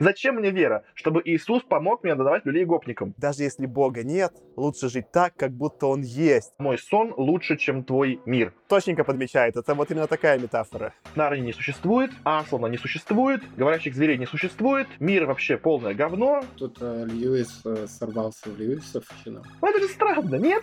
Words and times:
Зачем 0.00 0.36
мне 0.36 0.52
вера? 0.52 0.84
Чтобы 0.94 1.22
Иисус 1.24 1.64
помог 1.64 2.04
мне 2.04 2.14
надавать 2.14 2.46
людей 2.46 2.64
гопникам. 2.64 3.14
Даже 3.16 3.42
если 3.42 3.66
Бога 3.66 4.04
нет, 4.04 4.32
лучше 4.54 4.88
жить 4.88 5.10
так, 5.10 5.34
как 5.34 5.50
будто 5.50 5.86
Он 5.86 6.02
есть. 6.02 6.52
Мой 6.58 6.78
сон 6.78 7.12
лучше, 7.16 7.56
чем 7.56 7.82
твой 7.82 8.20
мир. 8.24 8.52
Точненько 8.68 9.02
подмечает. 9.02 9.56
Это 9.56 9.74
вот 9.74 9.90
именно 9.90 10.06
такая 10.06 10.38
метафора. 10.38 10.94
Нарнии 11.16 11.46
не 11.46 11.52
существует, 11.52 12.12
Аслана 12.22 12.66
не 12.66 12.78
существует, 12.78 13.42
говорящих 13.56 13.96
зверей 13.96 14.18
не 14.18 14.26
существует, 14.26 14.86
мир 15.00 15.26
вообще 15.26 15.56
полное 15.56 15.94
говно. 15.94 16.44
Тут 16.56 16.78
э, 16.80 17.04
Льюис 17.04 17.62
э, 17.64 17.88
сорвался 17.88 18.50
в 18.50 18.56
Льюисовщину. 18.56 19.42
Ну, 19.60 19.68
это 19.68 19.80
же 19.80 19.88
странно, 19.88 20.36
нет? 20.36 20.62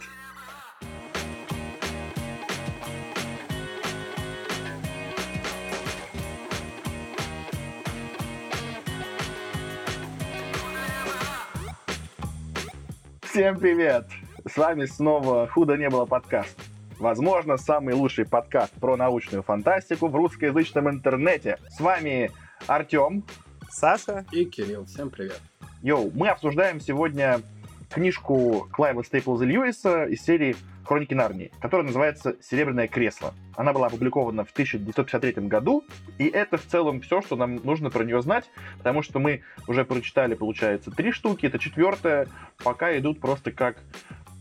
Всем 13.36 13.60
привет! 13.60 14.06
С 14.50 14.56
вами 14.56 14.86
снова 14.86 15.46
«Худо 15.46 15.76
не 15.76 15.90
было» 15.90 16.06
подкаст. 16.06 16.58
Возможно, 17.00 17.58
самый 17.58 17.94
лучший 17.94 18.26
подкаст 18.26 18.72
про 18.80 18.96
научную 18.96 19.44
фантастику 19.44 20.08
в 20.08 20.16
русскоязычном 20.16 20.90
интернете. 20.90 21.58
С 21.68 21.82
вами 21.82 22.32
Артем. 22.66 23.26
Саша. 23.70 24.24
И 24.32 24.46
Кирилл. 24.46 24.86
Всем 24.86 25.10
привет. 25.10 25.42
Йоу, 25.82 26.12
мы 26.16 26.30
обсуждаем 26.30 26.80
сегодня 26.80 27.42
книжку 27.90 28.68
Клайва 28.72 29.04
Стейплза 29.04 29.46
Льюиса 29.46 30.06
из 30.06 30.22
серии 30.24 30.56
«Хроники 30.86 31.14
Нарнии», 31.14 31.52
которая 31.60 31.88
называется 31.88 32.36
«Серебряное 32.42 32.88
кресло». 32.88 33.34
Она 33.56 33.74
была 33.74 33.88
опубликована 33.88 34.46
в 34.46 34.52
1953 34.52 35.48
году, 35.48 35.84
и 36.18 36.28
это 36.28 36.58
в 36.58 36.66
целом 36.66 37.02
все, 37.02 37.22
что 37.22 37.36
нам 37.36 37.56
нужно 37.56 37.90
про 37.90 38.04
нее 38.04 38.22
знать, 38.22 38.50
потому 38.78 39.02
что 39.02 39.20
мы 39.20 39.42
уже 39.68 39.86
прочитали, 39.86 40.36
получается, 40.36 40.92
три 40.92 41.12
штуки, 41.12 41.46
это 41.46 41.60
четвертая, 41.60 42.28
пока 42.64 42.98
идут 42.98 43.20
просто 43.20 43.52
как 43.52 43.78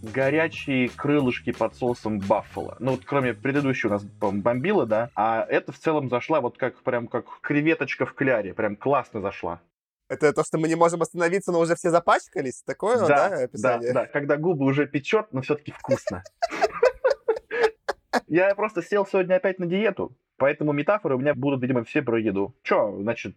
горячие 0.03 0.91
крылышки 0.91 1.53
под 1.53 1.75
соусом 1.75 2.19
баффало. 2.19 2.77
Ну, 2.79 2.93
вот 2.93 3.03
кроме 3.05 3.35
предыдущей 3.35 3.89
у 3.89 3.91
нас, 3.91 4.05
бомбила, 4.05 4.87
да, 4.87 5.11
а 5.15 5.47
это 5.49 5.73
в 5.73 5.79
целом 5.79 6.09
зашла 6.09 6.41
вот 6.41 6.59
как 6.59 6.83
прям 6.83 7.07
как 7.07 7.41
креветочка 7.41 8.07
в 8.07 8.13
кляре, 8.15 8.55
прям 8.55 8.77
классно 8.77 9.21
зашла. 9.21 9.61
Это 10.09 10.33
то, 10.33 10.45
что 10.45 10.59
мы 10.59 10.69
не 10.69 10.75
можем 10.75 11.01
остановиться, 11.03 11.51
но 11.51 11.61
уже 11.61 11.77
все 11.77 11.91
запачкались? 11.91 12.63
Такое, 12.63 12.99
да, 12.99 13.31
да 13.31 13.45
описание? 13.45 13.93
Да, 13.93 14.03
да, 14.03 14.07
когда 14.07 14.37
губы 14.37 14.67
уже 14.67 14.87
печет, 14.87 15.29
но 15.33 15.41
все-таки 15.41 15.73
вкусно. 15.73 16.23
Я 18.27 18.55
просто 18.55 18.83
сел 18.83 19.07
сегодня 19.07 19.37
опять 19.37 19.59
на 19.59 19.67
диету, 19.67 20.17
поэтому 20.37 20.73
метафоры 20.73 21.17
у 21.17 21.19
меня 21.19 21.35
будут, 21.35 21.63
видимо, 21.63 21.85
все 21.85 22.03
про 22.03 22.21
еду. 22.21 22.55
Че, 22.63 22.95
значит, 23.01 23.37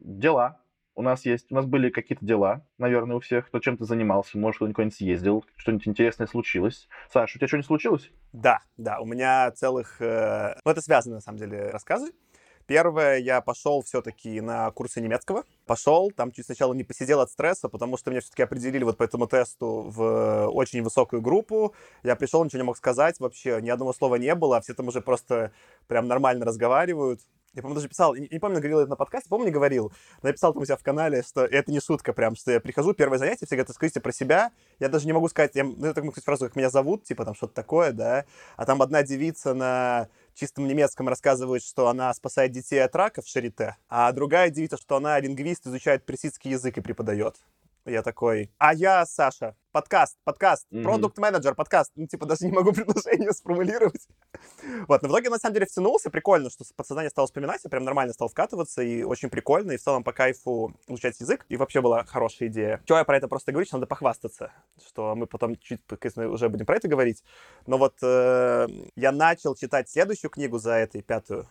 дела. 0.00 0.60
У 0.94 1.02
нас 1.02 1.24
есть, 1.24 1.52
у 1.52 1.54
нас 1.54 1.64
были 1.64 1.90
какие-то 1.90 2.26
дела, 2.26 2.66
наверное, 2.76 3.16
у 3.16 3.20
всех, 3.20 3.46
кто 3.46 3.60
чем-то 3.60 3.84
занимался, 3.84 4.36
может, 4.36 4.56
кто-нибудь 4.56 4.74
куда-нибудь 4.74 4.96
съездил, 4.96 5.44
что-нибудь 5.54 5.86
интересное 5.86 6.26
случилось. 6.26 6.88
Саша, 7.12 7.36
у 7.36 7.38
тебя 7.38 7.46
что-нибудь 7.46 7.66
случилось? 7.66 8.10
Да, 8.32 8.58
да, 8.76 8.98
у 8.98 9.06
меня 9.06 9.52
целых... 9.52 10.02
Э... 10.02 10.56
Ну, 10.64 10.72
это 10.72 10.80
связано, 10.80 11.14
на 11.14 11.20
самом 11.20 11.38
деле, 11.38 11.70
рассказы. 11.70 12.10
Первое, 12.68 13.16
я 13.16 13.40
пошел 13.40 13.80
все-таки 13.80 14.42
на 14.42 14.70
курсы 14.72 15.00
немецкого. 15.00 15.44
Пошел, 15.64 16.10
там 16.10 16.30
чуть 16.30 16.44
сначала 16.44 16.74
не 16.74 16.84
посидел 16.84 17.20
от 17.20 17.30
стресса, 17.30 17.70
потому 17.70 17.96
что 17.96 18.10
меня 18.10 18.20
все-таки 18.20 18.42
определили 18.42 18.84
вот 18.84 18.98
по 18.98 19.04
этому 19.04 19.26
тесту 19.26 19.84
в 19.88 20.48
очень 20.48 20.82
высокую 20.82 21.22
группу. 21.22 21.74
Я 22.02 22.14
пришел, 22.14 22.44
ничего 22.44 22.58
не 22.58 22.66
мог 22.66 22.76
сказать 22.76 23.20
вообще, 23.20 23.58
ни 23.62 23.70
одного 23.70 23.94
слова 23.94 24.16
не 24.16 24.34
было, 24.34 24.58
а 24.58 24.60
все 24.60 24.74
там 24.74 24.86
уже 24.86 25.00
просто 25.00 25.50
прям 25.86 26.08
нормально 26.08 26.44
разговаривают. 26.44 27.22
Я, 27.54 27.62
по-моему, 27.62 27.76
даже 27.76 27.88
писал, 27.88 28.14
не, 28.14 28.28
не 28.30 28.38
помню, 28.38 28.58
говорил 28.58 28.80
это 28.80 28.90
на 28.90 28.96
подкасте, 28.96 29.28
помню, 29.28 29.46
не 29.46 29.52
говорил, 29.52 29.92
но 30.22 30.28
я 30.28 30.32
писал 30.32 30.52
там 30.52 30.62
у 30.62 30.66
себя 30.66 30.76
в 30.76 30.82
канале, 30.82 31.22
что 31.22 31.44
это 31.44 31.72
не 31.72 31.80
шутка 31.80 32.12
прям, 32.12 32.36
что 32.36 32.52
я 32.52 32.60
прихожу, 32.60 32.92
первое 32.92 33.18
занятие, 33.18 33.46
все 33.46 33.56
говорят, 33.56 33.70
расскажите 33.70 34.00
про 34.00 34.12
себя, 34.12 34.52
я 34.78 34.88
даже 34.88 35.06
не 35.06 35.12
могу 35.12 35.28
сказать, 35.28 35.54
я, 35.54 35.64
ну, 35.64 35.86
я 35.86 35.94
так 35.94 36.04
могу 36.04 36.12
сказать 36.12 36.26
фразу, 36.26 36.46
как 36.46 36.56
меня 36.56 36.70
зовут, 36.70 37.04
типа 37.04 37.24
там 37.24 37.34
что-то 37.34 37.54
такое, 37.54 37.92
да, 37.92 38.26
а 38.56 38.66
там 38.66 38.82
одна 38.82 39.02
девица 39.02 39.54
на 39.54 40.08
чистом 40.34 40.68
немецком 40.68 41.08
рассказывает, 41.08 41.62
что 41.62 41.88
она 41.88 42.12
спасает 42.14 42.52
детей 42.52 42.78
от 42.84 42.94
рака 42.94 43.22
в 43.22 43.26
Шарите, 43.26 43.76
а 43.88 44.12
другая 44.12 44.50
девица, 44.50 44.76
что 44.76 44.96
она 44.96 45.18
лингвист, 45.18 45.66
изучает 45.66 46.04
персидский 46.04 46.52
язык 46.52 46.78
и 46.78 46.80
преподает. 46.80 47.36
Я 47.84 48.02
такой, 48.02 48.50
а 48.58 48.74
я 48.74 49.06
Саша, 49.06 49.56
подкаст, 49.78 50.16
подкаст, 50.24 50.66
продукт-менеджер, 50.70 51.54
подкаст. 51.54 51.92
Ну, 51.94 52.08
типа, 52.08 52.26
даже 52.26 52.46
не 52.46 52.50
могу 52.50 52.72
предложение 52.78 53.30
сформулировать. 53.30 54.08
вот, 54.88 55.02
но 55.02 55.08
в 55.08 55.12
итоге, 55.12 55.30
на 55.30 55.38
самом 55.38 55.54
деле, 55.54 55.66
втянулся. 55.66 56.10
Прикольно, 56.10 56.50
что 56.50 56.64
подсознание 56.74 57.10
стало 57.10 57.28
вспоминать, 57.28 57.60
я 57.62 57.70
прям 57.70 57.84
нормально 57.84 58.12
стал 58.12 58.28
вкатываться, 58.28 58.82
и 58.82 59.04
очень 59.04 59.30
прикольно, 59.30 59.70
и 59.70 59.76
в 59.76 59.80
целом 59.80 60.02
по 60.02 60.12
кайфу 60.12 60.74
изучать 60.88 61.20
язык. 61.20 61.46
И 61.48 61.56
вообще 61.56 61.80
была 61.80 62.02
хорошая 62.02 62.48
идея. 62.48 62.82
Чего 62.86 62.98
я 62.98 63.04
про 63.04 63.18
это 63.18 63.28
просто 63.28 63.52
говорю, 63.52 63.66
что 63.66 63.76
надо 63.76 63.86
похвастаться, 63.86 64.50
что 64.84 65.14
мы 65.14 65.28
потом 65.28 65.54
чуть 65.60 65.80
уже 66.16 66.48
будем 66.48 66.66
про 66.66 66.74
это 66.74 66.88
говорить. 66.88 67.22
Но 67.66 67.78
вот 67.78 67.94
э, 68.02 68.66
я 68.96 69.12
начал 69.12 69.54
читать 69.54 69.88
следующую 69.88 70.32
книгу 70.32 70.58
за 70.58 70.72
этой, 70.72 71.02
пятую, 71.02 71.46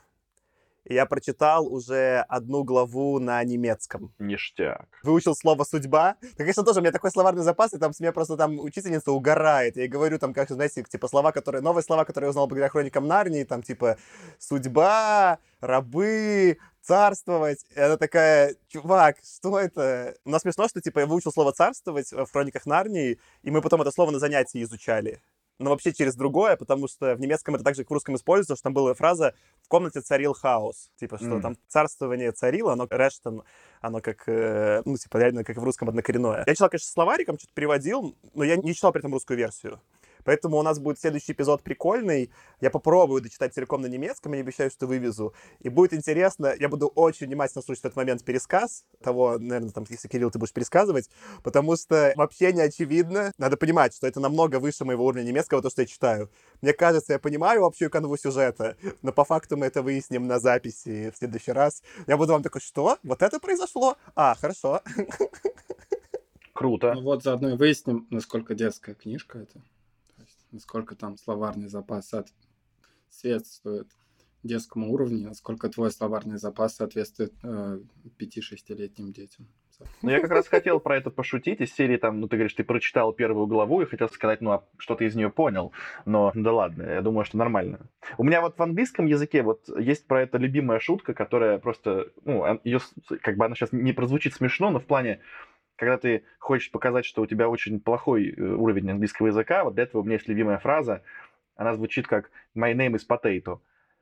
я 0.89 1.05
прочитал 1.05 1.71
уже 1.71 2.25
одну 2.27 2.63
главу 2.63 3.19
на 3.19 3.43
немецком. 3.43 4.13
Ништяк. 4.19 4.87
Выучил 5.03 5.35
слово 5.35 5.63
«судьба». 5.63 6.15
Так, 6.21 6.37
конечно, 6.37 6.63
тоже 6.63 6.79
у 6.79 6.81
меня 6.81 6.91
такой 6.91 7.11
словарный 7.11 7.43
запас, 7.43 7.73
и 7.73 7.77
там 7.77 7.93
с 7.93 7.99
меня 7.99 8.11
просто 8.11 8.37
там 8.37 8.59
учительница 8.59 9.11
угорает. 9.11 9.77
Я 9.77 9.87
говорю 9.87 10.19
там, 10.19 10.33
как, 10.33 10.49
знаете, 10.49 10.83
типа 10.83 11.07
слова, 11.07 11.31
которые... 11.31 11.61
Новые 11.61 11.83
слова, 11.83 12.05
которые 12.05 12.27
я 12.27 12.29
узнал 12.29 12.47
благодаря 12.47 12.69
хроникам 12.69 13.07
Нарнии, 13.07 13.43
там 13.43 13.63
типа 13.63 13.97
«судьба», 14.39 15.39
«рабы», 15.59 16.57
царствовать. 16.81 17.65
И 17.75 17.79
она 17.79 17.97
такая, 17.97 18.55
чувак, 18.69 19.17
что 19.21 19.59
это? 19.59 20.15
У 20.23 20.29
нас 20.29 20.43
смешно, 20.43 20.69
что, 20.69 20.79
типа, 20.79 20.99
я 20.99 21.05
выучил 21.05 21.33
слово 21.33 21.51
царствовать 21.51 22.11
в 22.13 22.27
хрониках 22.31 22.65
Нарнии, 22.65 23.19
и 23.43 23.51
мы 23.51 23.61
потом 23.61 23.81
это 23.81 23.91
слово 23.91 24.11
на 24.11 24.19
занятии 24.19 24.63
изучали 24.63 25.21
но 25.59 25.71
вообще 25.71 25.93
через 25.93 26.15
другое, 26.15 26.55
потому 26.55 26.87
что 26.87 27.15
в 27.15 27.19
немецком 27.19 27.55
это 27.55 27.63
так 27.63 27.75
же, 27.75 27.83
как 27.83 27.89
в 27.89 27.93
русском 27.93 28.15
используется, 28.15 28.55
что 28.55 28.63
там 28.63 28.73
была 28.73 28.93
фраза 28.93 29.33
«в 29.63 29.67
комнате 29.67 30.01
царил 30.01 30.33
хаос». 30.33 30.91
Типа, 30.99 31.17
что 31.17 31.37
mm. 31.37 31.41
там 31.41 31.55
царствование 31.67 32.31
царило, 32.31 32.73
оно 32.73 32.87
рештон, 32.89 33.43
оно 33.81 34.01
как, 34.01 34.23
э, 34.27 34.81
ну, 34.85 34.97
типа, 34.97 35.17
реально, 35.17 35.43
как 35.43 35.57
в 35.57 35.63
русском 35.63 35.89
однокоренное. 35.89 36.43
Я 36.45 36.53
читал, 36.53 36.69
конечно, 36.69 36.89
словариком, 36.89 37.37
что-то 37.37 37.53
переводил, 37.53 38.15
но 38.33 38.43
я 38.43 38.57
не 38.57 38.73
читал 38.73 38.91
при 38.91 39.01
этом 39.01 39.13
русскую 39.13 39.37
версию. 39.37 39.81
Поэтому 40.27 40.57
у 40.57 40.61
нас 40.61 40.77
будет 40.77 40.99
следующий 40.99 41.31
эпизод 41.31 41.63
прикольный. 41.63 42.29
Я 42.59 42.69
попробую 42.69 43.21
дочитать 43.21 43.53
целиком 43.53 43.81
на 43.81 43.85
немецком, 43.85 44.33
я 44.33 44.41
обещаю, 44.41 44.69
что 44.69 44.85
вывезу. 44.85 45.33
И 45.61 45.69
будет 45.69 45.93
интересно, 45.93 46.53
я 46.59 46.67
буду 46.67 46.87
очень 46.87 47.27
внимательно 47.27 47.61
слушать 47.61 47.85
этот 47.85 47.95
момент 47.95 48.25
пересказ 48.25 48.83
того, 49.01 49.37
наверное, 49.39 49.71
там, 49.71 49.85
если, 49.89 50.09
Кирилл, 50.09 50.29
ты 50.29 50.37
будешь 50.37 50.51
пересказывать, 50.51 51.09
потому 51.43 51.77
что 51.77 52.11
вообще 52.17 52.51
не 52.51 52.59
очевидно. 52.59 53.31
Надо 53.37 53.55
понимать, 53.55 53.95
что 53.95 54.05
это 54.05 54.19
намного 54.19 54.59
выше 54.59 54.83
моего 54.83 55.05
уровня 55.05 55.23
немецкого, 55.23 55.61
то, 55.61 55.69
что 55.69 55.83
я 55.83 55.87
читаю. 55.87 56.29
Мне 56.61 56.73
кажется, 56.73 57.13
я 57.13 57.19
понимаю 57.19 57.63
общую 57.63 57.89
канву 57.89 58.17
сюжета, 58.17 58.75
но 59.01 59.13
по 59.13 59.23
факту 59.23 59.55
мы 59.55 59.67
это 59.67 59.81
выясним 59.81 60.27
на 60.27 60.39
записи 60.39 61.09
в 61.15 61.17
следующий 61.17 61.53
раз. 61.53 61.81
Я 62.05 62.17
буду 62.17 62.33
вам 62.33 62.43
такой, 62.43 62.59
что? 62.59 62.97
Вот 63.01 63.21
это 63.21 63.39
произошло? 63.39 63.95
А, 64.13 64.35
хорошо. 64.35 64.81
Круто. 66.51 66.95
Ну 66.95 67.03
вот 67.03 67.23
заодно 67.23 67.51
и 67.51 67.55
выясним, 67.55 68.07
насколько 68.09 68.55
детская 68.55 68.93
книжка 68.93 69.39
это 69.39 69.61
насколько 70.51 70.95
там 70.95 71.17
словарный 71.17 71.67
запас 71.67 72.13
соответствует 73.09 73.87
детскому 74.43 74.91
уровню, 74.91 75.27
насколько 75.27 75.69
твой 75.69 75.91
словарный 75.91 76.37
запас 76.37 76.75
соответствует 76.75 77.33
э, 77.43 77.79
5-6-летним 78.19 79.11
детям. 79.11 79.47
Ну, 80.01 80.09
я 80.09 80.19
как 80.19 80.31
раз 80.31 80.47
хотел 80.47 80.79
про 80.79 80.97
это 80.97 81.11
пошутить 81.11 81.61
из 81.61 81.73
серии, 81.73 81.97
там, 81.97 82.19
ну, 82.19 82.27
ты 82.27 82.37
говоришь, 82.37 82.53
ты 82.53 82.63
прочитал 82.63 83.13
первую 83.13 83.47
главу 83.47 83.81
и 83.81 83.85
хотел 83.85 84.09
сказать, 84.09 84.41
ну, 84.41 84.51
а 84.51 84.63
что 84.77 84.95
ты 84.95 85.05
из 85.05 85.15
нее 85.15 85.29
понял? 85.29 85.71
Но, 86.05 86.31
да 86.33 86.51
ладно, 86.51 86.83
я 86.83 87.01
думаю, 87.01 87.25
что 87.25 87.37
нормально. 87.37 87.79
У 88.17 88.23
меня 88.23 88.41
вот 88.41 88.57
в 88.57 88.63
английском 88.63 89.05
языке 89.05 89.43
вот 89.43 89.69
есть 89.77 90.07
про 90.07 90.23
это 90.23 90.37
любимая 90.37 90.79
шутка, 90.79 91.13
которая 91.13 91.59
просто, 91.59 92.07
ну, 92.25 92.59
ее, 92.63 92.79
как 93.21 93.37
бы 93.37 93.45
она 93.45 93.55
сейчас 93.55 93.71
не 93.71 93.93
прозвучит 93.93 94.33
смешно, 94.33 94.71
но 94.71 94.79
в 94.79 94.85
плане, 94.85 95.19
когда 95.77 95.97
ты 95.97 96.23
хочешь 96.39 96.71
показать, 96.71 97.05
что 97.05 97.21
у 97.21 97.25
тебя 97.25 97.47
очень 97.47 97.79
плохой 97.79 98.29
э, 98.29 98.41
уровень 98.41 98.91
английского 98.91 99.27
языка, 99.27 99.63
вот 99.63 99.75
для 99.75 99.83
этого 99.83 100.01
у 100.01 100.03
меня 100.03 100.15
есть 100.15 100.27
любимая 100.27 100.57
фраза, 100.59 101.03
она 101.55 101.73
звучит 101.75 102.07
как 102.07 102.29
«My 102.55 102.73
name 102.73 102.95
is 102.95 103.03
potato». 103.07 103.59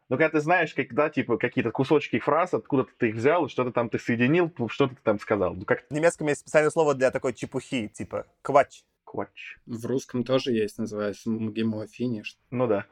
Но 0.07 0.17
когда 0.17 0.29
ты 0.29 0.39
знаешь, 0.39 0.73
когда, 0.73 1.09
типа, 1.09 1.37
какие-то 1.37 1.71
кусочки 1.71 2.19
фраз, 2.19 2.53
откуда 2.53 2.85
ты 2.97 3.09
их 3.09 3.15
взял, 3.15 3.49
что-то 3.49 3.71
там 3.71 3.89
ты 3.89 3.97
соединил, 3.97 4.51
что 4.69 4.87
ты 4.87 4.95
там 5.03 5.19
сказал. 5.19 5.55
Ну, 5.55 5.65
как... 5.65 5.83
В 5.89 5.93
немецком 5.93 6.27
есть 6.27 6.41
специальное 6.41 6.69
слово 6.69 6.93
для 6.93 7.09
такой 7.11 7.33
чепухи, 7.33 7.87
типа 7.87 8.27
«квач». 8.41 8.83
Квач. 9.03 9.57
В 9.65 9.85
русском 9.85 10.23
тоже 10.23 10.51
есть, 10.51 10.77
называется 10.77 11.29
«мгимофиниш». 11.29 12.37
Ну 12.51 12.67
да. 12.67 12.85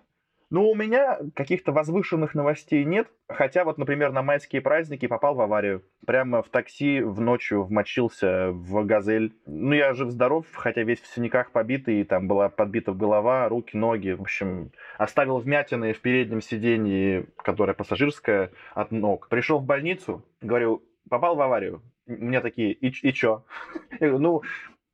Ну, 0.54 0.70
у 0.70 0.76
меня 0.76 1.18
каких-то 1.34 1.72
возвышенных 1.72 2.36
новостей 2.36 2.86
нет. 2.86 3.08
Хотя 3.28 3.64
вот, 3.66 3.80
например, 3.80 4.12
на 4.12 4.22
майские 4.22 4.62
праздники 4.62 5.08
попал 5.08 5.34
в 5.34 5.42
аварию. 5.42 5.82
Прямо 6.06 6.44
в 6.44 6.50
такси 6.50 7.02
в 7.02 7.20
ночью 7.20 7.64
вмочился 7.64 8.52
в 8.52 8.86
газель. 8.86 9.34
Ну, 9.48 9.74
я 9.74 9.96
жив-здоров, 9.96 10.46
хотя 10.54 10.84
весь 10.84 11.02
в 11.02 11.08
синяках 11.08 11.50
побитый, 11.50 12.04
там 12.04 12.28
была 12.28 12.50
подбита 12.50 12.92
голова, 12.94 13.50
руки, 13.50 13.76
ноги. 13.76 14.12
В 14.12 14.22
общем, 14.22 14.70
оставил 15.00 15.40
вмятины 15.40 15.92
в 15.92 16.02
переднем 16.02 16.40
сиденье, 16.40 17.26
которое 17.38 17.74
пассажирское, 17.74 18.52
от 18.76 18.92
ног. 18.92 19.30
Пришел 19.30 19.58
в 19.58 19.66
больницу, 19.66 20.24
говорю, 20.40 20.84
попал 21.10 21.36
в 21.36 21.42
аварию. 21.42 21.82
У 22.06 22.12
меня 22.12 22.42
такие, 22.42 22.74
и, 22.74 22.90
и 22.90 23.12
чё? 23.12 23.44
Я 24.00 24.10
говорю, 24.10 24.20
ну, 24.20 24.42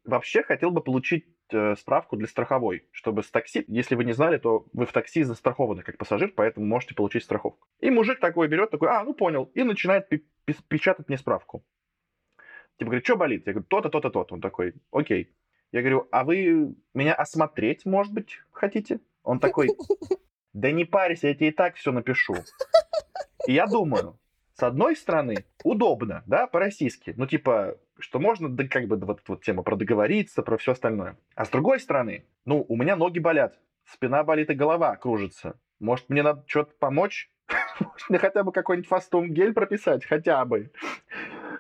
вообще 0.06 0.42
хотел 0.42 0.72
бы 0.72 0.80
получить 0.80 1.26
справку 1.78 2.16
для 2.16 2.28
страховой, 2.28 2.88
чтобы 2.92 3.24
с 3.24 3.32
такси, 3.32 3.66
если 3.68 3.96
вы 3.96 4.04
не 4.06 4.14
знали, 4.14 4.38
то 4.38 4.66
вы 4.74 4.86
в 4.86 4.92
такси 4.92 5.24
застрахованы 5.24 5.84
как 5.84 5.98
пассажир, 5.98 6.32
поэтому 6.36 6.66
можете 6.66 6.96
получить 6.96 7.24
страховку. 7.24 7.68
И 7.80 7.90
мужик 7.90 8.20
такой 8.20 8.48
берет, 8.48 8.72
такой, 8.72 8.90
а, 8.90 9.04
ну 9.04 9.14
понял, 9.14 9.52
и 9.54 9.64
начинает 9.64 10.10
печатать 10.68 11.08
мне 11.08 11.18
справку. 11.18 11.64
Типа 12.78 12.92
говорит, 12.92 13.06
что 13.06 13.18
болит? 13.18 13.46
Я 13.46 13.54
говорю, 13.54 13.68
то-то, 13.68 13.90
то-то, 13.90 14.10
то-то. 14.10 14.36
Он 14.36 14.42
такой, 14.42 14.74
окей. 14.92 15.36
Я 15.72 15.82
говорю, 15.82 16.08
а 16.12 16.24
вы 16.24 16.76
меня 16.94 17.14
осмотреть, 17.14 17.86
может 17.86 18.14
быть, 18.14 18.42
хотите? 18.52 19.00
Он 19.24 19.40
такой, 19.40 19.70
да 20.54 20.72
не 20.72 20.86
парься, 20.86 21.28
я 21.28 21.36
тебе 21.36 21.50
и 21.50 21.52
так 21.52 21.76
все 21.76 21.92
напишу. 21.92 22.36
И 23.48 23.54
я 23.54 23.68
думаю, 23.68 24.18
с 24.54 24.64
одной 24.64 24.96
стороны, 24.96 25.46
удобно, 25.64 26.24
да, 26.26 26.48
по-российски. 26.48 27.14
Ну, 27.18 27.28
типа, 27.28 27.78
что 28.00 28.20
можно, 28.20 28.50
да, 28.50 28.68
как 28.68 28.88
бы, 28.88 28.98
вот 28.98 29.20
эта 29.20 29.32
вот 29.32 29.44
тема 29.44 29.64
про 29.64 29.76
договориться, 29.76 30.42
про 30.42 30.58
все 30.58 30.74
остальное. 30.74 31.18
А 31.36 31.46
с 31.46 31.50
другой 31.50 31.80
стороны, 31.80 32.26
ну, 32.46 32.66
у 32.68 32.76
меня 32.76 32.96
ноги 32.96 33.20
болят, 33.20 33.58
спина 33.86 34.24
болит 34.24 34.50
и 34.50 34.56
голова 34.56 34.96
кружится. 34.96 35.60
Может, 35.80 36.10
мне 36.10 36.24
надо 36.24 36.44
что-то 36.48 36.74
помочь? 36.80 37.32
Может, 37.80 38.10
мне 38.10 38.20
хотя 38.20 38.44
бы 38.44 38.52
какой-нибудь 38.52 38.90
фастум 38.90 39.32
гель 39.34 39.54
прописать? 39.54 40.06
Хотя 40.06 40.44
бы. 40.46 40.72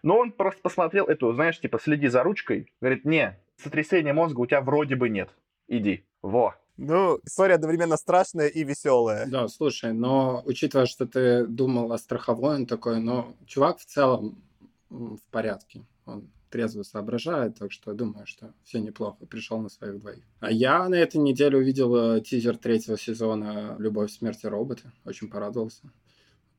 Но 0.03 0.17
он 0.17 0.31
просто 0.31 0.61
посмотрел 0.61 1.05
эту, 1.05 1.33
знаешь, 1.33 1.59
типа, 1.59 1.79
следи 1.79 2.07
за 2.07 2.23
ручкой. 2.23 2.71
Говорит, 2.81 3.05
не, 3.05 3.37
сотрясения 3.57 4.13
мозга 4.13 4.39
у 4.39 4.45
тебя 4.45 4.61
вроде 4.61 4.95
бы 4.95 5.09
нет. 5.09 5.29
Иди. 5.67 6.05
Во. 6.21 6.55
Ну, 6.77 7.19
история 7.25 7.55
одновременно 7.55 7.97
страшная 7.97 8.47
и 8.47 8.63
веселая. 8.63 9.25
Да, 9.27 9.49
слушай, 9.49 9.91
но 9.91 10.41
учитывая, 10.45 10.85
что 10.85 11.05
ты 11.05 11.45
думал 11.45 11.91
о 11.91 11.97
страховой, 11.97 12.55
он 12.55 12.65
такой, 12.65 13.01
но 13.01 13.33
чувак 13.45 13.79
в 13.79 13.85
целом 13.85 14.41
в 14.89 15.19
порядке. 15.29 15.81
Он 16.09 16.29
трезво 16.49 16.83
соображает, 16.83 17.57
так 17.57 17.71
что 17.71 17.93
думаю, 17.93 18.25
что 18.25 18.53
все 18.63 18.79
неплохо. 18.79 19.25
Пришел 19.25 19.59
на 19.59 19.69
своих 19.69 19.99
двоих. 19.99 20.23
А 20.39 20.51
я 20.51 20.87
на 20.89 20.95
этой 20.95 21.17
неделе 21.17 21.57
увидел 21.57 21.95
э, 21.95 22.21
тизер 22.21 22.57
третьего 22.57 22.97
сезона 22.97 23.75
«Любовь, 23.79 24.11
смерти 24.11 24.45
роботы». 24.47 24.91
Очень 25.05 25.29
порадовался. 25.29 25.91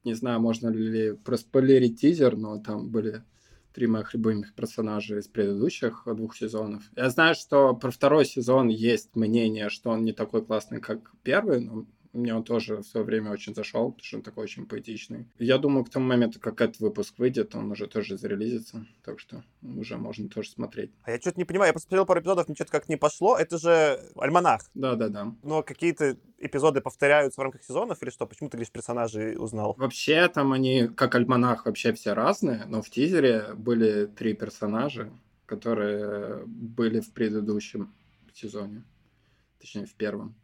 Не 0.04 0.14
знаю, 0.14 0.40
можно 0.40 0.68
ли 0.68 1.12
проспойлерить 1.12 2.00
тизер, 2.00 2.36
но 2.36 2.58
там 2.58 2.88
были 2.88 3.22
три 3.74 3.86
моих 3.86 4.14
любимых 4.14 4.54
персонажа 4.54 5.18
из 5.18 5.28
предыдущих 5.28 6.02
двух 6.06 6.36
сезонов. 6.36 6.82
Я 6.96 7.10
знаю, 7.10 7.34
что 7.34 7.74
про 7.74 7.90
второй 7.90 8.24
сезон 8.24 8.68
есть 8.68 9.14
мнение, 9.14 9.68
что 9.68 9.90
он 9.90 10.04
не 10.04 10.12
такой 10.12 10.44
классный, 10.44 10.80
как 10.80 11.12
первый, 11.22 11.60
но 11.60 11.86
мне 12.12 12.34
он 12.34 12.44
тоже 12.44 12.78
в 12.78 12.82
свое 12.82 13.06
время 13.06 13.30
очень 13.30 13.54
зашел, 13.54 13.90
потому 13.92 14.04
что 14.04 14.16
он 14.16 14.22
такой 14.22 14.44
очень 14.44 14.66
поэтичный. 14.66 15.28
Я 15.38 15.58
думаю, 15.58 15.84
к 15.84 15.90
тому 15.90 16.06
моменту, 16.06 16.40
как 16.40 16.60
этот 16.60 16.80
выпуск 16.80 17.14
выйдет, 17.18 17.54
он 17.54 17.70
уже 17.70 17.86
тоже 17.86 18.18
зарелизится, 18.18 18.86
так 19.04 19.20
что 19.20 19.44
уже 19.62 19.96
можно 19.96 20.28
тоже 20.28 20.50
смотреть. 20.50 20.90
А 21.02 21.12
я 21.12 21.20
что-то 21.20 21.38
не 21.38 21.44
понимаю, 21.44 21.68
я 21.68 21.72
посмотрел 21.72 22.06
пару 22.06 22.20
эпизодов, 22.20 22.48
мне 22.48 22.54
что-то 22.56 22.72
как 22.72 22.88
не 22.88 22.96
пошло. 22.96 23.36
Это 23.36 23.58
же 23.58 24.00
альманах. 24.16 24.62
Да-да-да. 24.74 25.34
Но 25.42 25.62
какие-то 25.62 26.16
эпизоды 26.38 26.80
повторяются 26.80 27.40
в 27.40 27.44
рамках 27.44 27.62
сезонов 27.62 28.02
или 28.02 28.10
что? 28.10 28.26
Почему 28.26 28.48
ты 28.48 28.58
лишь 28.58 28.70
персонажей 28.70 29.36
узнал? 29.36 29.74
Вообще 29.78 30.28
там 30.28 30.52
они, 30.52 30.88
как 30.88 31.14
альманах, 31.14 31.66
вообще 31.66 31.92
все 31.92 32.12
разные, 32.12 32.64
но 32.66 32.82
в 32.82 32.90
тизере 32.90 33.54
были 33.54 34.06
три 34.06 34.34
персонажа, 34.34 35.12
которые 35.46 36.44
были 36.46 37.00
в 37.00 37.12
предыдущем 37.12 37.92
сезоне. 38.32 38.84
Точнее, 39.60 39.86
в 39.86 39.94
первом. 39.94 40.34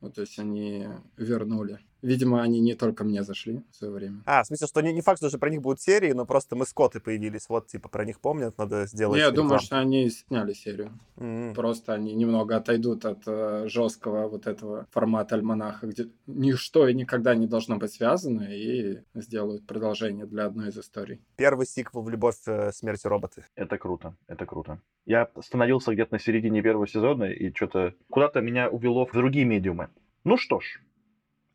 Ну, 0.00 0.10
то 0.10 0.20
есть 0.22 0.38
они 0.38 0.86
вернули. 1.16 1.80
Видимо, 2.02 2.42
они 2.42 2.60
не 2.60 2.74
только 2.74 3.04
мне 3.04 3.22
зашли 3.24 3.62
в 3.70 3.76
свое 3.76 3.92
время. 3.92 4.22
А, 4.24 4.42
в 4.42 4.46
смысле, 4.46 4.66
что 4.66 4.80
не, 4.80 4.92
не 4.92 5.00
факт, 5.00 5.18
что 5.18 5.30
же 5.30 5.38
про 5.38 5.50
них 5.50 5.62
будут 5.62 5.80
серии, 5.80 6.12
но 6.12 6.26
просто 6.26 6.54
мы 6.54 6.64
скоты 6.64 7.00
появились. 7.00 7.48
Вот, 7.48 7.66
типа, 7.66 7.88
про 7.88 8.04
них 8.04 8.20
помнят, 8.20 8.56
надо 8.58 8.86
сделать. 8.86 9.18
Я 9.18 9.30
думаю, 9.30 9.58
что 9.58 9.78
они 9.78 10.08
сняли 10.10 10.52
серию. 10.52 10.92
Mm-hmm. 11.16 11.54
Просто 11.54 11.94
они 11.94 12.14
немного 12.14 12.56
отойдут 12.56 13.04
от 13.04 13.22
э, 13.26 13.66
жесткого 13.68 14.28
вот 14.28 14.46
этого 14.46 14.86
формата 14.90 15.34
альманаха, 15.34 15.86
где 15.86 16.08
ничто 16.26 16.86
и 16.86 16.94
никогда 16.94 17.34
не 17.34 17.46
должно 17.46 17.76
быть 17.76 17.92
связано, 17.92 18.42
и 18.42 18.98
сделают 19.14 19.66
продолжение 19.66 20.26
для 20.26 20.46
одной 20.46 20.68
из 20.68 20.78
историй. 20.78 21.20
Первый 21.36 21.66
сиквел 21.66 22.02
в 22.02 22.08
«Любовь, 22.08 22.36
э, 22.46 22.70
смерти 22.72 23.06
роботы». 23.06 23.44
Это 23.56 23.76
круто, 23.78 24.14
это 24.28 24.46
круто. 24.46 24.80
Я 25.04 25.28
остановился 25.34 25.92
где-то 25.92 26.14
на 26.14 26.18
середине 26.18 26.62
первого 26.62 26.86
сезона, 26.86 27.24
и 27.24 27.52
что-то 27.52 27.94
куда-то 28.10 28.40
меня 28.40 28.68
увело 28.68 29.06
в 29.06 29.12
другие 29.12 29.44
медиумы. 29.44 29.88
Ну 30.24 30.36
что 30.36 30.60
ж, 30.60 30.80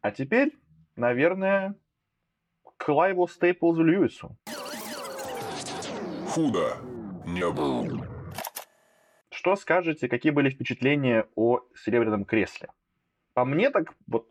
а 0.03 0.11
теперь, 0.11 0.53
наверное, 0.97 1.75
к 2.77 2.89
Лайву 2.89 3.25
Стейплзу 3.25 3.83
Льюису. 3.83 4.38
Худо 6.27 6.77
не 7.25 7.50
было. 7.50 8.05
Что 9.29 9.55
скажете, 9.55 10.09
какие 10.09 10.31
были 10.31 10.50
впечатления 10.50 11.27
о 11.35 11.61
«Серебряном 11.73 12.25
кресле»? 12.25 12.69
По 13.33 13.45
мне 13.45 13.69
так 13.69 13.94
вот 14.07 14.27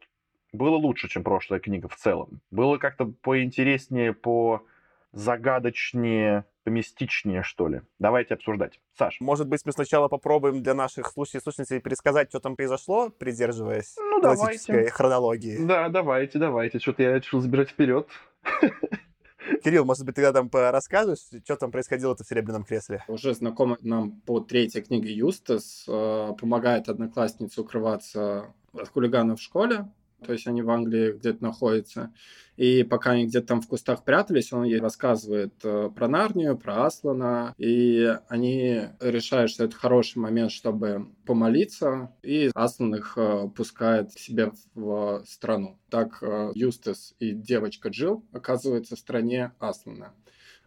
было 0.53 0.77
лучше, 0.77 1.09
чем 1.09 1.25
прошлая 1.25 1.59
книга 1.59 1.89
в 1.89 1.97
целом. 1.97 2.43
Было 2.51 2.77
как-то 2.77 3.07
поинтереснее, 3.07 4.13
по 4.13 4.67
загадочнее, 5.13 6.45
поместичнее, 6.65 7.43
что 7.43 7.69
ли. 7.69 7.83
Давайте 7.99 8.35
обсуждать. 8.35 8.81
Саш. 8.97 9.21
Может 9.21 9.49
быть, 9.49 9.63
мы 9.65 9.73
сначала 9.73 10.09
попробуем 10.09 10.63
для 10.63 10.75
наших 10.75 11.11
слушателей 11.11 11.41
и 11.41 11.43
слушателей 11.43 11.81
пересказать, 11.81 12.29
что 12.29 12.41
там 12.41 12.57
произошло, 12.57 13.11
придерживаясь 13.11 13.97
ну, 13.99 14.21
классической 14.21 14.73
давайте. 14.73 14.93
хронологии. 14.93 15.59
Да, 15.65 15.89
давайте, 15.89 16.39
давайте. 16.39 16.79
Что-то 16.79 17.03
я 17.03 17.19
решил 17.19 17.41
забирать 17.41 17.71
вперед. 17.71 18.09
Кирилл, 19.65 19.85
может 19.85 20.05
быть, 20.05 20.15
ты 20.15 20.33
там 20.33 20.49
расскажешь, 20.53 21.27
что 21.45 21.57
там 21.57 21.71
происходило-то 21.71 22.25
в 22.25 22.27
«Серебряном 22.27 22.65
кресле»? 22.65 23.05
Уже 23.09 23.35
знакомый 23.35 23.79
нам 23.83 24.21
по 24.23 24.41
третьей 24.41 24.83
книге 24.83 25.13
Юстас 25.13 25.85
э, 25.89 26.33
помогает 26.39 26.89
однокласснице 26.89 27.61
укрываться 27.61 28.55
от 28.73 28.89
хулиганов 28.89 29.39
в 29.39 29.43
школе, 29.43 29.89
то 30.23 30.33
есть 30.33 30.47
они 30.47 30.63
в 30.63 30.71
Англии 30.71 31.13
где-то 31.13 31.43
находятся. 31.43 32.13
И 32.57 32.83
пока 32.85 33.13
они 33.13 33.27
где-то 33.27 33.47
там 33.47 33.61
в 33.63 33.69
кустах 33.69 34.05
прятались, 34.05 34.53
он 34.53 34.65
ей 34.65 34.79
рассказывает 34.79 35.55
э, 35.65 35.91
про 35.95 36.07
Нарнию, 36.07 36.57
про 36.59 36.85
Аслана, 36.87 37.55
и 37.57 38.15
они 38.29 38.89
решают, 39.01 39.51
что 39.51 39.65
это 39.65 39.75
хороший 39.75 40.19
момент, 40.19 40.53
чтобы 40.53 41.09
помолиться, 41.25 42.15
и 42.23 42.51
Аслан 42.55 42.95
их 42.95 43.15
э, 43.17 43.49
пускает 43.57 44.13
к 44.13 44.19
себе 44.19 44.53
в 44.75 45.25
страну. 45.27 45.79
Так 45.89 46.19
э, 46.23 46.53
Юстас 46.55 47.15
и 47.19 47.33
девочка 47.33 47.89
Джилл 47.89 48.25
оказываются 48.33 48.97
в 48.97 48.99
стране 48.99 49.53
Аслана. 49.59 50.13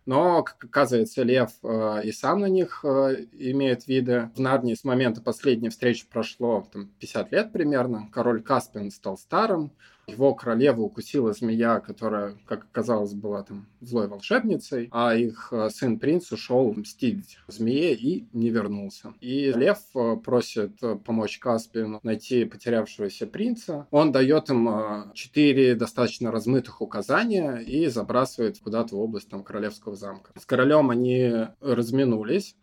Но, 0.06 0.44
как 0.44 0.64
оказывается, 0.64 1.24
Лев 1.24 1.52
э, 1.64 2.02
и 2.04 2.12
сам 2.12 2.42
на 2.42 2.46
них 2.46 2.82
э, 2.84 3.26
имеет 3.34 3.88
виды. 3.88 4.30
В 4.36 4.40
Нарнии 4.40 4.76
с 4.76 4.84
момента 4.84 5.22
последней 5.22 5.70
встречи 5.70 6.06
прошло 6.08 6.68
там, 6.72 6.92
50 7.00 7.32
лет 7.32 7.52
примерно. 7.52 8.08
Король 8.12 8.44
Каспиан 8.44 8.92
стал 8.92 9.18
старым, 9.18 9.72
его 10.08 10.34
королеву 10.34 10.84
укусила 10.84 11.34
змея, 11.34 11.80
которая, 11.80 12.36
как 12.46 12.66
оказалось, 12.72 13.14
была 13.14 13.44
там 13.44 13.66
злой 13.82 14.08
волшебницей, 14.08 14.90
а 14.92 15.16
их 15.16 15.50
э, 15.52 15.70
сын 15.70 16.00
принц 16.00 16.32
ушел 16.32 16.74
мстить 16.74 17.38
змее 17.48 17.94
и 17.96 18.28
не 18.34 18.50
вернулся. 18.50 19.14
И 19.22 19.52
лев 19.52 19.80
э, 19.96 20.16
просит 20.24 20.72
э, 20.82 20.96
помочь 20.96 21.40
Каспину 21.40 22.00
найти 22.04 22.46
потерявшегося 22.46 23.28
принца. 23.28 23.88
Он 23.92 24.12
дает 24.12 24.50
им 24.50 25.12
четыре 25.14 25.76
достаточно 25.76 26.32
размытых 26.32 26.82
указания 26.82 27.58
и 27.58 27.88
забрасывает 27.88 28.60
куда-то 28.60 28.96
в 28.96 29.00
область 29.00 29.30
там 29.30 29.44
королевского 29.44 29.96
замка. 29.96 30.32
С 30.40 30.46
королем 30.46 30.90
они 30.90 31.48
разминулись, 31.62 32.56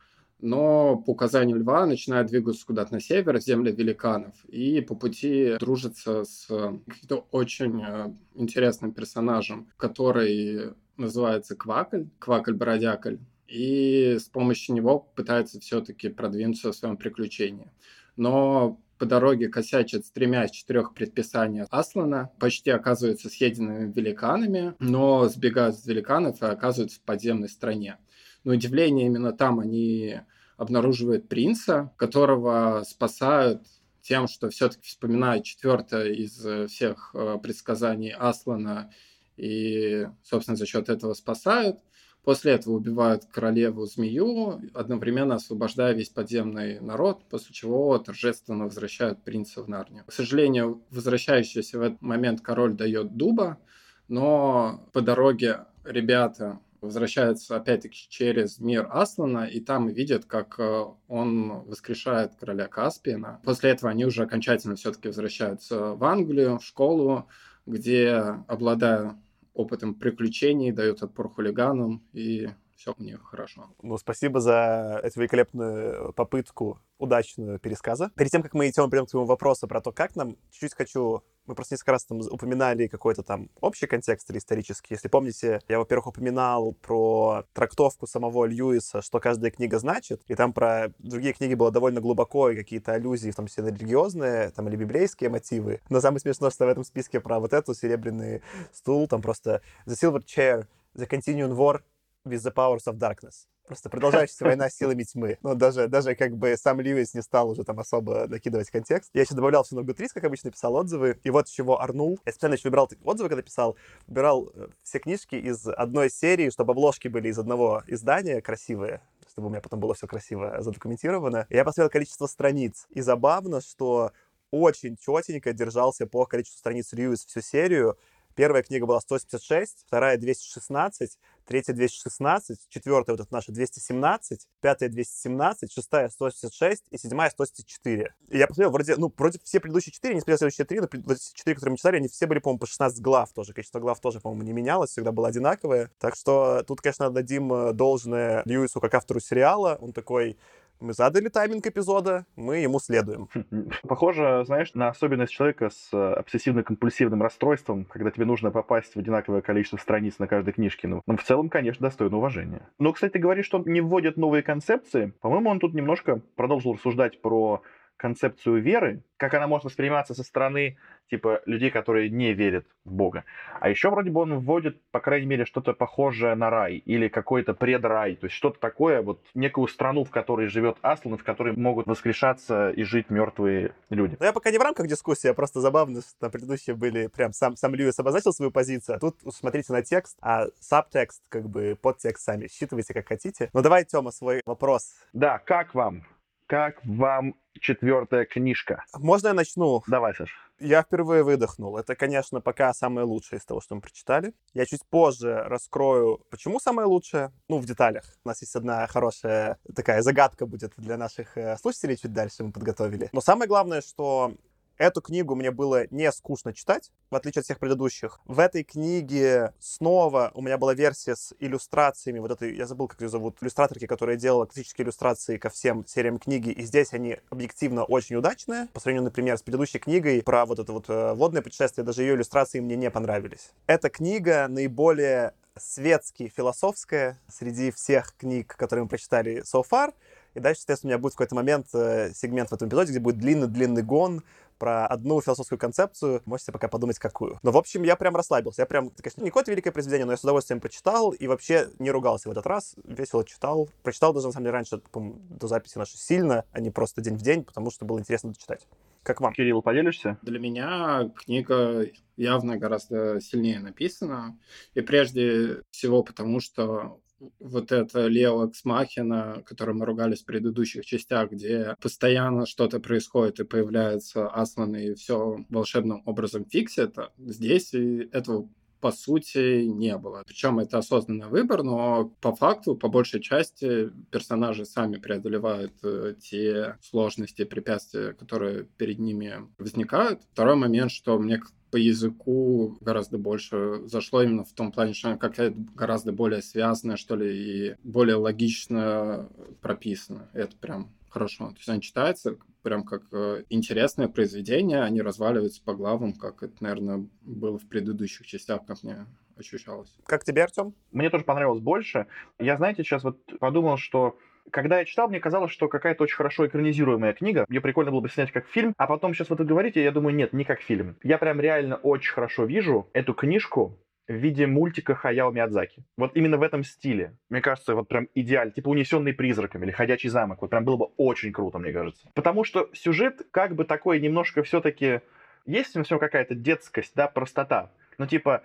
но 0.42 0.96
по 0.96 1.10
указанию 1.10 1.56
льва 1.56 1.86
начинает 1.86 2.26
двигаться 2.26 2.66
куда-то 2.66 2.92
на 2.92 3.00
север, 3.00 3.40
земли 3.40 3.70
великанов, 3.70 4.34
и 4.48 4.80
по 4.80 4.94
пути 4.94 5.56
дружится 5.58 6.24
с 6.24 6.46
каким-то 6.46 7.26
очень 7.30 7.80
э, 7.80 8.12
интересным 8.34 8.92
персонажем, 8.92 9.70
который 9.76 10.74
называется 10.96 11.54
Квакль, 11.54 12.04
Квакль-бродякль, 12.18 13.18
и 13.46 14.16
с 14.18 14.24
помощью 14.24 14.74
него 14.74 14.98
пытается 14.98 15.60
все-таки 15.60 16.08
продвинуться 16.08 16.72
в 16.72 16.76
своем 16.76 16.96
приключении. 16.96 17.70
Но 18.16 18.80
по 18.98 19.06
дороге 19.06 19.48
косячит 19.48 20.06
с 20.06 20.10
тремя 20.10 20.44
из 20.44 20.50
четырех 20.50 20.94
предписаний 20.94 21.62
Аслана, 21.70 22.30
почти 22.38 22.70
оказываются 22.70 23.28
съеденными 23.28 23.92
великанами, 23.92 24.74
но 24.78 25.28
сбегают 25.28 25.76
с 25.76 25.86
великанов 25.86 26.42
и 26.42 26.46
оказываются 26.46 26.98
в 26.98 27.02
подземной 27.02 27.48
стране. 27.48 27.98
Но 28.44 28.52
удивление 28.52 29.06
именно 29.06 29.32
там 29.32 29.60
они 29.60 30.20
обнаруживают 30.56 31.28
принца, 31.28 31.92
которого 31.96 32.82
спасают 32.86 33.62
тем, 34.02 34.28
что 34.28 34.50
все-таки 34.50 34.88
вспоминают 34.88 35.44
четвертое 35.44 36.12
из 36.12 36.44
э, 36.44 36.66
всех 36.66 37.10
э, 37.14 37.38
предсказаний 37.42 38.12
Аслана 38.12 38.92
и, 39.36 40.08
собственно, 40.22 40.56
за 40.56 40.66
счет 40.66 40.88
этого 40.88 41.14
спасают. 41.14 41.78
После 42.24 42.52
этого 42.52 42.74
убивают 42.74 43.24
королеву-змею, 43.24 44.60
одновременно 44.74 45.36
освобождая 45.36 45.92
весь 45.92 46.08
подземный 46.08 46.78
народ, 46.78 47.24
после 47.28 47.52
чего 47.52 47.98
торжественно 47.98 48.64
возвращают 48.64 49.24
принца 49.24 49.62
в 49.62 49.68
Нарнию. 49.68 50.04
К 50.04 50.12
сожалению, 50.12 50.84
возвращающийся 50.90 51.78
в 51.78 51.82
этот 51.82 52.00
момент 52.00 52.40
король 52.40 52.74
дает 52.74 53.16
дуба, 53.16 53.58
но 54.06 54.88
по 54.92 55.00
дороге 55.00 55.64
ребята 55.84 56.60
возвращаются 56.82 57.56
опять-таки 57.56 57.96
через 58.08 58.58
мир 58.58 58.88
Аслана, 58.90 59.46
и 59.46 59.60
там 59.60 59.88
видят, 59.88 60.26
как 60.26 60.58
э, 60.58 60.84
он 61.08 61.62
воскрешает 61.62 62.34
короля 62.34 62.66
Каспиена. 62.66 63.40
После 63.44 63.70
этого 63.70 63.90
они 63.90 64.04
уже 64.04 64.24
окончательно 64.24 64.74
все-таки 64.74 65.08
возвращаются 65.08 65.94
в 65.94 66.04
Англию, 66.04 66.58
в 66.58 66.64
школу, 66.64 67.28
где, 67.64 68.10
обладая 68.48 69.16
опытом 69.54 69.94
приключений, 69.94 70.72
дают 70.72 71.02
отпор 71.02 71.28
хулиганам 71.30 72.02
и 72.12 72.50
все 72.82 72.94
у 72.98 73.02
них 73.02 73.22
хорошо. 73.22 73.68
Ну, 73.80 73.96
спасибо 73.96 74.40
за 74.40 75.00
эту 75.04 75.20
великолепную 75.20 76.12
попытку 76.14 76.80
удачную 76.98 77.60
пересказа. 77.60 78.10
Перед 78.16 78.30
тем, 78.30 78.42
как 78.42 78.54
мы 78.54 78.68
идем, 78.68 78.90
придем 78.90 79.06
к 79.06 79.10
твоему 79.10 79.26
вопросу 79.26 79.68
про 79.68 79.80
то, 79.80 79.92
как 79.92 80.16
нам, 80.16 80.36
чуть-чуть 80.50 80.74
хочу... 80.74 81.22
Мы 81.46 81.56
просто 81.56 81.74
несколько 81.74 81.92
раз 81.92 82.04
там 82.04 82.20
упоминали 82.20 82.86
какой-то 82.86 83.22
там 83.22 83.50
общий 83.60 83.86
контекст 83.86 84.30
или 84.30 84.38
исторический. 84.38 84.94
Если 84.94 85.08
помните, 85.08 85.60
я, 85.68 85.78
во-первых, 85.78 86.06
упоминал 86.08 86.72
про 86.74 87.44
трактовку 87.52 88.06
самого 88.06 88.44
Льюиса, 88.44 89.02
что 89.02 89.18
каждая 89.18 89.50
книга 89.50 89.78
значит, 89.80 90.22
и 90.28 90.36
там 90.36 90.52
про 90.52 90.92
другие 90.98 91.34
книги 91.34 91.54
было 91.54 91.72
довольно 91.72 92.00
глубоко, 92.00 92.50
и 92.50 92.56
какие-то 92.56 92.92
аллюзии, 92.92 93.32
в 93.32 93.36
том 93.36 93.48
числе 93.48 93.64
на 93.64 93.68
религиозные, 93.68 94.50
там, 94.50 94.68
или 94.68 94.76
библейские 94.76 95.30
мотивы. 95.30 95.80
Но 95.88 96.00
самое 96.00 96.20
смешное, 96.20 96.50
что 96.50 96.64
в 96.66 96.68
этом 96.68 96.84
списке 96.84 97.20
про 97.20 97.40
вот 97.40 97.52
эту 97.52 97.74
серебряный 97.74 98.42
стул, 98.72 99.08
там 99.08 99.20
просто 99.20 99.62
The 99.86 99.94
Silver 99.94 100.24
Chair, 100.24 100.66
The 100.94 101.08
Continuing 101.08 101.56
War 101.56 101.80
with 102.24 102.42
the 102.42 102.54
Powers 102.54 102.84
of 102.86 102.98
Darkness. 102.98 103.46
Просто 103.66 103.88
продолжающаяся 103.88 104.44
война 104.44 104.68
силами 104.68 105.04
тьмы. 105.04 105.38
Но 105.42 105.54
даже, 105.54 105.88
даже 105.88 106.14
как 106.14 106.36
бы 106.36 106.56
сам 106.56 106.80
Льюис 106.80 107.14
не 107.14 107.22
стал 107.22 107.50
уже 107.50 107.64
там 107.64 107.78
особо 107.78 108.26
накидывать 108.26 108.70
контекст. 108.70 109.10
Я 109.14 109.22
еще 109.22 109.34
добавлял 109.34 109.62
все 109.62 109.76
на 109.76 109.80
Goodreads, 109.80 110.10
как 110.12 110.24
обычно, 110.24 110.50
писал 110.50 110.74
отзывы. 110.74 111.18
И 111.22 111.30
вот 111.30 111.46
чего 111.46 111.80
Арнул. 111.80 112.18
Я 112.26 112.32
специально 112.32 112.54
еще 112.54 112.68
выбирал 112.68 112.90
отзывы, 113.04 113.28
когда 113.28 113.42
писал. 113.42 113.76
Выбирал 114.06 114.50
э, 114.54 114.68
все 114.82 114.98
книжки 114.98 115.36
из 115.36 115.66
одной 115.66 116.10
серии, 116.10 116.50
чтобы 116.50 116.72
обложки 116.72 117.08
были 117.08 117.28
из 117.28 117.38
одного 117.38 117.82
издания 117.86 118.40
красивые 118.40 119.00
чтобы 119.28 119.46
у 119.46 119.50
меня 119.50 119.62
потом 119.62 119.80
было 119.80 119.94
все 119.94 120.06
красиво 120.06 120.60
задокументировано. 120.60 121.46
Я 121.48 121.64
посмотрел 121.64 121.88
количество 121.88 122.26
страниц. 122.26 122.86
И 122.90 123.00
забавно, 123.00 123.62
что 123.62 124.12
очень 124.50 124.96
четенько 124.98 125.52
держался 125.54 126.06
по 126.06 126.26
количеству 126.26 126.58
страниц 126.58 126.92
Льюис 126.92 127.24
всю 127.24 127.40
серию. 127.40 127.98
Первая 128.34 128.62
книга 128.62 128.86
была 128.86 129.00
186, 129.00 129.84
вторая 129.86 130.16
216, 130.16 131.18
третья 131.44 131.74
216, 131.74 132.58
четвертая 132.68 133.16
вот 133.16 133.24
эта 133.24 133.34
наша 133.34 133.52
217, 133.52 134.48
пятая 134.60 134.88
217, 134.88 135.70
шестая 135.70 136.08
166 136.08 136.84
и 136.90 136.98
седьмая 136.98 137.28
174. 137.28 138.14
И 138.30 138.38
я 138.38 138.46
посмотрел, 138.46 138.70
вроде, 138.70 138.96
ну, 138.96 139.12
вроде 139.14 139.38
все 139.44 139.60
предыдущие 139.60 139.92
четыре, 139.92 140.14
не 140.14 140.20
смотрел 140.20 140.38
следующие 140.38 140.64
три, 140.64 140.80
но 140.80 140.86
четыре, 140.86 141.54
которые 141.54 141.72
мы 141.72 141.76
читали, 141.76 141.96
они 141.96 142.08
все 142.08 142.26
были, 142.26 142.38
по-моему, 142.38 142.60
по 142.60 142.66
16 142.66 143.00
глав 143.02 143.32
тоже. 143.32 143.52
Количество 143.52 143.80
глав 143.80 144.00
тоже, 144.00 144.20
по-моему, 144.20 144.44
не 144.44 144.52
менялось, 144.52 144.90
всегда 144.90 145.12
было 145.12 145.28
одинаковое. 145.28 145.90
Так 145.98 146.16
что 146.16 146.62
тут, 146.66 146.80
конечно, 146.80 147.10
дадим 147.10 147.52
э, 147.52 147.72
должное 147.72 148.42
Льюису 148.46 148.80
как 148.80 148.94
автору 148.94 149.20
сериала. 149.20 149.76
Он 149.80 149.92
такой 149.92 150.38
мы 150.82 150.92
задали 150.92 151.28
тайминг 151.28 151.66
эпизода, 151.66 152.26
мы 152.36 152.58
ему 152.58 152.78
следуем. 152.80 153.28
Похоже, 153.88 154.42
знаешь, 154.46 154.74
на 154.74 154.88
особенность 154.88 155.32
человека 155.32 155.70
с 155.70 155.88
э, 155.92 156.20
обсессивно-компульсивным 156.20 157.22
расстройством, 157.22 157.84
когда 157.84 158.10
тебе 158.10 158.26
нужно 158.26 158.50
попасть 158.50 158.94
в 158.94 158.98
одинаковое 158.98 159.40
количество 159.40 159.76
страниц 159.76 160.18
на 160.18 160.26
каждой 160.26 160.52
книжке. 160.52 160.88
Ну, 160.88 161.02
ну 161.06 161.16
в 161.16 161.22
целом, 161.22 161.48
конечно, 161.48 161.86
достойно 161.86 162.16
уважения. 162.16 162.68
Но, 162.78 162.92
кстати, 162.92 163.12
ты 163.12 163.18
говоришь, 163.20 163.46
что 163.46 163.58
он 163.58 163.64
не 163.66 163.80
вводит 163.80 164.16
новые 164.16 164.42
концепции. 164.42 165.12
По-моему, 165.20 165.50
он 165.50 165.60
тут 165.60 165.74
немножко 165.74 166.20
продолжил 166.36 166.74
рассуждать 166.74 167.22
про 167.22 167.62
концепцию 168.02 168.60
веры, 168.60 169.04
как 169.16 169.32
она 169.34 169.46
может 169.46 169.64
восприниматься 169.64 170.12
со 170.12 170.24
стороны 170.24 170.76
типа 171.08 171.40
людей, 171.46 171.70
которые 171.70 172.10
не 172.10 172.32
верят 172.32 172.66
в 172.84 172.92
Бога. 172.92 173.24
А 173.60 173.68
еще 173.68 173.90
вроде 173.90 174.10
бы 174.10 174.22
он 174.22 174.40
вводит, 174.40 174.82
по 174.90 174.98
крайней 174.98 175.26
мере, 175.26 175.44
что-то 175.44 175.72
похожее 175.72 176.34
на 176.34 176.50
рай 176.50 176.78
или 176.78 177.06
какой-то 177.06 177.54
предрай, 177.54 178.16
то 178.16 178.26
есть 178.26 178.34
что-то 178.34 178.58
такое, 178.58 179.02
вот 179.02 179.20
некую 179.34 179.68
страну, 179.68 180.02
в 180.02 180.10
которой 180.10 180.48
живет 180.48 180.78
Аслан, 180.82 181.16
в 181.16 181.22
которой 181.22 181.54
могут 181.54 181.86
воскрешаться 181.86 182.70
и 182.70 182.82
жить 182.82 183.08
мертвые 183.08 183.72
люди. 183.88 184.16
Но 184.18 184.26
я 184.26 184.32
пока 184.32 184.50
не 184.50 184.58
в 184.58 184.62
рамках 184.62 184.88
дискуссии, 184.88 185.28
а 185.28 185.34
просто 185.34 185.60
забавно, 185.60 186.00
что 186.00 186.18
там 186.18 186.32
предыдущие 186.32 186.74
были 186.74 187.06
прям 187.06 187.32
сам, 187.32 187.54
сам 187.54 187.76
Льюис 187.76 187.96
обозначил 188.00 188.32
свою 188.32 188.50
позицию, 188.50 188.96
а 188.96 188.98
тут 188.98 189.16
смотрите 189.32 189.72
на 189.72 189.82
текст, 189.82 190.18
а 190.20 190.46
сабтекст, 190.58 191.22
как 191.28 191.48
бы 191.48 191.78
подтекст 191.80 192.24
сами 192.24 192.48
считывайте 192.48 192.94
как 192.94 193.06
хотите. 193.06 193.48
Ну 193.52 193.62
давай, 193.62 193.84
Тёма, 193.84 194.10
свой 194.10 194.40
вопрос. 194.44 194.92
Да, 195.12 195.38
как 195.38 195.72
вам? 195.74 196.04
Как 196.48 196.84
вам 196.84 197.34
четвертая 197.60 198.24
книжка? 198.24 198.84
Можно 198.94 199.28
я 199.28 199.34
начну? 199.34 199.82
Давай, 199.86 200.14
Саш. 200.14 200.30
Я 200.58 200.82
впервые 200.82 201.24
выдохнул. 201.24 201.76
Это, 201.76 201.96
конечно, 201.96 202.40
пока 202.40 202.72
самое 202.72 203.04
лучшее 203.04 203.38
из 203.38 203.44
того, 203.44 203.60
что 203.60 203.74
мы 203.74 203.80
прочитали. 203.80 204.32
Я 204.54 204.64
чуть 204.64 204.86
позже 204.88 205.42
раскрою, 205.46 206.20
почему 206.30 206.60
самое 206.60 206.86
лучшее. 206.86 207.32
Ну, 207.48 207.58
в 207.58 207.66
деталях. 207.66 208.04
У 208.24 208.28
нас 208.28 208.40
есть 208.42 208.54
одна 208.54 208.86
хорошая 208.86 209.58
такая 209.74 210.02
загадка 210.02 210.46
будет 210.46 210.72
для 210.76 210.96
наших 210.96 211.36
э, 211.36 211.56
слушателей 211.56 211.96
чуть 211.96 212.12
дальше 212.12 212.44
мы 212.44 212.52
подготовили. 212.52 213.08
Но 213.12 213.20
самое 213.20 213.48
главное, 213.48 213.80
что 213.80 214.34
Эту 214.78 215.00
книгу 215.00 215.34
мне 215.34 215.50
было 215.50 215.86
не 215.90 216.10
скучно 216.12 216.52
читать, 216.52 216.90
в 217.10 217.16
отличие 217.16 217.40
от 217.40 217.44
всех 217.44 217.58
предыдущих. 217.58 218.20
В 218.24 218.38
этой 218.38 218.64
книге 218.64 219.52
снова 219.60 220.32
у 220.34 220.42
меня 220.42 220.58
была 220.58 220.74
версия 220.74 221.14
с 221.14 221.34
иллюстрациями. 221.38 222.18
Вот 222.18 222.30
это, 222.30 222.46
я 222.46 222.66
забыл, 222.66 222.88
как 222.88 223.00
ее 223.00 223.08
зовут, 223.08 223.36
иллюстраторки, 223.40 223.86
которая 223.86 224.16
делала 224.16 224.46
классические 224.46 224.84
иллюстрации 224.84 225.36
ко 225.36 225.50
всем 225.50 225.86
сериям 225.86 226.18
книги. 226.18 226.50
И 226.50 226.62
здесь 226.62 226.92
они 226.92 227.18
объективно 227.30 227.84
очень 227.84 228.16
удачные. 228.16 228.68
По 228.72 228.80
сравнению, 228.80 229.04
например, 229.04 229.38
с 229.38 229.42
предыдущей 229.42 229.78
книгой 229.78 230.22
про 230.22 230.46
вот 230.46 230.58
это 230.58 230.72
вот 230.72 230.88
э, 230.88 231.14
водное 231.14 231.42
путешествие, 231.42 231.84
даже 231.84 232.02
ее 232.02 232.14
иллюстрации 232.14 232.60
мне 232.60 232.76
не 232.76 232.90
понравились. 232.90 233.50
Эта 233.66 233.90
книга 233.90 234.46
наиболее 234.48 235.34
светски 235.56 236.32
философская 236.34 237.20
среди 237.28 237.70
всех 237.70 238.14
книг, 238.16 238.54
которые 238.56 238.84
мы 238.84 238.88
прочитали 238.88 239.42
so 239.42 239.62
far. 239.68 239.92
И 240.34 240.40
дальше, 240.40 240.60
соответственно, 240.60 240.90
у 240.90 240.92
меня 240.92 241.02
будет 241.02 241.12
в 241.12 241.16
какой-то 241.16 241.34
момент 241.34 241.66
э, 241.74 242.12
сегмент 242.14 242.50
в 242.50 242.52
этом 242.52 242.68
эпизоде, 242.68 242.90
где 242.90 243.00
будет 243.00 243.18
длинный-длинный 243.18 243.82
гон 243.82 244.22
про 244.58 244.86
одну 244.86 245.20
философскую 245.20 245.58
концепцию. 245.58 246.22
Можете 246.24 246.52
пока 246.52 246.68
подумать, 246.68 246.98
какую. 246.98 247.38
Но, 247.42 247.50
в 247.50 247.56
общем, 247.56 247.82
я 247.82 247.96
прям 247.96 248.14
расслабился. 248.14 248.62
Я 248.62 248.66
прям, 248.66 248.90
конечно, 248.90 249.22
не 249.22 249.30
какое-то 249.30 249.50
великое 249.50 249.72
произведение, 249.72 250.06
но 250.06 250.12
я 250.12 250.16
с 250.16 250.22
удовольствием 250.22 250.60
прочитал 250.60 251.10
и 251.10 251.26
вообще 251.26 251.68
не 251.80 251.90
ругался 251.90 252.28
в 252.28 252.32
этот 252.32 252.46
раз. 252.46 252.76
Весело 252.84 253.24
читал. 253.24 253.68
Прочитал 253.82 254.12
даже, 254.12 254.26
на 254.26 254.32
самом 254.32 254.44
деле, 254.44 254.52
раньше, 254.52 254.80
до 254.94 255.48
записи 255.48 255.78
нашей 255.78 255.96
сильно, 255.96 256.44
а 256.52 256.60
не 256.60 256.70
просто 256.70 257.00
день 257.00 257.16
в 257.16 257.22
день, 257.22 257.42
потому 257.42 257.72
что 257.72 257.84
было 257.84 257.98
интересно 257.98 258.30
дочитать. 258.30 258.68
Как 259.02 259.20
вам? 259.20 259.32
Кирилл, 259.32 259.62
поделишься? 259.62 260.16
Для 260.22 260.38
меня 260.38 261.10
книга 261.16 261.84
явно 262.16 262.56
гораздо 262.56 263.20
сильнее 263.20 263.58
написана. 263.58 264.38
И 264.74 264.80
прежде 264.80 265.62
всего 265.72 266.04
потому, 266.04 266.38
что 266.38 267.00
вот 267.38 267.72
это 267.72 268.06
Лео 268.06 268.48
Эксмахина, 268.48 269.42
которым 269.44 269.78
мы 269.78 269.86
ругались 269.86 270.22
в 270.22 270.26
предыдущих 270.26 270.84
частях, 270.84 271.30
где 271.30 271.76
постоянно 271.80 272.46
что-то 272.46 272.80
происходит 272.80 273.40
и 273.40 273.44
появляется 273.44 274.28
Аслан 274.28 274.74
и 274.76 274.94
все 274.94 275.44
волшебным 275.48 276.02
образом 276.06 276.44
фиксит, 276.44 276.96
здесь 277.18 277.74
этого 277.74 278.48
по 278.82 278.90
сути, 278.90 279.62
не 279.62 279.96
было. 279.96 280.24
Причем 280.26 280.58
это 280.58 280.78
осознанный 280.78 281.28
выбор, 281.28 281.62
но 281.62 282.12
по 282.20 282.34
факту, 282.34 282.74
по 282.74 282.88
большей 282.88 283.20
части, 283.20 283.90
персонажи 284.10 284.64
сами 284.64 284.96
преодолевают 284.96 285.72
э, 285.84 286.16
те 286.20 286.76
сложности, 286.82 287.44
препятствия, 287.44 288.12
которые 288.12 288.64
перед 288.76 288.98
ними 288.98 289.48
возникают. 289.56 290.22
Второй 290.32 290.56
момент, 290.56 290.90
что 290.90 291.16
мне 291.20 291.40
по 291.70 291.76
языку 291.76 292.76
гораздо 292.80 293.18
больше 293.18 293.82
зашло 293.84 294.20
именно 294.20 294.44
в 294.44 294.52
том 294.52 294.72
плане, 294.72 294.94
что 294.94 295.10
она 295.10 295.16
какая-то 295.16 295.56
гораздо 295.76 296.10
более 296.12 296.42
связанная, 296.42 296.96
что 296.96 297.14
ли, 297.14 297.28
и 297.70 297.76
более 297.84 298.16
логично 298.16 299.30
прописана. 299.60 300.28
Это 300.32 300.56
прям 300.56 300.90
хорошо. 301.12 301.48
То 301.48 301.56
есть 301.56 301.68
она 301.68 301.80
читается 301.80 302.36
прям 302.62 302.84
как 302.84 303.02
э, 303.12 303.44
интересное 303.50 304.08
произведение, 304.08 304.82
они 304.82 305.02
разваливаются 305.02 305.62
по 305.62 305.74
главам, 305.74 306.14
как 306.14 306.42
это, 306.42 306.54
наверное, 306.60 307.06
было 307.22 307.58
в 307.58 307.68
предыдущих 307.68 308.26
частях, 308.26 308.64
как 308.66 308.82
мне 308.82 309.06
ощущалось. 309.36 309.94
Как 310.06 310.24
тебе, 310.24 310.42
Артем? 310.42 310.74
Мне 310.90 311.10
тоже 311.10 311.24
понравилось 311.24 311.60
больше. 311.60 312.06
Я, 312.38 312.56
знаете, 312.56 312.82
сейчас 312.82 313.04
вот 313.04 313.18
подумал, 313.38 313.76
что 313.76 314.16
когда 314.50 314.78
я 314.78 314.84
читал, 314.84 315.08
мне 315.08 315.20
казалось, 315.20 315.52
что 315.52 315.68
какая-то 315.68 316.02
очень 316.02 316.16
хорошо 316.16 316.46
экранизируемая 316.46 317.12
книга. 317.12 317.44
Ее 317.48 317.60
прикольно 317.60 317.90
было 317.90 318.00
бы 318.00 318.08
снять 318.08 318.32
как 318.32 318.46
фильм. 318.46 318.74
А 318.76 318.86
потом 318.86 319.14
сейчас 319.14 319.30
вот 319.30 319.38
вы 319.38 319.44
говорите, 319.44 319.82
я 319.82 319.92
думаю, 319.92 320.14
нет, 320.14 320.32
не 320.32 320.44
как 320.44 320.60
фильм. 320.60 320.96
Я 321.02 321.18
прям 321.18 321.40
реально 321.40 321.76
очень 321.76 322.12
хорошо 322.12 322.44
вижу 322.44 322.88
эту 322.92 323.14
книжку 323.14 323.78
в 324.12 324.20
виде 324.20 324.46
мультика 324.46 324.94
Хаяо 324.94 325.30
Миядзаки. 325.30 325.84
Вот 325.96 326.16
именно 326.16 326.36
в 326.36 326.42
этом 326.42 326.64
стиле. 326.64 327.16
Мне 327.30 327.40
кажется, 327.40 327.74
вот 327.74 327.88
прям 327.88 328.08
идеально. 328.14 328.52
Типа 328.52 328.68
«Унесенный 328.68 329.12
призраками» 329.12 329.64
или 329.64 329.72
«Ходячий 329.72 330.10
замок». 330.10 330.42
Вот 330.42 330.50
прям 330.50 330.64
было 330.64 330.76
бы 330.76 330.84
очень 330.96 331.32
круто, 331.32 331.58
мне 331.58 331.72
кажется. 331.72 332.10
Потому 332.14 332.44
что 332.44 332.68
сюжет 332.74 333.26
как 333.30 333.54
бы 333.54 333.64
такой 333.64 334.00
немножко 334.00 334.42
все-таки... 334.42 335.00
Есть 335.44 335.74
в 335.74 335.90
нем 335.90 335.98
какая-то 335.98 336.36
детскость, 336.36 336.92
да, 336.94 337.08
простота. 337.08 337.72
Ну, 337.98 338.06
типа, 338.06 338.42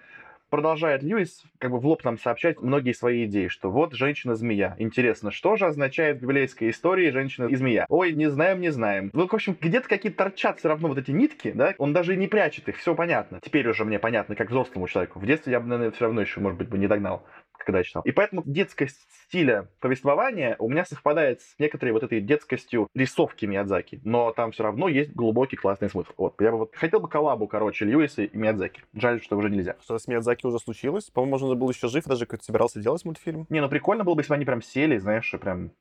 продолжает 0.50 1.04
Льюис 1.04 1.44
как 1.60 1.72
бы 1.72 1.80
в 1.80 1.86
лоб 1.86 2.04
нам 2.04 2.18
сообщать 2.18 2.62
многие 2.62 2.94
свои 2.94 3.25
идеи, 3.25 3.48
что 3.48 3.70
вот 3.70 3.94
женщина-змея. 3.94 4.75
Интересно, 4.80 5.32
что 5.32 5.56
же 5.56 5.66
означает 5.66 6.18
в 6.18 6.22
библейской 6.22 6.70
истории 6.70 7.10
женщина 7.12 7.48
и 7.48 7.56
змея? 7.56 7.86
Ой, 7.89 8.13
не 8.13 8.30
знаем, 8.30 8.62
не 8.62 8.70
знаем. 8.70 9.10
Ну, 9.13 9.27
в 9.27 9.34
общем, 9.34 9.58
где-то 9.60 9.88
какие-то 9.88 10.18
торчат 10.18 10.60
все 10.60 10.70
равно 10.70 10.89
вот 10.89 10.98
эти 10.98 11.12
нитки, 11.12 11.51
да? 11.51 11.74
Он 11.77 11.94
даже 11.94 12.13
и 12.13 12.18
не 12.18 12.27
прячет 12.27 12.70
их, 12.70 12.77
все 12.77 12.96
понятно. 12.96 13.39
Теперь 13.44 13.68
уже 13.68 13.86
мне 13.86 14.00
понятно, 14.00 14.36
как 14.36 14.50
взрослому 14.50 14.88
человеку. 14.88 15.20
В 15.20 15.25
детстве 15.25 15.54
я 15.54 15.60
бы, 15.60 15.68
наверное, 15.68 15.92
все 15.92 16.06
равно 16.06 16.22
еще, 16.22 16.39
может 16.39 16.58
быть, 16.58 16.70
бы 16.70 16.77
не 16.77 16.88
догнал 16.88 17.24
когда 17.68 17.80
я 17.80 17.84
читал. 17.84 18.02
И 18.04 18.12
поэтому 18.14 18.44
детскость 18.46 19.06
стиля 19.26 19.68
повествования 19.82 20.56
у 20.58 20.70
меня 20.70 20.86
совпадает 20.86 21.42
с 21.42 21.60
некоторой 21.60 21.92
вот 21.92 22.02
этой 22.02 22.22
детскостью 22.22 22.88
рисовки 22.96 23.46
Миядзаки, 23.46 24.00
но 24.06 24.32
там 24.32 24.54
все 24.54 24.64
равно 24.64 24.88
есть 24.88 25.14
глубокий 25.14 25.58
классный 25.58 25.90
смысл. 25.90 26.12
Вот, 26.16 26.40
я 26.40 26.52
бы 26.52 26.60
вот 26.60 26.76
хотел 26.76 27.02
бы 27.02 27.10
коллабу, 27.10 27.46
короче, 27.48 27.84
Льюиса 27.84 28.24
и 28.24 28.38
Миядзаки. 28.38 28.84
Жаль, 28.94 29.22
что 29.22 29.36
уже 29.36 29.50
нельзя. 29.50 29.76
Что 29.84 30.00
с 30.00 30.08
Миядзаки 30.08 30.46
уже 30.46 30.60
случилось? 30.60 31.10
По-моему, 31.10 31.32
можно 31.32 31.56
был 31.56 31.70
еще 31.70 31.90
жив, 31.90 32.06
даже 32.06 32.26
какой-то 32.26 32.46
собирался 32.46 32.80
делать 32.80 33.04
мультфильм. 33.04 33.46
Не, 33.50 33.60
ну 33.60 33.68
прикольно 33.68 34.06
было 34.06 34.16
бы, 34.16 34.22
если 34.22 34.30
бы 34.30 34.36
они 34.36 34.46
прям 34.46 34.62
сели, 34.62 34.98
знаешь, 34.98 35.34
и 35.34 35.38
прям 35.38 35.72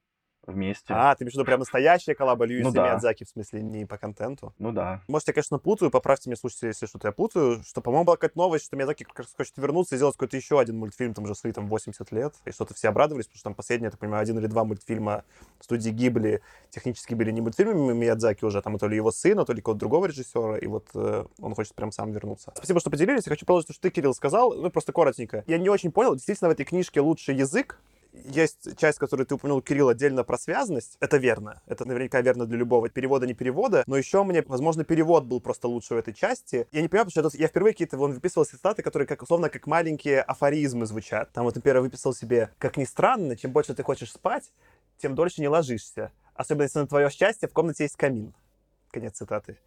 вместе. 0.47 0.93
А, 0.95 1.15
ты 1.15 1.25
имеешь 1.25 1.33
в 1.33 1.37
виду 1.37 1.45
прям 1.45 1.61
настоящая 1.61 2.15
коллаба 2.15 2.45
Льюиса 2.45 2.65
Ну 2.65 2.71
и 2.71 2.75
да. 2.75 2.85
Миядзаки, 2.89 3.25
в 3.25 3.29
смысле, 3.29 3.63
не 3.63 3.85
по 3.85 3.99
контенту? 3.99 4.55
Ну 4.59 4.73
да. 4.73 5.03
Может, 5.09 5.29
я, 5.29 5.35
конечно, 5.35 5.59
путаю, 5.59 5.91
поправьте 5.91 6.31
меня, 6.31 6.37
слушайте, 6.37 6.69
если 6.69 6.87
что-то 6.87 7.09
я 7.09 7.13
путаю, 7.13 7.63
что, 7.65 7.81
по-моему, 7.81 8.05
была 8.05 8.17
какая-то 8.17 8.39
новость, 8.39 8.67
что 8.67 8.77
Миядзаки 8.77 9.05
как 9.05 9.19
раз 9.21 9.35
хочет 9.37 9.57
вернуться 9.57 9.95
и 9.95 9.99
сделать 9.99 10.15
какой-то 10.15 10.37
еще 10.37 10.61
один 10.61 10.79
мультфильм, 10.79 11.15
там 11.15 11.25
уже 11.25 11.35
свои 11.35 11.53
там 11.53 11.69
80 11.69 12.13
лет, 12.13 12.35
и 12.45 12.51
что-то 12.51 12.75
все 12.75 12.89
обрадовались, 12.89 13.27
потому 13.27 13.39
что 13.39 13.45
там 13.45 13.55
последние, 13.55 13.87
я 13.87 13.91
так 13.91 14.01
понимаю, 14.01 14.23
один 14.23 14.39
или 14.39 14.47
два 14.47 14.65
мультфильма 14.65 15.25
студии 15.61 15.91
Гибли 15.91 16.41
технически 16.71 17.15
были 17.15 17.31
не 17.31 17.41
мультфильмами 17.41 17.93
Миядзаки 17.93 18.45
уже, 18.45 18.59
а 18.59 18.63
там 18.63 18.79
то 18.79 18.89
ли 18.89 18.97
его 18.97 19.11
сына, 19.11 19.45
то 19.45 19.53
ли 19.53 19.61
какого-то 19.61 19.81
другого 19.81 20.07
режиссера, 20.07 20.59
и 20.59 20.67
вот 20.67 20.87
э, 20.95 21.25
он 21.41 21.55
хочет 21.55 21.75
прям 21.75 21.93
сам 21.93 22.13
вернуться. 22.13 22.53
Спасибо, 22.57 22.81
что 22.81 22.91
поделились. 22.91 23.27
Я 23.27 23.31
хочу 23.31 23.47
продолжить 23.47 23.69
то, 23.69 23.73
что 23.73 23.83
ты, 23.83 23.91
Кирилл, 23.91 24.15
сказал, 24.15 24.55
ну, 24.55 24.71
просто 24.71 24.93
коротенько. 24.93 25.45
Я 25.47 25.59
не 25.59 25.69
очень 25.69 25.91
понял, 25.91 26.15
действительно, 26.15 26.49
в 26.49 26.53
этой 26.53 26.65
книжке 26.65 27.01
лучший 27.01 27.35
язык, 27.35 27.79
есть 28.25 28.77
часть, 28.79 28.99
которую 28.99 29.27
ты 29.27 29.35
упомянул, 29.35 29.63
Кирилл, 29.63 29.89
отдельно 29.89 30.25
про 30.25 30.39
связность. 30.39 30.97
Это 31.01 31.17
верно. 31.17 31.61
Это 31.67 31.85
наверняка 31.85 32.21
верно 32.21 32.47
для 32.47 32.59
любого 32.59 32.89
перевода, 32.89 33.27
не 33.27 33.35
перевода. 33.35 33.85
Но 33.87 33.97
еще 33.97 34.23
мне, 34.25 34.43
возможно, 34.47 34.85
перевод 34.85 35.25
был 35.25 35.41
просто 35.41 35.69
лучше 35.69 35.95
в 35.95 35.99
этой 35.99 36.15
части. 36.15 36.67
Я 36.73 36.83
не 36.83 36.89
понимаю, 36.89 37.07
потому 37.07 37.31
что 37.31 37.39
я 37.39 37.49
впервые 37.49 37.73
какие-то 37.73 37.97
вон 37.97 38.13
выписывал 38.13 38.45
цитаты, 38.45 38.83
которые 38.83 39.07
как 39.07 39.23
условно 39.23 39.49
как 39.49 39.67
маленькие 39.67 40.23
афоризмы 40.23 40.87
звучат. 40.87 41.33
Там 41.33 41.45
вот, 41.45 41.55
например, 41.55 41.81
выписал 41.81 42.15
себе, 42.15 42.51
как 42.59 42.77
ни 42.77 42.85
странно, 42.85 43.37
чем 43.37 43.53
больше 43.53 43.75
ты 43.75 43.83
хочешь 43.83 44.13
спать, 44.13 44.53
тем 44.99 45.15
дольше 45.15 45.41
не 45.41 45.49
ложишься. 45.49 46.13
Особенно 46.35 46.65
если 46.65 46.81
на 46.81 46.87
твое 46.87 47.11
счастье 47.11 47.49
в 47.49 47.53
комнате 47.53 47.85
есть 47.85 47.97
камин. 47.97 48.35
Конец 48.91 49.17
цитаты. 49.17 49.59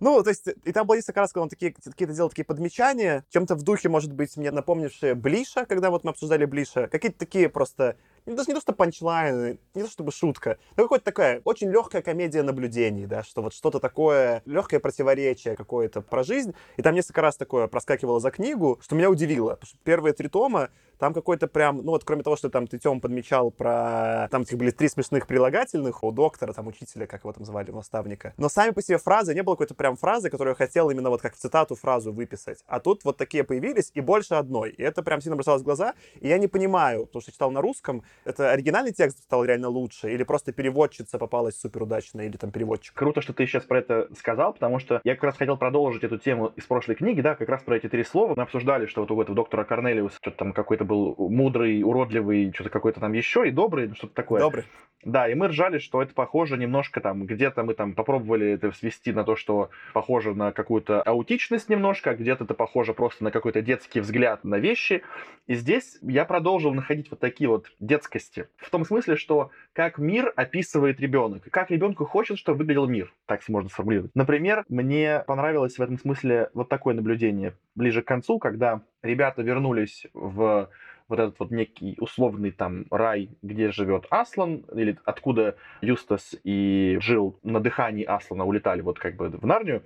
Ну, 0.00 0.22
то 0.22 0.30
есть, 0.30 0.46
и 0.64 0.72
там 0.72 0.86
был 0.86 0.94
есть 0.94 1.06
как 1.06 1.16
раз, 1.16 1.32
когда 1.32 1.42
он 1.42 1.48
такие, 1.48 1.72
какие-то 1.72 2.14
делал 2.14 2.28
такие 2.28 2.44
подмечания, 2.44 3.24
чем-то 3.30 3.54
в 3.54 3.62
духе, 3.62 3.88
может 3.88 4.12
быть, 4.12 4.36
мне 4.36 4.50
напомнившие 4.50 5.14
Блиша, 5.14 5.66
когда 5.66 5.90
вот 5.90 6.04
мы 6.04 6.10
обсуждали 6.10 6.44
Блиша, 6.44 6.88
какие-то 6.88 7.18
такие 7.18 7.48
просто, 7.48 7.96
даже 8.26 8.48
не 8.48 8.54
то, 8.54 8.60
что 8.60 8.72
панчлайны, 8.72 9.58
не 9.74 9.82
то, 9.82 9.90
чтобы 9.90 10.12
шутка, 10.12 10.58
но 10.76 10.84
какая-то 10.84 11.04
такая 11.04 11.40
очень 11.44 11.70
легкая 11.70 12.02
комедия 12.02 12.42
наблюдений, 12.42 13.06
да, 13.06 13.22
что 13.22 13.42
вот 13.42 13.54
что-то 13.54 13.80
такое, 13.80 14.42
легкое 14.44 14.80
противоречие 14.80 15.56
какое-то 15.56 16.00
про 16.00 16.22
жизнь, 16.22 16.54
и 16.76 16.82
там 16.82 16.94
несколько 16.94 17.20
раз 17.20 17.36
такое 17.36 17.66
проскакивало 17.66 18.20
за 18.20 18.30
книгу, 18.30 18.78
что 18.82 18.94
меня 18.94 19.10
удивило, 19.10 19.50
потому 19.50 19.68
что 19.68 19.78
первые 19.84 20.12
три 20.12 20.28
тома, 20.28 20.70
там 20.98 21.14
какой-то 21.14 21.46
прям, 21.46 21.78
ну 21.78 21.92
вот 21.92 22.04
кроме 22.04 22.22
того, 22.22 22.36
что 22.36 22.50
там 22.50 22.66
ты, 22.66 22.78
Тём, 22.78 23.00
подмечал 23.00 23.50
про... 23.50 24.28
Там 24.30 24.42
этих 24.42 24.58
были 24.58 24.70
три 24.70 24.88
смешных 24.88 25.26
прилагательных 25.26 26.02
у 26.02 26.12
доктора, 26.12 26.52
там 26.52 26.66
учителя, 26.66 27.06
как 27.06 27.20
его 27.20 27.32
там 27.32 27.44
звали, 27.44 27.70
наставника. 27.70 28.34
Но 28.36 28.48
сами 28.48 28.70
по 28.70 28.82
себе 28.82 28.98
фразы, 28.98 29.34
не 29.34 29.42
было 29.42 29.54
какой-то 29.54 29.74
прям 29.74 29.96
фразы, 29.96 30.30
которую 30.30 30.52
я 30.52 30.56
хотел 30.56 30.90
именно 30.90 31.10
вот 31.10 31.22
как 31.22 31.34
в 31.34 31.38
цитату 31.38 31.74
фразу 31.74 32.12
выписать. 32.12 32.64
А 32.66 32.80
тут 32.80 33.04
вот 33.04 33.16
такие 33.16 33.44
появились, 33.44 33.90
и 33.94 34.00
больше 34.00 34.34
одной. 34.34 34.70
И 34.70 34.82
это 34.82 35.02
прям 35.02 35.20
сильно 35.20 35.36
бросалось 35.36 35.62
в 35.62 35.64
глаза. 35.64 35.94
И 36.20 36.28
я 36.28 36.38
не 36.38 36.48
понимаю, 36.48 37.06
потому 37.06 37.22
что 37.22 37.32
читал 37.32 37.50
на 37.50 37.60
русском, 37.60 38.02
это 38.24 38.50
оригинальный 38.50 38.92
текст 38.92 39.22
стал 39.22 39.44
реально 39.44 39.68
лучше, 39.68 40.12
или 40.12 40.22
просто 40.24 40.52
переводчица 40.52 41.18
попалась 41.18 41.58
супер 41.58 41.82
удачно, 41.82 42.22
или 42.22 42.36
там 42.36 42.50
переводчик. 42.50 42.94
Круто, 42.94 43.20
что 43.20 43.32
ты 43.32 43.46
сейчас 43.46 43.64
про 43.64 43.78
это 43.78 44.08
сказал, 44.16 44.52
потому 44.52 44.78
что 44.78 45.00
я 45.04 45.14
как 45.14 45.24
раз 45.24 45.36
хотел 45.36 45.56
продолжить 45.56 46.04
эту 46.04 46.18
тему 46.18 46.52
из 46.56 46.64
прошлой 46.64 46.94
книги, 46.94 47.20
да, 47.20 47.34
как 47.34 47.48
раз 47.48 47.62
про 47.62 47.76
эти 47.76 47.88
три 47.88 48.04
слова. 48.04 48.34
Мы 48.36 48.42
обсуждали, 48.42 48.86
что 48.86 49.02
вот 49.02 49.10
у 49.10 49.20
этого 49.20 49.36
доктора 49.36 49.64
Корнелиуса 49.64 50.16
что-то 50.20 50.36
там 50.38 50.52
какой-то 50.52 50.84
был 50.88 51.14
мудрый, 51.30 51.82
уродливый, 51.84 52.52
что-то 52.52 52.70
какой-то 52.70 52.98
там 52.98 53.12
еще, 53.12 53.46
и 53.46 53.52
добрый, 53.52 53.88
ну, 53.88 53.94
что-то 53.94 54.14
такое. 54.14 54.40
Добрый. 54.40 54.64
Да, 55.08 55.26
и 55.26 55.34
мы 55.34 55.48
ржали, 55.48 55.78
что 55.78 56.02
это 56.02 56.12
похоже 56.12 56.58
немножко 56.58 57.00
там, 57.00 57.24
где-то 57.24 57.62
мы 57.62 57.72
там 57.72 57.94
попробовали 57.94 58.50
это 58.50 58.72
свести 58.72 59.10
на 59.10 59.24
то, 59.24 59.36
что 59.36 59.70
похоже 59.94 60.34
на 60.34 60.52
какую-то 60.52 61.00
аутичность 61.00 61.70
немножко, 61.70 62.10
а 62.10 62.14
где-то 62.14 62.44
это 62.44 62.52
похоже 62.52 62.92
просто 62.92 63.24
на 63.24 63.30
какой-то 63.30 63.62
детский 63.62 64.00
взгляд 64.00 64.44
на 64.44 64.58
вещи. 64.58 65.02
И 65.46 65.54
здесь 65.54 65.96
я 66.02 66.26
продолжил 66.26 66.74
находить 66.74 67.10
вот 67.10 67.20
такие 67.20 67.48
вот 67.48 67.72
детскости. 67.80 68.48
В 68.58 68.68
том 68.68 68.84
смысле, 68.84 69.16
что 69.16 69.50
как 69.72 69.96
мир 69.96 70.30
описывает 70.36 71.00
ребенок, 71.00 71.42
как 71.50 71.70
ребенку 71.70 72.04
хочет, 72.04 72.36
чтобы 72.36 72.58
выглядел 72.58 72.86
мир, 72.86 73.10
так 73.24 73.40
можно 73.48 73.70
сформулировать. 73.70 74.10
Например, 74.14 74.62
мне 74.68 75.24
понравилось 75.26 75.78
в 75.78 75.80
этом 75.80 75.98
смысле 75.98 76.50
вот 76.52 76.68
такое 76.68 76.94
наблюдение 76.94 77.54
ближе 77.74 78.02
к 78.02 78.06
концу, 78.06 78.38
когда 78.38 78.82
ребята 79.02 79.40
вернулись 79.40 80.06
в 80.12 80.68
вот 81.08 81.18
этот 81.18 81.38
вот 81.38 81.50
некий 81.50 81.96
условный 81.98 82.50
там 82.50 82.84
рай, 82.90 83.30
где 83.42 83.70
живет 83.70 84.06
Аслан, 84.10 84.64
или 84.74 84.98
откуда 85.04 85.56
Юстас 85.80 86.36
и 86.44 86.98
Жил 87.00 87.38
на 87.42 87.60
дыхании 87.60 88.04
Аслана 88.04 88.44
улетали 88.44 88.82
вот 88.82 88.98
как 88.98 89.16
бы 89.16 89.28
в 89.30 89.46
Нарнию, 89.46 89.82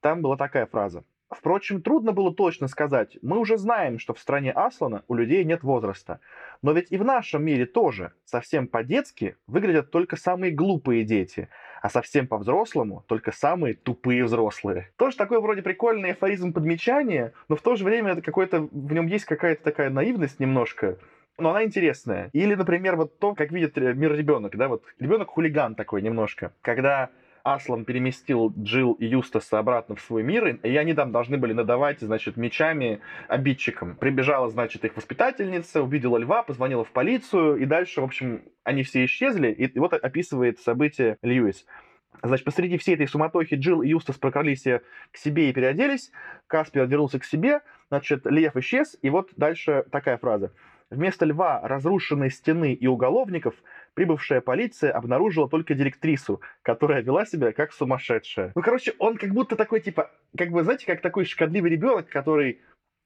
там 0.00 0.22
была 0.22 0.36
такая 0.36 0.66
фраза. 0.66 1.04
Впрочем, 1.34 1.82
трудно 1.82 2.12
было 2.12 2.34
точно 2.34 2.68
сказать. 2.68 3.18
Мы 3.22 3.38
уже 3.38 3.56
знаем, 3.56 3.98
что 3.98 4.14
в 4.14 4.18
стране 4.18 4.52
Аслана 4.52 5.02
у 5.08 5.14
людей 5.14 5.44
нет 5.44 5.62
возраста. 5.62 6.20
Но 6.62 6.72
ведь 6.72 6.92
и 6.92 6.96
в 6.96 7.04
нашем 7.04 7.44
мире 7.44 7.66
тоже 7.66 8.12
совсем 8.24 8.68
по-детски 8.68 9.36
выглядят 9.46 9.90
только 9.90 10.16
самые 10.16 10.52
глупые 10.52 11.04
дети, 11.04 11.48
а 11.80 11.88
совсем 11.90 12.26
по-взрослому 12.26 13.04
только 13.08 13.32
самые 13.32 13.74
тупые 13.74 14.24
взрослые. 14.24 14.90
Тоже 14.96 15.16
такой 15.16 15.40
вроде 15.40 15.62
прикольный 15.62 16.12
афоризм 16.12 16.52
подмечания, 16.52 17.32
но 17.48 17.56
в 17.56 17.62
то 17.62 17.76
же 17.76 17.84
время 17.84 18.12
это 18.12 18.22
какой-то, 18.22 18.68
в 18.70 18.92
нем 18.92 19.06
есть 19.06 19.24
какая-то 19.24 19.62
такая 19.62 19.90
наивность 19.90 20.38
немножко, 20.38 20.98
но 21.38 21.50
она 21.50 21.64
интересная. 21.64 22.30
Или, 22.32 22.54
например, 22.54 22.96
вот 22.96 23.18
то, 23.18 23.34
как 23.34 23.50
видит 23.50 23.76
э, 23.78 23.94
мир 23.94 24.14
ребенок, 24.14 24.56
да, 24.56 24.68
вот 24.68 24.84
ребенок 25.00 25.28
хулиган 25.30 25.74
такой 25.74 26.02
немножко, 26.02 26.52
когда 26.60 27.10
Аслан 27.44 27.84
переместил 27.84 28.52
Джил 28.56 28.92
и 28.92 29.06
Юстаса 29.06 29.58
обратно 29.58 29.96
в 29.96 30.00
свой 30.00 30.22
мир, 30.22 30.46
и 30.62 30.76
они 30.76 30.94
там 30.94 31.12
должны 31.12 31.38
были 31.38 31.52
надавать, 31.52 32.00
значит, 32.00 32.36
мечами 32.36 33.00
обидчикам. 33.28 33.96
Прибежала, 33.96 34.48
значит, 34.48 34.84
их 34.84 34.96
воспитательница, 34.96 35.82
увидела 35.82 36.18
льва, 36.18 36.42
позвонила 36.42 36.84
в 36.84 36.90
полицию, 36.90 37.56
и 37.56 37.64
дальше, 37.64 38.00
в 38.00 38.04
общем, 38.04 38.42
они 38.64 38.82
все 38.82 39.04
исчезли, 39.04 39.48
и, 39.48 39.66
и 39.66 39.78
вот 39.78 39.92
описывает 39.94 40.60
события 40.60 41.16
Льюис. 41.22 41.66
Значит, 42.22 42.44
посреди 42.44 42.76
всей 42.78 42.94
этой 42.94 43.08
суматохи 43.08 43.56
Джилл 43.56 43.82
и 43.82 43.88
Юстас 43.88 44.16
прокрались 44.16 44.62
к 44.62 45.16
себе 45.16 45.50
и 45.50 45.52
переоделись. 45.52 46.12
Каспиан 46.46 46.88
вернулся 46.88 47.18
к 47.18 47.24
себе, 47.24 47.60
значит, 47.88 48.26
лев 48.26 48.56
исчез, 48.56 48.96
и 49.02 49.10
вот 49.10 49.30
дальше 49.36 49.84
такая 49.90 50.18
фраза. 50.18 50.52
Вместо 50.92 51.24
льва, 51.24 51.60
разрушенной 51.62 52.30
стены 52.30 52.74
и 52.74 52.86
уголовников, 52.86 53.54
прибывшая 53.94 54.42
полиция 54.42 54.92
обнаружила 54.92 55.48
только 55.48 55.74
директрису, 55.74 56.42
которая 56.60 57.00
вела 57.00 57.24
себя 57.24 57.52
как 57.52 57.72
сумасшедшая. 57.72 58.52
Ну, 58.54 58.60
короче, 58.60 58.92
он 58.98 59.16
как 59.16 59.30
будто 59.30 59.56
такой, 59.56 59.80
типа, 59.80 60.10
как 60.36 60.50
бы, 60.50 60.62
знаете, 60.64 60.84
как 60.84 61.00
такой 61.00 61.24
шкодливый 61.24 61.70
ребенок, 61.70 62.08
который 62.08 62.60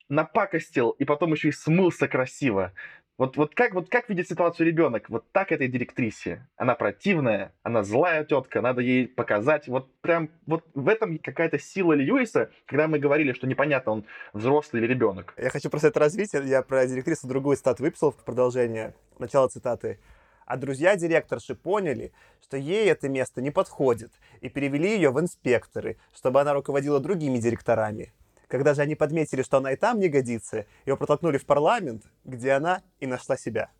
напакостил 0.08 0.90
и 0.90 1.04
потом 1.04 1.32
еще 1.32 1.48
и 1.48 1.52
смылся 1.52 2.08
красиво. 2.08 2.72
Вот, 3.18 3.38
вот, 3.38 3.54
как, 3.54 3.72
вот 3.72 3.88
как 3.88 4.10
видит 4.10 4.28
ситуацию 4.28 4.66
ребенок? 4.66 5.08
Вот 5.08 5.24
так 5.32 5.50
этой 5.50 5.68
директрисе. 5.68 6.46
Она 6.56 6.74
противная, 6.74 7.54
она 7.62 7.82
злая 7.82 8.24
тетка, 8.24 8.60
надо 8.60 8.82
ей 8.82 9.08
показать. 9.08 9.68
Вот 9.68 9.90
прям 10.02 10.28
вот 10.46 10.64
в 10.74 10.86
этом 10.86 11.18
какая-то 11.18 11.58
сила 11.58 11.94
Льюиса, 11.94 12.50
когда 12.66 12.88
мы 12.88 12.98
говорили, 12.98 13.32
что 13.32 13.46
непонятно, 13.46 13.92
он 13.92 14.04
взрослый 14.34 14.82
или 14.82 14.92
ребенок. 14.92 15.32
Я 15.38 15.48
хочу 15.48 15.70
просто 15.70 15.88
это 15.88 16.00
развить. 16.00 16.34
Я 16.34 16.60
про 16.60 16.86
директрису 16.86 17.26
другую 17.26 17.56
стату 17.56 17.84
выписал 17.84 18.10
в 18.10 18.22
продолжение. 18.22 18.94
Начало 19.18 19.48
цитаты. 19.48 19.98
А 20.44 20.58
друзья 20.58 20.94
директорши 20.94 21.54
поняли, 21.54 22.12
что 22.42 22.58
ей 22.58 22.88
это 22.88 23.08
место 23.08 23.40
не 23.40 23.50
подходит, 23.50 24.12
и 24.42 24.48
перевели 24.48 24.94
ее 24.94 25.10
в 25.10 25.18
инспекторы, 25.18 25.96
чтобы 26.14 26.40
она 26.40 26.52
руководила 26.52 27.00
другими 27.00 27.38
директорами. 27.38 28.12
Когда 28.48 28.74
же 28.74 28.82
они 28.82 28.94
подметили, 28.94 29.42
что 29.42 29.58
она 29.58 29.72
и 29.72 29.76
там 29.76 29.98
не 29.98 30.08
годится, 30.08 30.66
ее 30.84 30.96
протолкнули 30.96 31.38
в 31.38 31.46
парламент, 31.46 32.04
где 32.24 32.52
она 32.52 32.82
и 33.00 33.06
нашла 33.06 33.36
себя. 33.36 33.70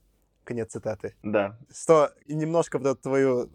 Конец 0.45 0.73
цитаты. 0.73 1.15
Да. 1.23 1.59
Что 1.73 2.13
немножко 2.27 2.79
вот 2.79 2.87
эту 2.87 3.01
твою 3.03 3.51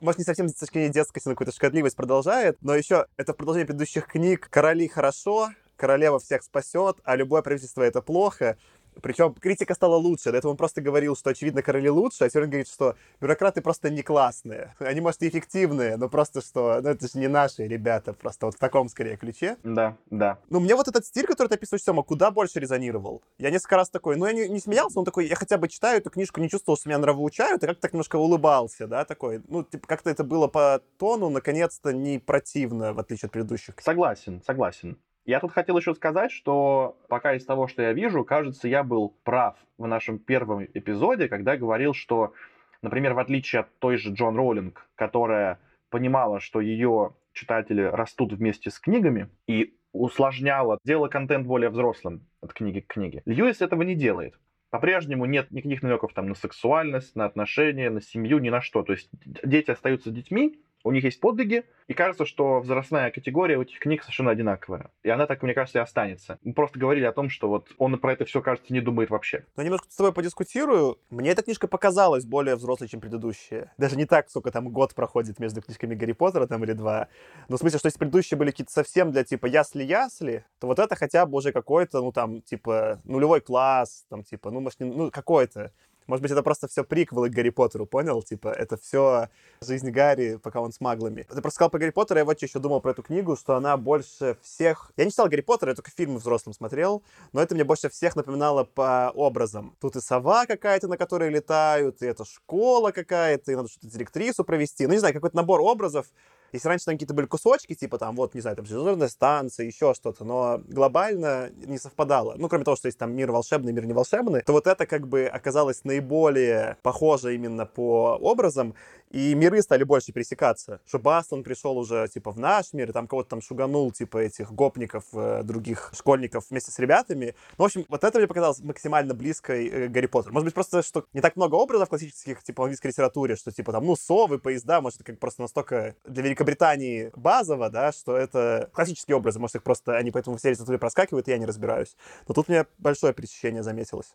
может, 0.00 0.18
не 0.18 0.24
совсем 0.24 0.48
с 0.48 0.54
точки 0.54 0.74
зрения 0.74 0.92
детскости, 0.92 1.26
но 1.26 1.34
какую-то 1.34 1.54
шкодливость 1.54 1.96
продолжает, 1.96 2.58
но 2.60 2.74
еще 2.74 3.06
это 3.16 3.32
продолжение 3.32 3.66
предыдущих 3.66 4.06
книг 4.06 4.48
«Короли 4.50 4.88
хорошо», 4.88 5.50
«Королева 5.76 6.18
всех 6.18 6.42
спасет», 6.42 6.98
а 7.04 7.16
любое 7.16 7.42
правительство— 7.42 7.82
это 7.82 8.00
плохо. 8.02 8.56
Причем 9.02 9.34
критика 9.34 9.74
стала 9.74 9.96
лучше. 9.96 10.32
До 10.32 10.38
этого 10.38 10.52
он 10.52 10.56
просто 10.56 10.80
говорил, 10.80 11.16
что, 11.16 11.30
очевидно, 11.30 11.62
короли 11.62 11.90
лучше, 11.90 12.24
а 12.24 12.28
теперь 12.28 12.44
он 12.44 12.50
говорит, 12.50 12.68
что 12.68 12.96
бюрократы 13.20 13.60
просто 13.60 13.90
не 13.90 14.02
классные. 14.02 14.74
Они, 14.78 15.00
может, 15.00 15.22
и 15.22 15.28
эффективные, 15.28 15.96
но 15.96 16.08
просто 16.08 16.40
что, 16.40 16.80
ну, 16.82 16.90
это 16.90 17.06
же 17.06 17.18
не 17.18 17.28
наши 17.28 17.66
ребята, 17.66 18.12
просто 18.12 18.46
вот 18.46 18.56
в 18.56 18.58
таком, 18.58 18.88
скорее, 18.88 19.16
ключе. 19.16 19.56
Да, 19.62 19.96
да. 20.10 20.38
Ну, 20.50 20.60
мне 20.60 20.74
вот 20.74 20.88
этот 20.88 21.04
стиль, 21.04 21.26
который 21.26 21.48
ты 21.48 21.54
описываешь, 21.54 21.82
Сема, 21.82 22.02
куда 22.02 22.30
больше 22.30 22.58
резонировал. 22.58 23.22
Я 23.38 23.50
несколько 23.50 23.76
раз 23.76 23.90
такой, 23.90 24.16
ну, 24.16 24.26
я 24.26 24.32
не, 24.32 24.48
не 24.48 24.60
смеялся, 24.60 24.98
но 24.98 25.04
такой, 25.04 25.26
я 25.28 25.36
хотя 25.36 25.58
бы 25.58 25.68
читаю 25.68 25.98
эту 25.98 26.10
книжку, 26.10 26.40
не 26.40 26.48
чувствовал, 26.48 26.76
что 26.76 26.88
меня 26.88 26.98
нравоучают, 26.98 27.62
и 27.62 27.66
как-то 27.66 27.82
так 27.82 27.92
немножко 27.92 28.16
улыбался, 28.16 28.86
да, 28.86 29.04
такой. 29.04 29.42
Ну, 29.48 29.62
типа, 29.62 29.86
как-то 29.86 30.10
это 30.10 30.24
было 30.24 30.48
по 30.48 30.80
тону, 30.98 31.30
наконец-то, 31.30 31.92
не 31.92 32.18
противно, 32.18 32.92
в 32.92 32.98
отличие 32.98 33.26
от 33.26 33.32
предыдущих. 33.32 33.74
Согласен, 33.80 34.42
согласен. 34.44 34.98
Я 35.26 35.40
тут 35.40 35.50
хотел 35.50 35.76
еще 35.76 35.92
сказать, 35.92 36.30
что 36.30 36.96
пока 37.08 37.34
из 37.34 37.44
того, 37.44 37.66
что 37.66 37.82
я 37.82 37.92
вижу, 37.92 38.24
кажется, 38.24 38.68
я 38.68 38.84
был 38.84 39.16
прав 39.24 39.56
в 39.76 39.86
нашем 39.88 40.20
первом 40.20 40.64
эпизоде, 40.64 41.28
когда 41.28 41.56
говорил, 41.56 41.94
что, 41.94 42.32
например, 42.80 43.14
в 43.14 43.18
отличие 43.18 43.60
от 43.60 43.78
той 43.80 43.96
же 43.96 44.12
Джон 44.12 44.36
Роулинг, 44.36 44.88
которая 44.94 45.58
понимала, 45.90 46.38
что 46.38 46.60
ее 46.60 47.14
читатели 47.32 47.82
растут 47.82 48.34
вместе 48.34 48.70
с 48.70 48.78
книгами 48.78 49.28
и 49.48 49.76
усложняла, 49.92 50.78
делала 50.84 51.08
контент 51.08 51.44
более 51.44 51.70
взрослым 51.70 52.24
от 52.40 52.52
книги 52.52 52.78
к 52.78 52.86
книге. 52.86 53.22
Льюис 53.26 53.60
этого 53.60 53.82
не 53.82 53.96
делает. 53.96 54.38
По-прежнему 54.70 55.26
нет 55.26 55.50
никаких 55.50 55.82
намеков 55.82 56.12
там 56.12 56.28
на 56.28 56.34
сексуальность, 56.36 57.16
на 57.16 57.24
отношения, 57.24 57.90
на 57.90 58.00
семью, 58.00 58.38
ни 58.38 58.50
на 58.50 58.60
что. 58.60 58.84
То 58.84 58.92
есть 58.92 59.10
дети 59.24 59.72
остаются 59.72 60.10
детьми, 60.10 60.60
у 60.84 60.92
них 60.92 61.04
есть 61.04 61.20
подвиги, 61.20 61.64
и 61.88 61.94
кажется, 61.94 62.24
что 62.26 62.60
возрастная 62.60 63.10
категория 63.10 63.58
у 63.58 63.62
этих 63.62 63.78
книг 63.78 64.02
совершенно 64.02 64.30
одинаковая. 64.30 64.90
И 65.02 65.08
она 65.08 65.26
так, 65.26 65.42
мне 65.42 65.54
кажется, 65.54 65.78
и 65.78 65.82
останется. 65.82 66.38
Мы 66.42 66.52
просто 66.52 66.78
говорили 66.78 67.04
о 67.04 67.12
том, 67.12 67.30
что 67.30 67.48
вот 67.48 67.68
он 67.78 67.98
про 67.98 68.12
это 68.12 68.24
все, 68.24 68.40
кажется, 68.40 68.72
не 68.72 68.80
думает 68.80 69.10
вообще. 69.10 69.44
Но 69.56 69.62
немножко 69.62 69.88
с 69.90 69.96
тобой 69.96 70.12
подискутирую. 70.12 70.98
Мне 71.10 71.30
эта 71.30 71.42
книжка 71.42 71.68
показалась 71.68 72.24
более 72.24 72.56
взрослой, 72.56 72.88
чем 72.88 73.00
предыдущая. 73.00 73.72
Даже 73.78 73.96
не 73.96 74.04
так, 74.04 74.28
сколько 74.30 74.50
там 74.50 74.68
год 74.68 74.94
проходит 74.94 75.38
между 75.38 75.62
книжками 75.62 75.94
Гарри 75.94 76.12
Поттера 76.12 76.46
там 76.46 76.64
или 76.64 76.72
два. 76.72 77.08
Но 77.48 77.56
в 77.56 77.60
смысле, 77.60 77.78
что 77.78 77.86
если 77.86 77.98
предыдущие 77.98 78.38
были 78.38 78.50
какие-то 78.50 78.72
совсем 78.72 79.12
для 79.12 79.24
типа 79.24 79.46
ясли-ясли, 79.46 80.44
то 80.58 80.66
вот 80.66 80.78
это 80.78 80.96
хотя 80.96 81.26
бы 81.26 81.38
уже 81.38 81.52
какой-то, 81.52 82.00
ну 82.00 82.12
там, 82.12 82.42
типа, 82.42 83.00
нулевой 83.04 83.40
класс, 83.40 84.06
там, 84.08 84.24
типа, 84.24 84.50
ну, 84.50 84.60
может, 84.60 84.80
не, 84.80 84.86
ну, 84.86 85.10
какой-то. 85.10 85.72
Может 86.06 86.22
быть, 86.22 86.30
это 86.30 86.42
просто 86.42 86.68
все 86.68 86.84
приквелы 86.84 87.30
к 87.30 87.32
Гарри 87.32 87.50
Поттеру, 87.50 87.86
понял? 87.86 88.22
Типа, 88.22 88.48
это 88.48 88.76
все 88.76 89.28
жизнь 89.60 89.90
Гарри, 89.90 90.38
пока 90.42 90.60
он 90.60 90.72
с 90.72 90.80
маглами. 90.80 91.22
Ты 91.22 91.40
просто 91.40 91.56
сказал 91.56 91.70
про 91.70 91.78
Гарри 91.78 91.90
Поттера, 91.90 92.18
я 92.18 92.24
вот 92.24 92.40
еще 92.40 92.58
думал 92.58 92.80
про 92.80 92.92
эту 92.92 93.02
книгу, 93.02 93.36
что 93.36 93.56
она 93.56 93.76
больше 93.76 94.36
всех... 94.42 94.92
Я 94.96 95.04
не 95.04 95.10
читал 95.10 95.28
Гарри 95.28 95.40
Поттера, 95.40 95.70
я 95.70 95.74
только 95.74 95.90
фильмы 95.90 96.18
взрослым 96.18 96.54
смотрел, 96.54 97.02
но 97.32 97.42
это 97.42 97.54
мне 97.54 97.64
больше 97.64 97.88
всех 97.88 98.14
напоминало 98.16 98.64
по 98.64 99.10
образам. 99.14 99.76
Тут 99.80 99.96
и 99.96 100.00
сова 100.00 100.46
какая-то, 100.46 100.88
на 100.88 100.96
которой 100.96 101.30
летают, 101.30 102.02
и 102.02 102.06
это 102.06 102.24
школа 102.24 102.92
какая-то, 102.92 103.52
и 103.52 103.56
надо 103.56 103.68
что-то 103.68 103.88
директрису 103.88 104.44
провести. 104.44 104.86
Ну, 104.86 104.92
не 104.92 104.98
знаю, 104.98 105.14
какой-то 105.14 105.36
набор 105.36 105.60
образов, 105.60 106.06
если 106.52 106.68
раньше 106.68 106.86
там 106.86 106.94
какие-то 106.94 107.14
были 107.14 107.26
кусочки, 107.26 107.74
типа 107.74 107.98
там, 107.98 108.16
вот, 108.16 108.34
не 108.34 108.40
знаю, 108.40 108.56
там 108.56 108.66
железная 108.66 109.08
станция, 109.08 109.66
еще 109.66 109.94
что-то, 109.94 110.24
но 110.24 110.60
глобально 110.68 111.50
не 111.64 111.78
совпадало. 111.78 112.34
Ну, 112.36 112.48
кроме 112.48 112.64
того, 112.64 112.76
что 112.76 112.88
есть 112.88 112.98
там 112.98 113.14
мир 113.14 113.30
волшебный, 113.32 113.72
мир 113.72 113.86
не 113.86 113.92
волшебный, 113.92 114.42
то 114.42 114.52
вот 114.52 114.66
это 114.66 114.86
как 114.86 115.08
бы 115.08 115.26
оказалось 115.26 115.84
наиболее 115.84 116.76
похоже 116.82 117.34
именно 117.34 117.66
по 117.66 118.18
образам, 118.20 118.74
и 119.16 119.34
миры 119.34 119.62
стали 119.62 119.82
больше 119.82 120.12
пересекаться. 120.12 120.80
Что 120.86 120.98
Бастон 120.98 121.42
пришел 121.42 121.78
уже, 121.78 122.06
типа, 122.08 122.32
в 122.32 122.38
наш 122.38 122.74
мир, 122.74 122.90
и 122.90 122.92
там 122.92 123.08
кого-то 123.08 123.30
там 123.30 123.40
шуганул, 123.40 123.90
типа, 123.90 124.18
этих 124.18 124.52
гопников, 124.52 125.04
э, 125.14 125.42
других 125.42 125.90
школьников 125.96 126.44
вместе 126.50 126.70
с 126.70 126.78
ребятами. 126.78 127.34
Ну, 127.56 127.64
в 127.64 127.66
общем, 127.66 127.86
вот 127.88 128.04
это 128.04 128.18
мне 128.18 128.26
показалось 128.26 128.60
максимально 128.60 129.14
близкой 129.14 129.68
э, 129.68 129.88
Гарри 129.88 130.04
Поттеру. 130.04 130.34
Может 130.34 130.44
быть, 130.44 130.54
просто, 130.54 130.82
что 130.82 131.06
не 131.14 131.22
так 131.22 131.34
много 131.36 131.54
образов 131.54 131.88
классических, 131.88 132.42
типа, 132.42 132.60
в 132.60 132.64
английской 132.64 132.88
литературе, 132.88 133.36
что, 133.36 133.50
типа, 133.50 133.72
там, 133.72 133.86
ну, 133.86 133.96
совы, 133.96 134.38
поезда, 134.38 134.82
может, 134.82 135.00
это 135.00 135.12
как 135.12 135.18
просто 135.18 135.40
настолько 135.40 135.94
для 136.04 136.22
Великобритании 136.22 137.10
базово, 137.16 137.70
да, 137.70 137.92
что 137.92 138.18
это 138.18 138.68
классические 138.74 139.16
образы, 139.16 139.38
может, 139.38 139.56
их 139.56 139.62
просто, 139.62 139.96
они 139.96 140.10
поэтому 140.10 140.36
все 140.36 140.50
литературе 140.50 140.78
проскакивают, 140.78 141.26
и 141.28 141.30
я 141.30 141.38
не 141.38 141.46
разбираюсь. 141.46 141.96
Но 142.28 142.34
тут 142.34 142.48
мне 142.48 142.66
большое 142.76 143.14
пересечение 143.14 143.62
заметилось. 143.62 144.14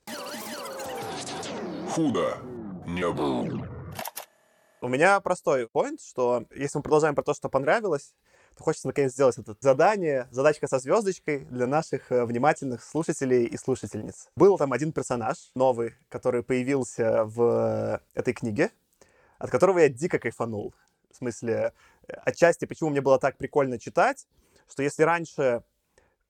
Худо 1.90 2.38
не 2.86 3.10
было. 3.12 3.81
У 4.84 4.88
меня 4.88 5.20
простой 5.20 5.68
поинт, 5.68 6.02
что 6.02 6.48
если 6.56 6.80
мы 6.80 6.82
продолжаем 6.82 7.14
про 7.14 7.22
то, 7.22 7.36
что 7.36 7.50
понравилось, 7.50 8.16
то 8.58 8.64
хочется 8.64 8.88
наконец 8.88 9.14
сделать 9.14 9.38
это 9.38 9.56
задание, 9.60 10.28
задачка 10.32 10.68
со 10.68 10.80
звездочкой 10.80 11.46
для 11.46 11.68
наших 11.68 12.12
э, 12.12 12.26
внимательных 12.26 12.84
слушателей 12.84 13.46
и 13.46 13.58
слушательниц. 13.58 14.30
Был 14.36 14.58
там 14.58 14.74
один 14.74 14.92
персонаж 14.92 15.52
новый, 15.54 15.94
который 16.10 16.42
появился 16.42 17.26
в 17.26 18.02
этой 18.16 18.34
книге, 18.34 18.72
от 19.38 19.52
которого 19.52 19.78
я 19.78 19.88
дико 19.88 20.18
кайфанул. 20.18 20.74
В 21.12 21.16
смысле, 21.18 21.74
э, 22.08 22.14
отчасти, 22.26 22.66
почему 22.66 22.90
мне 22.90 23.02
было 23.02 23.20
так 23.20 23.38
прикольно 23.38 23.78
читать, 23.78 24.26
что 24.68 24.82
если 24.82 25.04
раньше 25.04 25.62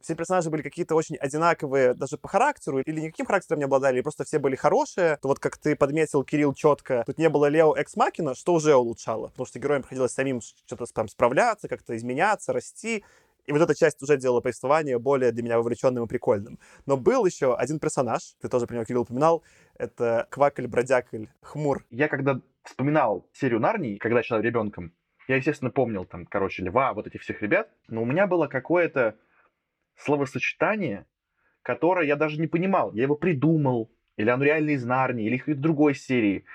все 0.03 0.15
персонажи 0.15 0.49
были 0.49 0.61
какие-то 0.61 0.95
очень 0.95 1.15
одинаковые 1.15 1.93
даже 1.93 2.17
по 2.17 2.27
характеру, 2.27 2.79
или 2.79 3.01
никаким 3.01 3.25
характером 3.25 3.59
не 3.59 3.65
обладали, 3.65 3.95
или 3.95 4.01
просто 4.01 4.23
все 4.23 4.39
были 4.39 4.55
хорошие, 4.55 5.17
то 5.21 5.27
вот 5.27 5.39
как 5.39 5.57
ты 5.57 5.75
подметил, 5.75 6.23
Кирилл, 6.23 6.53
четко, 6.53 7.03
тут 7.05 7.17
не 7.17 7.29
было 7.29 7.47
Лео 7.47 7.73
Экс 7.75 7.95
Макина, 7.95 8.35
что 8.35 8.53
уже 8.53 8.75
улучшало, 8.75 9.27
потому 9.27 9.45
что 9.45 9.59
героям 9.59 9.81
приходилось 9.81 10.13
самим 10.13 10.41
что-то 10.41 10.85
там 10.85 11.07
справляться, 11.07 11.67
как-то 11.67 11.95
изменяться, 11.95 12.53
расти, 12.53 13.03
и 13.45 13.51
вот 13.51 13.61
эта 13.61 13.75
часть 13.75 14.01
уже 14.03 14.17
делала 14.17 14.41
повествование 14.41 14.99
более 14.99 15.31
для 15.31 15.43
меня 15.43 15.57
вовлеченным 15.57 16.03
и 16.03 16.07
прикольным. 16.07 16.59
Но 16.85 16.97
был 16.97 17.25
еще 17.25 17.55
один 17.55 17.79
персонаж, 17.79 18.35
ты 18.41 18.49
тоже 18.49 18.67
про 18.67 18.75
него, 18.75 18.85
Кирилл, 18.85 19.01
упоминал, 19.01 19.43
это 19.77 20.27
Квакль-бродякль 20.29 21.25
Хмур. 21.41 21.85
Я 21.89 22.07
когда 22.07 22.39
вспоминал 22.63 23.27
серию 23.33 23.59
Нарнии, 23.59 23.97
когда 23.97 24.21
читал 24.21 24.41
ребенком, 24.41 24.93
я, 25.27 25.37
естественно, 25.37 25.71
помнил 25.71 26.05
там, 26.05 26.25
короче, 26.25 26.63
Льва, 26.63 26.93
вот 26.93 27.07
этих 27.07 27.21
всех 27.21 27.41
ребят, 27.41 27.69
но 27.87 28.01
у 28.01 28.05
меня 28.05 28.27
было 28.27 28.47
какое-то 28.47 29.15
словосочетание, 30.01 31.05
которое 31.61 32.07
я 32.07 32.15
даже 32.15 32.39
не 32.39 32.47
понимал. 32.47 32.93
Я 32.93 33.03
его 33.03 33.15
придумал, 33.15 33.91
или 34.17 34.29
оно 34.29 34.43
реально 34.43 34.71
из 34.71 34.85
Нарнии, 34.85 35.25
или 35.25 35.41
из 35.45 35.57
другой 35.57 35.95
серии. 35.95 36.45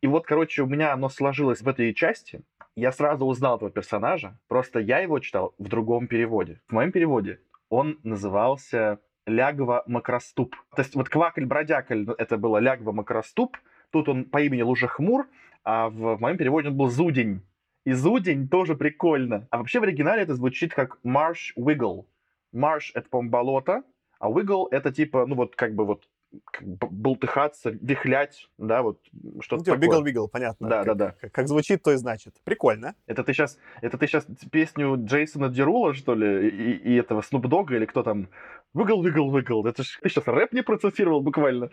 И 0.00 0.06
вот, 0.06 0.26
короче, 0.26 0.62
у 0.62 0.66
меня 0.66 0.92
оно 0.92 1.08
сложилось 1.08 1.62
в 1.62 1.68
этой 1.68 1.94
части. 1.94 2.42
Я 2.74 2.90
сразу 2.90 3.26
узнал 3.26 3.56
этого 3.56 3.70
персонажа, 3.70 4.38
просто 4.48 4.80
я 4.80 4.98
его 4.98 5.18
читал 5.18 5.54
в 5.58 5.68
другом 5.68 6.06
переводе. 6.06 6.60
В 6.68 6.72
моем 6.72 6.90
переводе 6.90 7.40
он 7.68 7.98
назывался 8.02 8.98
Лягва 9.26 9.84
Макроступ. 9.86 10.56
То 10.74 10.82
есть 10.82 10.94
вот 10.94 11.08
Квакль-бродякль 11.08 12.10
это 12.18 12.38
было 12.38 12.58
Лягва 12.58 12.92
Макроступ, 12.92 13.58
тут 13.90 14.08
он 14.08 14.24
по 14.24 14.40
имени 14.40 14.62
Лужехмур, 14.62 15.28
а 15.64 15.90
в, 15.90 16.18
моем 16.18 16.36
переводе 16.36 16.68
он 16.68 16.76
был 16.76 16.88
Зудень. 16.88 17.42
И 17.84 17.92
Зудень 17.92 18.48
тоже 18.48 18.74
прикольно. 18.74 19.46
А 19.50 19.58
вообще 19.58 19.80
в 19.80 19.82
оригинале 19.82 20.22
это 20.22 20.34
звучит 20.34 20.72
как 20.72 20.98
Marsh 21.04 21.52
Wiggle. 21.56 22.06
Марш— 22.52 22.92
это, 22.94 23.08
по-моему, 23.08 23.30
болото, 23.30 23.82
а 24.18 24.30
Wiggle— 24.30 24.68
это 24.70 24.92
типа, 24.92 25.26
ну 25.26 25.34
вот 25.34 25.56
как 25.56 25.74
бы 25.74 25.84
вот 25.84 26.08
как 26.50 26.66
бы 26.66 26.86
болтыхаться, 26.90 27.70
вихлять, 27.70 28.48
да, 28.56 28.82
вот 28.82 29.00
что-то 29.40 29.70
Ну, 29.70 29.76
такое. 29.76 29.78
бигл-бигл, 29.78 30.28
понятно. 30.28 30.68
Да, 30.68 30.76
как, 30.78 30.86
да, 30.86 30.94
да. 30.94 31.14
Как, 31.20 31.32
как 31.32 31.48
звучит, 31.48 31.82
то 31.82 31.92
и 31.92 31.96
значит. 31.96 32.40
Прикольно. 32.44 32.94
Это 33.06 33.22
ты 33.22 33.34
сейчас, 33.34 33.58
это 33.82 33.98
ты 33.98 34.06
сейчас 34.06 34.26
песню 34.50 34.96
Джейсона 35.04 35.50
Дерула, 35.50 35.92
что 35.92 36.14
ли, 36.14 36.48
и, 36.48 36.72
и 36.76 36.94
этого 36.94 37.20
Снуп 37.20 37.48
Дога, 37.48 37.76
или 37.76 37.84
кто 37.84 38.02
там? 38.02 38.28
Wiggle, 38.74 39.02
wiggle, 39.02 39.30
wiggle. 39.30 39.68
Это 39.68 39.82
ж 39.82 39.98
ты 40.02 40.08
сейчас 40.08 40.26
рэп 40.26 40.54
не 40.54 40.62
процессировал 40.62 41.20
буквально. 41.20 41.68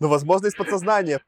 Ну, 0.00 0.08
возможно, 0.08 0.46
из 0.46 0.54
подсознания. 0.54 1.20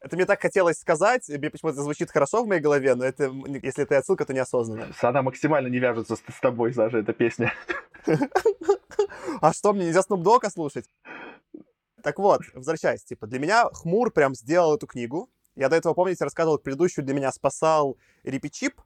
Это 0.00 0.16
мне 0.16 0.24
так 0.24 0.40
хотелось 0.40 0.78
сказать, 0.78 1.28
мне 1.28 1.50
почему-то 1.50 1.82
звучит 1.82 2.10
хорошо 2.10 2.42
в 2.42 2.46
моей 2.46 2.60
голове, 2.60 2.94
но 2.94 3.04
это, 3.04 3.30
если 3.62 3.84
это 3.84 3.98
отсылка, 3.98 4.24
то 4.24 4.32
неосознанно. 4.32 4.88
Она 5.02 5.22
максимально 5.22 5.68
не 5.68 5.78
вяжется 5.78 6.16
с, 6.16 6.20
с 6.20 6.40
тобой, 6.40 6.72
Саша, 6.72 6.98
эта 6.98 7.12
песня. 7.12 7.52
А 9.40 9.52
что, 9.52 9.72
мне 9.72 9.86
нельзя 9.86 10.00
Snoop 10.00 10.22
Dogg 10.22 10.50
слушать? 10.50 10.86
Так 12.02 12.18
вот, 12.18 12.42
возвращаясь, 12.54 13.04
типа, 13.04 13.26
для 13.26 13.38
меня 13.38 13.64
Хмур 13.72 14.10
прям 14.10 14.34
сделал 14.34 14.76
эту 14.76 14.86
книгу. 14.86 15.30
Я 15.54 15.68
до 15.68 15.76
этого, 15.76 15.94
помните, 15.94 16.24
рассказывал, 16.24 16.58
предыдущую 16.58 17.04
для 17.04 17.14
меня 17.14 17.30
спасал 17.32 17.96
Рипичип, 18.22 18.80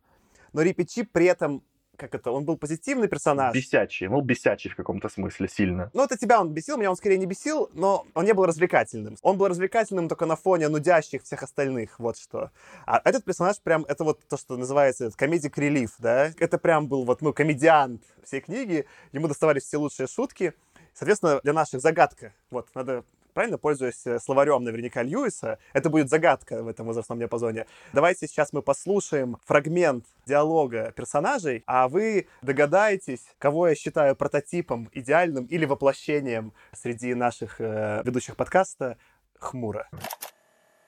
но 0.52 0.62
Рипичип 0.62 1.10
при 1.12 1.26
этом, 1.26 1.62
как 1.96 2.14
это, 2.14 2.30
он 2.30 2.44
был 2.44 2.56
позитивный 2.56 3.08
персонаж. 3.08 3.54
Бесячий, 3.54 4.08
ну, 4.08 4.20
бесячий 4.20 4.70
в 4.70 4.76
каком-то 4.76 5.08
смысле 5.08 5.48
сильно. 5.48 5.90
Ну, 5.92 6.04
это 6.04 6.16
тебя 6.16 6.40
он 6.40 6.52
бесил, 6.52 6.76
меня 6.76 6.90
он 6.90 6.96
скорее 6.96 7.18
не 7.18 7.26
бесил, 7.26 7.70
но 7.72 8.06
он 8.14 8.24
не 8.24 8.34
был 8.34 8.46
развлекательным. 8.46 9.16
Он 9.22 9.36
был 9.36 9.48
развлекательным 9.48 10.08
только 10.08 10.26
на 10.26 10.36
фоне 10.36 10.68
нудящих 10.68 11.22
всех 11.22 11.42
остальных, 11.42 11.98
вот 11.98 12.16
что. 12.18 12.50
А 12.86 13.00
этот 13.04 13.24
персонаж 13.24 13.60
прям, 13.60 13.84
это 13.84 14.04
вот 14.04 14.20
то, 14.28 14.36
что 14.36 14.56
называется 14.56 15.10
комедик 15.16 15.58
релиф, 15.58 15.94
да? 15.98 16.32
Это 16.38 16.58
прям 16.58 16.88
был 16.88 17.04
вот, 17.04 17.22
ну, 17.22 17.32
комедиант 17.32 18.02
всей 18.24 18.40
книги, 18.40 18.86
ему 19.12 19.28
доставались 19.28 19.64
все 19.64 19.76
лучшие 19.76 20.06
шутки. 20.06 20.54
Соответственно, 20.94 21.40
для 21.42 21.52
наших 21.52 21.80
загадка, 21.80 22.32
вот, 22.50 22.68
надо 22.74 23.04
правильно, 23.34 23.58
пользуясь 23.58 24.06
э, 24.06 24.18
словарем 24.18 24.64
наверняка 24.64 25.02
Льюиса, 25.02 25.58
это 25.72 25.90
будет 25.90 26.08
загадка 26.08 26.62
в 26.62 26.68
этом 26.68 26.86
возрастном 26.86 27.18
диапазоне. 27.18 27.66
Давайте 27.92 28.26
сейчас 28.26 28.52
мы 28.52 28.62
послушаем 28.62 29.36
фрагмент 29.44 30.06
диалога 30.24 30.92
персонажей, 30.96 31.62
а 31.66 31.88
вы 31.88 32.28
догадаетесь, 32.42 33.26
кого 33.38 33.68
я 33.68 33.74
считаю 33.74 34.16
прототипом 34.16 34.88
идеальным 34.92 35.44
или 35.46 35.66
воплощением 35.66 36.54
среди 36.72 37.14
наших 37.14 37.60
э, 37.60 38.02
ведущих 38.04 38.36
подкаста 38.36 38.96
Хмура. 39.38 39.88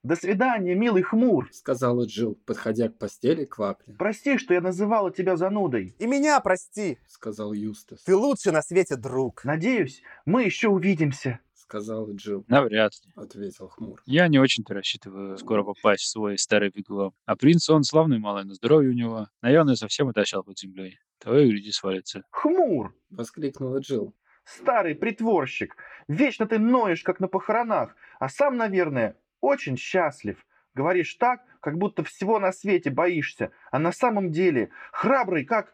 До 0.06 0.14
свидания, 0.14 0.76
милый 0.76 1.02
хмур. 1.02 1.50
Сказала 1.52 2.04
Джилл, 2.06 2.38
подходя 2.46 2.88
к 2.88 2.96
постели 2.96 3.44
Квакли. 3.44 3.92
Прости, 3.98 4.38
что 4.38 4.54
я 4.54 4.60
называла 4.60 5.10
тебя 5.10 5.36
занудой. 5.36 5.96
И 5.98 6.06
меня 6.06 6.38
прости, 6.38 6.98
Сказал 7.08 7.52
Юстас. 7.52 8.02
ты 8.04 8.14
лучший 8.14 8.52
на 8.52 8.62
свете 8.62 8.94
друг. 8.94 9.44
Надеюсь, 9.44 10.02
мы 10.24 10.44
еще 10.44 10.68
увидимся. 10.68 11.40
Сказала 11.68 12.08
Джилл. 12.12 12.44
Навряд 12.46 12.92
ли. 13.04 13.12
Ответил 13.16 13.68
Хмур. 13.68 14.00
Я 14.06 14.28
не 14.28 14.38
очень-то 14.38 14.72
рассчитываю 14.72 15.36
скоро 15.36 15.64
попасть 15.64 16.04
в 16.04 16.08
свой 16.08 16.38
старый 16.38 16.70
вигвам. 16.72 17.12
А 17.24 17.34
принц, 17.34 17.68
он 17.68 17.82
славный 17.82 18.20
малый, 18.20 18.44
но 18.44 18.54
здоровье 18.54 18.90
у 18.90 18.94
него, 18.94 19.26
наверное, 19.42 19.74
совсем 19.74 20.08
отощал 20.08 20.44
под 20.44 20.56
землей. 20.58 20.98
то 21.18 21.36
и 21.36 21.50
люди 21.50 21.70
свалятся. 21.70 22.22
Хмур, 22.30 22.94
Воскликнула 23.10 23.80
Джилл. 23.80 24.14
старый 24.44 24.94
притворщик, 24.94 25.76
вечно 26.06 26.46
ты 26.46 26.60
ноешь, 26.60 27.02
как 27.02 27.18
на 27.18 27.26
похоронах, 27.26 27.96
а 28.20 28.28
сам, 28.28 28.56
наверное, 28.56 29.16
очень 29.40 29.76
счастлив. 29.76 30.46
Говоришь 30.72 31.14
так, 31.14 31.40
как 31.58 31.78
будто 31.78 32.04
всего 32.04 32.38
на 32.38 32.52
свете 32.52 32.90
боишься, 32.90 33.50
а 33.72 33.80
на 33.80 33.90
самом 33.90 34.30
деле 34.30 34.70
храбрый, 34.92 35.44
как, 35.44 35.72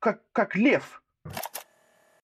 как, 0.00 0.20
как 0.32 0.54
лев. 0.54 1.02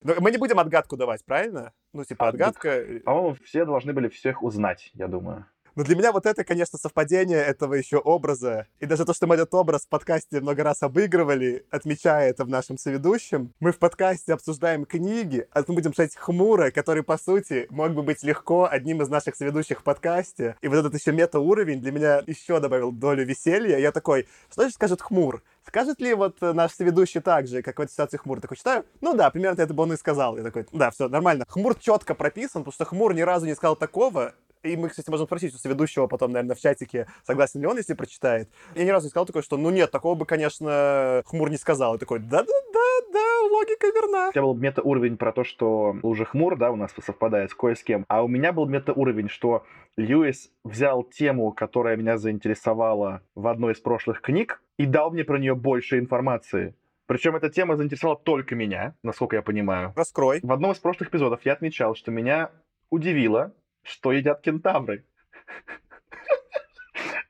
Ну, 0.03 0.15
мы 0.21 0.31
не 0.31 0.39
будем 0.39 0.59
отгадку 0.59 0.97
давать, 0.97 1.25
правильно? 1.25 1.73
Ну, 1.93 2.05
типа, 2.05 2.27
А, 2.27 2.29
отгадка... 2.31 2.69
э, 2.69 3.01
По-моему, 3.01 3.37
все 3.45 3.65
должны 3.65 3.93
были 3.93 4.09
всех 4.09 4.43
узнать, 4.43 4.91
я 4.95 5.09
думаю. 5.09 5.47
Но 5.77 5.85
для 5.85 5.95
меня 5.95 6.11
вот 6.11 6.27
это, 6.27 6.43
конечно, 6.43 6.79
совпадение 6.79 7.39
этого 7.39 7.75
еще 7.75 7.99
образа. 7.99 8.67
И 8.81 8.87
даже 8.87 9.05
то, 9.05 9.15
что 9.15 9.27
мы 9.29 9.37
этот 9.37 9.55
образ 9.55 9.83
в 9.83 9.89
подкасте 9.89 10.41
много 10.41 10.65
раз 10.65 10.83
обыгрывали, 10.83 11.65
отмечая 11.71 12.31
это 12.31 12.45
в 12.45 12.49
нашем 12.49 12.77
соведущем. 12.77 13.53
Мы 13.61 13.71
в 13.71 13.79
подкасте 13.79 14.33
обсуждаем 14.35 14.85
книги, 14.85 15.47
а 15.53 15.63
мы 15.69 15.75
будем 15.75 15.93
читать 15.93 16.17
Хмура, 16.17 16.71
который, 16.73 17.05
по 17.05 17.17
сути, 17.17 17.67
мог 17.71 17.93
бы 17.93 18.03
быть 18.03 18.23
легко 18.25 18.69
одним 18.69 19.01
из 19.03 19.09
наших 19.09 19.37
соведущих 19.37 19.81
в 19.81 19.85
подкасте. 19.85 20.57
И 20.61 20.67
вот 20.67 20.79
этот 20.79 20.95
еще 20.95 21.13
мета-уровень 21.13 21.81
для 21.81 21.93
меня 21.93 22.23
еще 22.27 22.59
добавил 22.59 22.91
долю 22.91 23.25
веселья. 23.25 23.79
Я 23.79 23.93
такой, 23.93 24.27
что 24.51 24.65
же 24.65 24.71
скажет 24.75 25.01
Хмур? 25.01 25.41
Скажет 25.71 26.01
ли 26.01 26.15
вот 26.15 26.39
э, 26.41 26.53
наш 26.53 26.73
соведущий 26.73 27.21
так 27.21 27.47
же, 27.47 27.63
как 27.63 27.79
в 27.79 27.81
этой 27.81 27.93
ситуации 27.93 28.17
Хмур? 28.17 28.41
Такой 28.41 28.57
читаю, 28.57 28.85
ну 29.01 29.15
да, 29.15 29.31
примерно 29.31 29.63
это 29.63 29.73
бы 29.73 29.85
он 29.85 29.93
и 29.93 29.97
сказал. 29.97 30.37
Я 30.37 30.43
такой, 30.43 30.67
да, 30.73 30.91
все, 30.91 31.09
нормально. 31.09 31.45
Хмур 31.47 31.77
четко 31.77 32.17
прописан, 32.17 32.63
потому 32.65 32.73
что 32.73 32.85
Хмур 32.85 33.15
ни 33.15 33.21
разу 33.21 33.47
не 33.47 33.55
сказал 33.55 33.77
такого, 33.77 34.35
и 34.63 34.77
мы, 34.77 34.89
кстати, 34.89 35.11
можем 35.11 35.27
спросить 35.27 35.55
у 35.55 35.59
соведущего 35.59 36.07
потом, 36.07 36.33
наверное, 36.33 36.55
в 36.55 36.61
чатике, 36.61 37.07
согласен 37.25 37.61
ли 37.61 37.67
он, 37.67 37.77
если 37.77 37.95
прочитает. 37.95 38.51
Я 38.75 38.85
ни 38.85 38.91
разу 38.91 39.07
не 39.07 39.11
сказал 39.11 39.27
такое, 39.27 39.43
что, 39.43 39.57
ну 39.57 39.71
нет, 39.71 39.91
такого 39.91 40.15
бы, 40.15 40.27
конечно, 40.27 41.23
Хмур 41.27 41.51
не 41.51 41.57
сказал. 41.57 41.95
И 41.95 41.99
такой, 41.99 42.19
да-да-да-да, 42.19 43.49
логика 43.51 43.87
верна. 43.87 44.29
У 44.29 44.33
тебя 44.33 44.43
был 44.43 44.55
мета-уровень 44.55 45.17
про 45.17 45.33
то, 45.33 45.45
что 45.45 45.97
уже 46.03 46.25
хмур, 46.25 46.57
да, 46.57 46.71
у 46.71 46.77
нас 46.77 46.93
совпадает 47.05 47.51
с 47.51 47.55
кое 47.55 47.75
с 47.75 47.83
кем. 47.83 48.05
А 48.09 48.23
у 48.23 48.29
меня 48.29 48.53
был 48.53 48.67
мета-уровень, 48.67 49.29
что 49.29 49.65
Льюис 49.97 50.51
взял 50.65 51.03
тему, 51.03 51.53
которая 51.53 51.97
меня 51.97 52.19
заинтересовала 52.19 53.23
в 53.35 53.47
одной 53.47 53.73
из 53.73 53.81
прошлых 53.81 54.21
книг, 54.21 54.63
и 54.79 54.87
дал 54.87 55.11
мне 55.11 55.25
про 55.25 55.39
нее 55.39 55.55
больше 55.55 55.99
информации. 55.99 56.75
Причем 57.07 57.35
эта 57.35 57.51
тема 57.51 57.77
заинтересовала 57.77 58.19
только 58.19 58.55
меня, 58.55 58.95
насколько 59.03 59.37
я 59.37 59.43
понимаю. 59.43 59.93
Раскрой. 59.97 60.41
В 60.43 60.53
одном 60.53 60.73
из 60.73 60.79
прошлых 60.79 61.09
эпизодов 61.09 61.41
я 61.45 61.55
отмечал, 61.55 61.97
что 61.97 62.13
меня 62.13 62.51
удивило, 62.89 63.53
что 63.83 64.13
едят 64.13 64.41
кентавры. 64.41 65.05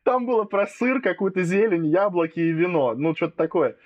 Там 0.03 0.27
было 0.27 0.45
про 0.45 0.67
сыр, 0.67 1.01
какую-то 1.01 1.43
зелень, 1.43 1.87
яблоки 1.87 2.41
и 2.41 2.53
вино. 2.53 2.95
Ну, 2.97 3.15
что-то 3.15 3.37
такое. 3.37 3.77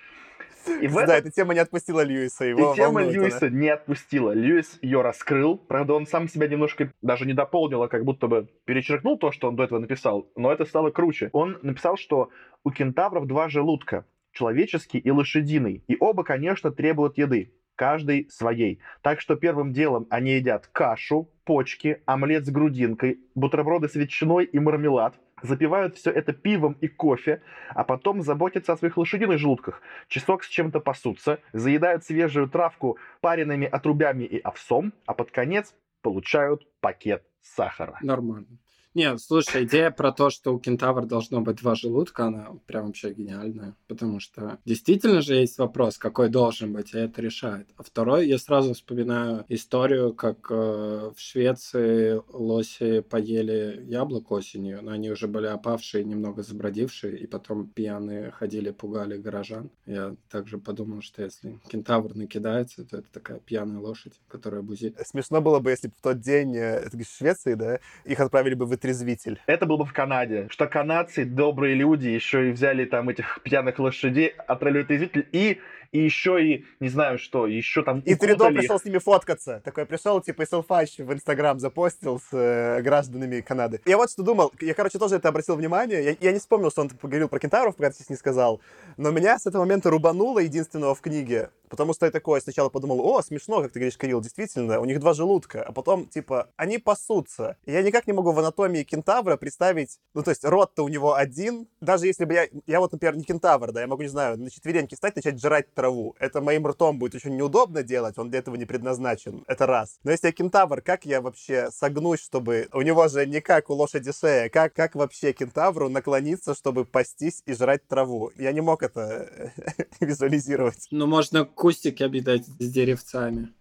И 0.81 0.87
в 0.87 0.95
Да, 0.95 1.03
этом 1.03 1.15
эта 1.17 1.31
тема 1.31 1.53
не 1.53 1.59
отпустила 1.59 2.01
Льюиса. 2.01 2.45
и 2.45 2.49
Его 2.49 2.73
тема 2.73 2.93
волнует 3.01 3.17
она. 3.17 3.27
Льюиса 3.27 3.49
не 3.49 3.69
отпустила. 3.69 4.31
Льюис 4.31 4.79
ее 4.81 5.01
раскрыл. 5.01 5.57
Правда, 5.57 5.93
он 5.93 6.07
сам 6.07 6.27
себя 6.27 6.47
немножко 6.47 6.91
даже 7.03 7.25
не 7.27 7.33
дополнил, 7.33 7.83
а 7.83 7.87
как 7.87 8.03
будто 8.03 8.27
бы 8.27 8.47
перечеркнул 8.65 9.19
то, 9.19 9.31
что 9.31 9.47
он 9.49 9.55
до 9.55 9.63
этого 9.63 9.77
написал. 9.79 10.31
Но 10.35 10.51
это 10.51 10.65
стало 10.65 10.89
круче. 10.89 11.29
Он 11.33 11.59
написал, 11.61 11.97
что 11.97 12.29
у 12.63 12.71
кентавров 12.71 13.27
два 13.27 13.47
желудка. 13.49 14.05
Человеческий 14.31 14.97
и 14.97 15.11
лошадиный. 15.11 15.83
И 15.87 15.95
оба, 15.99 16.23
конечно, 16.23 16.71
требуют 16.71 17.17
еды. 17.17 17.53
Каждый 17.75 18.29
своей. 18.29 18.79
Так 19.01 19.19
что 19.19 19.35
первым 19.35 19.73
делом 19.73 20.07
они 20.09 20.33
едят 20.33 20.67
кашу, 20.67 21.29
почки, 21.43 22.01
омлет 22.05 22.45
с 22.45 22.49
грудинкой, 22.49 23.19
бутерброды 23.35 23.89
с 23.89 23.95
ветчиной 23.95 24.45
и 24.45 24.59
мармелад. 24.59 25.15
Запивают 25.41 25.95
все 25.95 26.11
это 26.11 26.31
пивом 26.31 26.77
и 26.79 26.87
кофе, 26.87 27.41
а 27.69 27.83
потом 27.83 28.21
заботятся 28.21 28.73
о 28.73 28.77
своих 28.77 28.97
лошадиных 28.97 29.37
желудках. 29.37 29.81
Часок 30.07 30.43
с 30.43 30.47
чем-то 30.47 30.79
пасутся, 30.79 31.39
заедают 31.51 32.05
свежую 32.05 32.47
травку 32.47 32.97
пареными 33.19 33.67
отрубями 33.67 34.23
и 34.23 34.39
овсом, 34.39 34.93
а 35.05 35.13
под 35.13 35.31
конец 35.31 35.75
получают 36.01 36.65
пакет 36.79 37.23
сахара. 37.41 37.97
Нормально. 38.01 38.47
Нет, 38.95 39.19
слушай, 39.19 39.65
идея 39.65 39.91
про 39.91 40.13
то, 40.13 40.29
что 40.29 40.55
у 40.55 40.59
кентавра 40.59 41.03
должно 41.03 41.41
быть 41.41 41.57
два 41.57 41.75
желудка, 41.75 42.27
она 42.27 42.53
прям 42.65 42.87
вообще 42.87 43.11
гениальная. 43.11 43.75
Потому 43.89 44.21
что 44.21 44.57
действительно 44.63 45.21
же 45.21 45.35
есть 45.35 45.57
вопрос, 45.57 45.97
какой 45.97 46.29
должен 46.29 46.71
быть, 46.71 46.93
и 46.93 46.99
это 46.99 47.21
решает. 47.21 47.67
А 47.75 47.83
второй, 47.83 48.25
я 48.25 48.37
сразу 48.37 48.73
вспоминаю 48.73 49.43
историю, 49.49 50.13
как 50.13 50.47
э, 50.49 51.11
в 51.13 51.19
Швеции 51.19 52.21
лоси 52.31 53.01
поели 53.01 53.83
яблок 53.85 54.31
осенью, 54.31 54.79
но 54.81 54.91
они 54.91 55.11
уже 55.11 55.27
были 55.27 55.47
опавшие, 55.47 56.05
немного 56.05 56.41
забродившие, 56.41 57.17
и 57.17 57.27
потом 57.27 57.67
пьяные 57.67 58.31
ходили, 58.31 58.71
пугали 58.71 59.17
горожан. 59.17 59.71
Я 59.85 60.15
также 60.31 60.57
подумал, 60.57 61.01
что 61.01 61.21
если 61.21 61.59
кентавр 61.67 62.15
накидается, 62.15 62.85
то 62.85 62.99
это 62.99 63.07
такая 63.11 63.39
пьяная 63.39 63.79
лошадь, 63.79 64.13
которая 64.29 64.61
бузит. 64.61 64.97
Смешно 65.05 65.41
было 65.41 65.59
бы, 65.59 65.71
если 65.71 65.89
бы 65.89 65.95
в 65.97 66.01
тот 66.01 66.21
день, 66.21 66.55
э, 66.55 66.77
это 66.85 66.97
в 66.97 67.03
Швеции, 67.03 67.55
да, 67.55 67.79
их 68.05 68.21
отправили 68.21 68.53
бы 68.53 68.65
в 68.65 68.84
вытрезвитель. 68.85 69.39
Это 69.47 69.65
было 69.65 69.77
бы 69.77 69.85
в 69.85 69.93
Канаде, 69.93 70.47
что 70.49 70.67
канадцы, 70.67 71.25
добрые 71.25 71.75
люди, 71.75 72.07
еще 72.07 72.49
и 72.49 72.51
взяли 72.51 72.85
там 72.85 73.09
этих 73.09 73.39
пьяных 73.43 73.79
лошадей, 73.79 74.33
отправили 74.47 74.81
в 74.81 74.85
отрезвитель 74.85 75.27
и, 75.31 75.59
и 75.95 76.03
еще 76.03 76.43
и, 76.43 76.65
не 76.81 76.89
знаю 76.89 77.17
что, 77.17 77.47
еще 77.47 77.81
там 77.81 78.01
И 78.01 78.15
Тридо 78.15 78.49
пришел 78.49 78.77
с 78.77 78.83
ними 78.83 78.97
фоткаться. 78.97 79.61
Такой 79.63 79.85
пришел, 79.85 80.19
типа, 80.19 80.41
и 80.41 80.45
селфач 80.45 80.97
в 80.97 81.13
Инстаграм 81.13 81.57
запостил 81.57 82.19
с 82.19 82.33
э, 82.33 82.81
гражданами 82.81 83.39
Канады. 83.39 83.79
Я 83.85 83.95
вот 83.95 84.11
что 84.11 84.21
думал. 84.21 84.51
Я, 84.59 84.73
короче, 84.73 84.99
тоже 84.99 85.15
это 85.15 85.29
обратил 85.29 85.55
внимание. 85.55 86.03
Я, 86.03 86.15
я 86.19 86.31
не 86.33 86.39
вспомнил, 86.39 86.69
что 86.69 86.81
он 86.81 86.89
поговорил 86.89 87.29
про 87.29 87.39
кентавров, 87.39 87.77
пока 87.77 87.91
ты 87.91 87.95
сейчас 87.95 88.09
не 88.09 88.17
сказал. 88.17 88.59
Но 88.97 89.11
меня 89.11 89.39
с 89.39 89.45
этого 89.45 89.63
момента 89.63 89.89
рубануло 89.89 90.39
единственного 90.39 90.95
в 90.95 91.01
книге. 91.01 91.49
Потому 91.69 91.93
что 91.93 92.05
я 92.05 92.11
такое 92.11 92.41
сначала 92.41 92.69
подумал, 92.69 92.99
о, 93.01 93.21
смешно, 93.21 93.61
как 93.61 93.71
ты 93.71 93.79
говоришь, 93.79 93.97
Кирилл, 93.97 94.21
действительно, 94.21 94.79
у 94.79 94.85
них 94.85 94.99
два 94.99 95.13
желудка. 95.13 95.63
А 95.63 95.71
потом, 95.71 96.07
типа, 96.07 96.49
они 96.57 96.77
пасутся. 96.77 97.57
И 97.65 97.71
я 97.71 97.81
никак 97.81 98.05
не 98.05 98.13
могу 98.13 98.31
в 98.31 98.39
анатомии 98.39 98.83
кентавра 98.83 99.37
представить... 99.37 99.99
Ну, 100.13 100.23
то 100.23 100.31
есть, 100.31 100.43
рот-то 100.43 100.83
у 100.83 100.89
него 100.89 101.15
один. 101.15 101.67
Даже 101.81 102.07
если 102.07 102.25
бы 102.25 102.33
я... 102.33 102.47
Я 102.67 102.79
вот, 102.79 102.91
например, 102.91 103.15
не 103.15 103.23
кентавр, 103.23 103.71
да, 103.71 103.81
я 103.81 103.87
могу, 103.87 104.03
не 104.03 104.09
знаю, 104.09 104.37
на 104.37 104.49
четвереньки 104.51 104.95
встать, 104.95 105.15
начать 105.15 105.39
жрать 105.39 105.73
траву. 105.73 105.84
Это 106.19 106.41
моим 106.41 106.67
ртом 106.67 106.97
будет 106.97 107.15
очень 107.15 107.35
неудобно 107.35 107.83
делать, 107.83 108.17
он 108.17 108.29
для 108.29 108.39
этого 108.39 108.55
не 108.55 108.65
предназначен. 108.65 109.43
Это 109.47 109.65
раз. 109.65 109.99
Но 110.03 110.11
если 110.11 110.27
я 110.27 110.33
кентавр, 110.33 110.81
как 110.81 111.05
я 111.05 111.21
вообще 111.21 111.69
согнусь, 111.71 112.21
чтобы... 112.21 112.67
У 112.73 112.81
него 112.81 113.07
же 113.07 113.25
не 113.25 113.41
как 113.41 113.69
у 113.69 113.73
лошади 113.73 114.11
шея. 114.11 114.49
Как, 114.49 114.73
как 114.73 114.95
вообще 114.95 115.33
кентавру 115.33 115.89
наклониться, 115.89 116.53
чтобы 116.55 116.85
пастись 116.85 117.41
и 117.45 117.53
жрать 117.53 117.87
траву? 117.87 118.31
Я 118.37 118.51
не 118.51 118.61
мог 118.61 118.83
это 118.83 119.51
визуализировать. 119.99 120.87
Ну, 120.91 121.07
можно 121.07 121.45
кустики 121.45 122.03
объедать 122.03 122.45
с 122.45 122.71
деревцами 122.71 123.53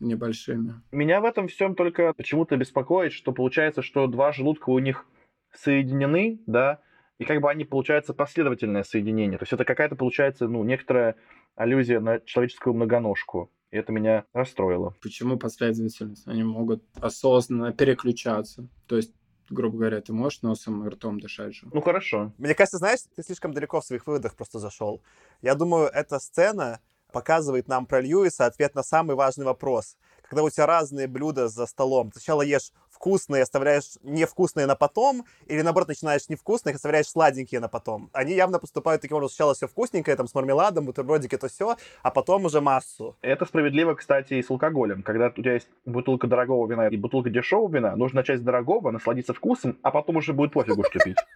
небольшими. 0.00 0.80
Меня 0.92 1.20
в 1.20 1.24
этом 1.24 1.48
всем 1.48 1.74
только 1.74 2.12
почему-то 2.14 2.56
беспокоит, 2.56 3.12
что 3.12 3.32
получается, 3.32 3.82
что 3.82 4.06
два 4.06 4.32
желудка 4.32 4.70
у 4.70 4.78
них 4.78 5.06
соединены, 5.54 6.40
да, 6.46 6.80
и 7.20 7.26
как 7.26 7.42
бы 7.42 7.50
они, 7.50 7.66
получается, 7.66 8.14
последовательное 8.14 8.82
соединение. 8.82 9.36
То 9.36 9.42
есть 9.42 9.52
это 9.52 9.66
какая-то, 9.66 9.94
получается, 9.94 10.48
ну, 10.48 10.64
некоторая 10.64 11.16
аллюзия 11.54 12.00
на 12.00 12.18
человеческую 12.20 12.72
многоножку. 12.72 13.52
И 13.70 13.76
это 13.76 13.92
меня 13.92 14.24
расстроило. 14.32 14.94
Почему 15.02 15.36
последовательность? 15.36 16.26
Они 16.26 16.42
могут 16.42 16.82
осознанно 16.98 17.74
переключаться. 17.74 18.66
То 18.86 18.96
есть, 18.96 19.12
грубо 19.50 19.76
говоря, 19.76 20.00
ты 20.00 20.14
можешь 20.14 20.40
носом 20.40 20.86
и 20.86 20.88
ртом 20.88 21.20
дышать 21.20 21.54
же. 21.54 21.68
Ну, 21.70 21.82
хорошо. 21.82 22.32
Мне 22.38 22.54
кажется, 22.54 22.78
знаешь, 22.78 23.00
ты 23.14 23.22
слишком 23.22 23.52
далеко 23.52 23.82
в 23.82 23.84
своих 23.84 24.06
выводах 24.06 24.34
просто 24.34 24.58
зашел. 24.58 25.02
Я 25.42 25.54
думаю, 25.54 25.88
эта 25.88 26.20
сцена 26.20 26.80
показывает 27.12 27.68
нам 27.68 27.84
про 27.84 28.00
Льюиса 28.00 28.46
ответ 28.46 28.74
на 28.74 28.82
самый 28.82 29.14
важный 29.14 29.44
вопрос. 29.44 29.98
Когда 30.22 30.42
у 30.42 30.48
тебя 30.48 30.64
разные 30.64 31.06
блюда 31.06 31.48
за 31.48 31.66
столом, 31.66 32.12
ты 32.12 32.20
сначала 32.20 32.40
ешь 32.40 32.72
вкусные, 33.00 33.42
оставляешь 33.42 33.96
невкусные 34.02 34.66
на 34.66 34.76
потом, 34.76 35.24
или 35.46 35.62
наоборот 35.62 35.88
начинаешь 35.88 36.28
невкусных, 36.28 36.76
оставляешь 36.76 37.06
сладенькие 37.06 37.58
на 37.60 37.68
потом. 37.68 38.10
Они 38.12 38.34
явно 38.34 38.58
поступают 38.58 39.00
таким 39.00 39.16
образом. 39.16 39.34
Сначала 39.34 39.54
все 39.54 39.66
вкусненькое, 39.66 40.16
там 40.16 40.28
с 40.28 40.34
мармеладом, 40.34 40.84
бутербродики, 40.84 41.38
то 41.38 41.48
все, 41.48 41.76
а 42.02 42.10
потом 42.10 42.44
уже 42.44 42.60
массу. 42.60 43.16
Это 43.22 43.46
справедливо, 43.46 43.94
кстати, 43.94 44.34
и 44.34 44.42
с 44.42 44.50
алкоголем. 44.50 45.02
Когда 45.02 45.28
у 45.28 45.30
тебя 45.30 45.54
есть 45.54 45.68
бутылка 45.86 46.26
дорогого 46.26 46.70
вина 46.70 46.88
и 46.88 46.96
бутылка 46.98 47.30
дешевого 47.30 47.74
вина, 47.74 47.96
нужно 47.96 48.16
начать 48.16 48.40
с 48.40 48.42
дорогого, 48.42 48.90
насладиться 48.90 49.32
вкусом, 49.32 49.78
а 49.82 49.90
потом 49.90 50.16
уже 50.16 50.34
будет 50.34 50.52
пофигу, 50.52 50.84
что 50.84 50.98
пить. 50.98 51.16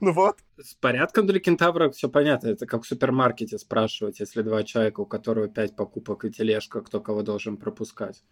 Ну 0.00 0.12
вот. 0.12 0.36
С 0.58 0.74
порядком 0.74 1.26
для 1.26 1.38
кентавра 1.38 1.88
все 1.90 2.08
понятно. 2.10 2.48
Это 2.48 2.66
как 2.66 2.82
в 2.82 2.86
супермаркете 2.86 3.56
спрашивать, 3.58 4.20
если 4.20 4.42
два 4.42 4.62
человека, 4.64 5.00
у 5.00 5.06
которого 5.06 5.48
пять 5.48 5.74
покупок 5.76 6.24
и 6.24 6.30
тележка, 6.30 6.82
кто 6.82 7.00
кого 7.00 7.22
должен 7.22 7.56
пропускать. 7.56 8.22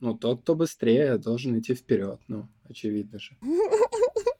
Ну, 0.00 0.14
тот, 0.14 0.42
кто 0.42 0.54
быстрее, 0.54 1.18
должен 1.18 1.58
идти 1.58 1.74
вперед. 1.74 2.20
Ну, 2.28 2.46
очевидно 2.68 3.18
же. 3.18 3.36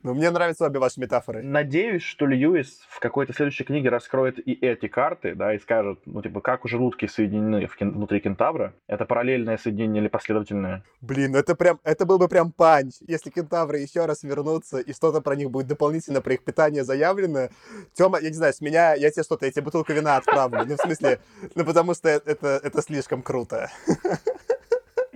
Ну, 0.04 0.14
мне 0.14 0.30
нравятся 0.30 0.64
обе 0.64 0.78
ваши 0.78 1.00
метафоры. 1.00 1.42
Надеюсь, 1.42 2.02
что 2.02 2.24
Льюис 2.24 2.78
в 2.88 3.00
какой-то 3.00 3.32
следующей 3.32 3.64
книге 3.64 3.88
раскроет 3.88 4.38
и 4.38 4.52
эти 4.52 4.86
карты, 4.86 5.34
да, 5.34 5.52
и 5.52 5.58
скажет, 5.58 5.98
ну, 6.06 6.22
типа, 6.22 6.40
как 6.40 6.60
желудки 6.66 7.06
соединены 7.06 7.66
в 7.66 7.76
кен- 7.76 7.90
внутри 7.90 8.20
кентавра. 8.20 8.74
Это 8.86 9.04
параллельное 9.06 9.58
соединение 9.58 10.00
или 10.00 10.08
последовательное? 10.08 10.84
Блин, 11.00 11.32
ну 11.32 11.38
это 11.38 11.56
прям, 11.56 11.80
это 11.82 12.06
был 12.06 12.18
бы 12.18 12.28
прям 12.28 12.52
панч. 12.52 12.94
Если 13.08 13.30
кентавры 13.30 13.80
еще 13.80 14.06
раз 14.06 14.22
вернутся 14.22 14.78
и 14.78 14.92
что-то 14.92 15.20
про 15.20 15.34
них 15.34 15.50
будет 15.50 15.66
дополнительно 15.66 16.20
про 16.20 16.34
их 16.34 16.44
питание 16.44 16.84
заявлено, 16.84 17.48
Тёма, 17.94 18.20
я 18.20 18.28
не 18.28 18.36
знаю, 18.36 18.52
с 18.54 18.60
меня, 18.60 18.94
я 18.94 19.10
тебе 19.10 19.24
что-то, 19.24 19.46
я 19.46 19.52
тебе 19.52 19.62
бутылку 19.64 19.92
вина 19.92 20.16
отправлю. 20.16 20.64
Ну, 20.64 20.76
в 20.76 20.80
смысле, 20.80 21.20
ну, 21.56 21.64
потому 21.64 21.94
что 21.94 22.08
это, 22.08 22.60
это 22.62 22.82
слишком 22.82 23.20
круто. 23.20 23.68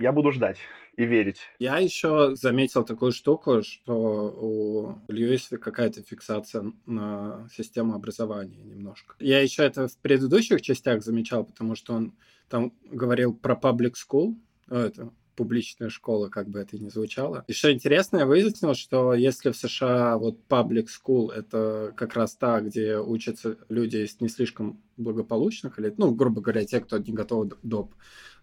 Я 0.03 0.11
буду 0.11 0.33
ждать 0.33 0.57
и 0.97 1.05
верить. 1.05 1.37
Я 1.59 1.77
еще 1.77 2.35
заметил 2.35 2.83
такую 2.83 3.13
штуку, 3.13 3.63
что 3.63 4.35
у 4.37 4.97
Льюиса 5.09 5.57
какая-то 5.57 6.03
фиксация 6.03 6.73
на 6.85 7.47
систему 7.55 7.95
образования 7.95 8.61
немножко. 8.65 9.15
Я 9.19 9.41
еще 9.41 9.63
это 9.63 9.87
в 9.87 9.97
предыдущих 9.99 10.61
частях 10.61 11.05
замечал, 11.05 11.45
потому 11.45 11.75
что 11.75 11.93
он 11.93 12.13
там 12.49 12.73
говорил 12.83 13.33
про 13.33 13.55
public 13.55 13.93
school, 13.93 14.35
ну, 14.67 14.75
это 14.75 15.09
публичная 15.37 15.87
школа, 15.87 16.27
как 16.27 16.49
бы 16.49 16.59
это 16.59 16.77
ни 16.77 16.89
звучало. 16.89 17.45
И 17.47 17.53
что 17.53 17.71
интересно, 17.71 18.17
я 18.17 18.25
выяснил, 18.25 18.73
что 18.73 19.13
если 19.13 19.51
в 19.51 19.55
США 19.55 20.17
вот 20.17 20.37
public 20.49 20.87
school 20.87 21.31
это 21.31 21.93
как 21.95 22.15
раз 22.15 22.35
та, 22.35 22.59
где 22.59 22.97
учатся 22.97 23.57
люди 23.69 23.97
из 23.97 24.19
не 24.19 24.27
слишком 24.27 24.83
благополучных, 24.97 25.79
или, 25.79 25.93
ну, 25.97 26.13
грубо 26.13 26.41
говоря, 26.41 26.65
те, 26.65 26.81
кто 26.81 26.97
не 26.97 27.13
готовы 27.13 27.51
доп 27.63 27.95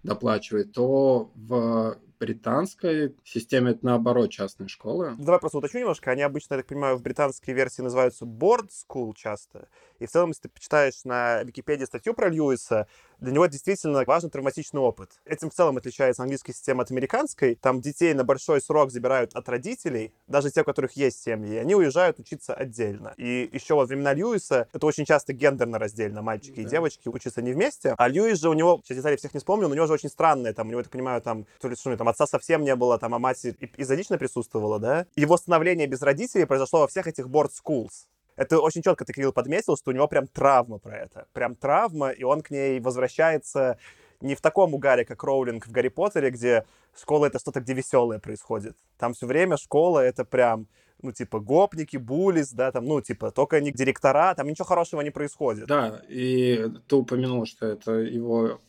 доплачивать, 0.03 0.73
то 0.73 1.31
в 1.35 1.97
британской 2.21 3.17
системе 3.25 3.73
это 3.73 3.85
наоборот 3.85 4.31
частные 4.31 4.69
школы. 4.69 5.17
Давай 5.19 5.41
просто 5.41 5.59
уточню 5.59 5.81
немножко. 5.81 6.11
Они 6.11 6.23
обычно, 6.23 6.55
я 6.55 6.61
так 6.61 6.67
понимаю, 6.67 6.97
в 6.97 7.03
британской 7.03 7.55
версии 7.55 7.81
называются 7.83 8.27
board 8.27 8.69
school 8.69 9.15
часто. 9.15 9.69
И 9.99 10.07
в 10.07 10.11
целом, 10.11 10.31
если 10.31 10.43
ты 10.43 10.49
почитаешь 10.51 11.05
на 11.05 11.43
Википедии 11.43 11.85
статью 11.85 12.15
про 12.15 12.29
Льюиса, 12.29 12.87
для 13.19 13.33
него 13.33 13.47
действительно 13.47 14.03
важен 14.07 14.31
травматичный 14.31 14.81
опыт. 14.81 15.21
Этим 15.25 15.51
в 15.51 15.55
целом 15.55 15.77
отличается 15.77 16.23
английская 16.23 16.53
система 16.53 16.83
от 16.83 16.91
американской. 16.91 17.55
Там 17.55 17.81
детей 17.81 18.15
на 18.15 18.25
большой 18.25 18.61
срок 18.61 18.91
забирают 18.91 19.35
от 19.35 19.49
родителей, 19.49 20.13
даже 20.27 20.51
те, 20.51 20.63
у 20.63 20.65
которых 20.65 20.93
есть 20.93 21.23
семьи, 21.23 21.55
и 21.55 21.59
они 21.59 21.75
уезжают 21.75 22.19
учиться 22.19 22.55
отдельно. 22.55 23.15
И 23.17 23.49
еще 23.53 23.75
во 23.75 23.85
времена 23.85 24.15
Льюиса 24.15 24.69
это 24.73 24.87
очень 24.87 25.05
часто 25.05 25.33
гендерно 25.33 25.79
раздельно. 25.79 26.23
Мальчики 26.23 26.57
да. 26.57 26.63
и 26.63 26.65
девочки 26.65 27.09
учатся 27.09 27.43
не 27.43 27.53
вместе. 27.53 27.95
А 27.97 28.09
Льюис 28.09 28.39
же 28.41 28.49
у 28.49 28.55
него, 28.55 28.81
сейчас 28.85 28.97
детали 28.97 29.17
всех 29.17 29.35
не 29.35 29.39
вспомню, 29.39 29.67
но 29.69 29.73
у 29.73 29.77
него 29.77 29.87
же 29.87 29.93
очень 29.93 30.09
странное, 30.09 30.55
там, 30.55 30.69
у 30.69 30.71
него, 30.71 30.81
я 30.81 30.85
так 30.85 30.93
понимаю, 30.93 31.21
там, 31.21 31.47
то 31.61 31.69
ли, 31.69 31.77
что, 31.77 31.95
там 31.97 32.09
отца 32.11 32.27
совсем 32.27 32.65
не 32.65 32.77
было, 32.77 32.99
там, 32.99 33.15
а 33.15 33.19
мать 33.19 33.45
эпизодично 33.45 34.19
присутствовала, 34.19 34.79
да? 34.79 35.07
Его 35.17 35.37
становление 35.37 35.87
без 35.87 36.03
родителей 36.03 36.45
произошло 36.45 36.81
во 36.81 36.89
всех 36.89 37.07
этих 37.07 37.27
board 37.27 37.51
schools. 37.51 38.07
Это 38.37 38.59
очень 38.61 38.83
четко 38.83 39.05
ты, 39.05 39.13
Кирилл, 39.13 39.33
подметил, 39.33 39.77
что 39.77 39.91
у 39.91 39.95
него 39.95 40.09
прям 40.09 40.27
травма 40.27 40.79
про 40.79 40.97
это. 40.97 41.27
Прям 41.33 41.55
травма, 41.55 42.11
и 42.11 42.23
он 42.23 42.41
к 42.41 42.51
ней 42.51 42.81
возвращается 42.81 43.79
не 44.21 44.35
в 44.35 44.41
таком 44.41 44.75
угаре, 44.75 45.05
как 45.05 45.23
Роулинг 45.23 45.67
в 45.67 45.71
Гарри 45.71 45.89
Поттере, 45.89 46.31
где 46.31 46.65
школа— 46.99 47.27
это 47.27 47.39
что-то, 47.39 47.61
где 47.61 47.75
веселое 47.75 48.19
происходит. 48.19 48.77
Там 48.99 49.15
все 49.15 49.27
время 49.27 49.57
школа— 49.57 49.99
это 50.01 50.25
прям 50.25 50.69
ну, 51.03 51.13
типа, 51.13 51.41
гопники, 51.41 51.97
булис, 51.97 52.53
да, 52.53 52.73
там, 52.73 52.85
ну, 52.85 53.01
типа, 53.01 53.31
только 53.31 53.61
не 53.61 53.73
директора, 53.73 54.35
там 54.35 54.47
ничего 54.47 54.67
хорошего 54.67 55.01
не 55.01 55.11
происходит. 55.11 55.67
Да, 55.67 56.03
и 56.09 56.69
ты 56.89 56.97
упомянул, 56.97 57.47
что 57.47 57.67
это 57.67 57.93
его 57.93 58.61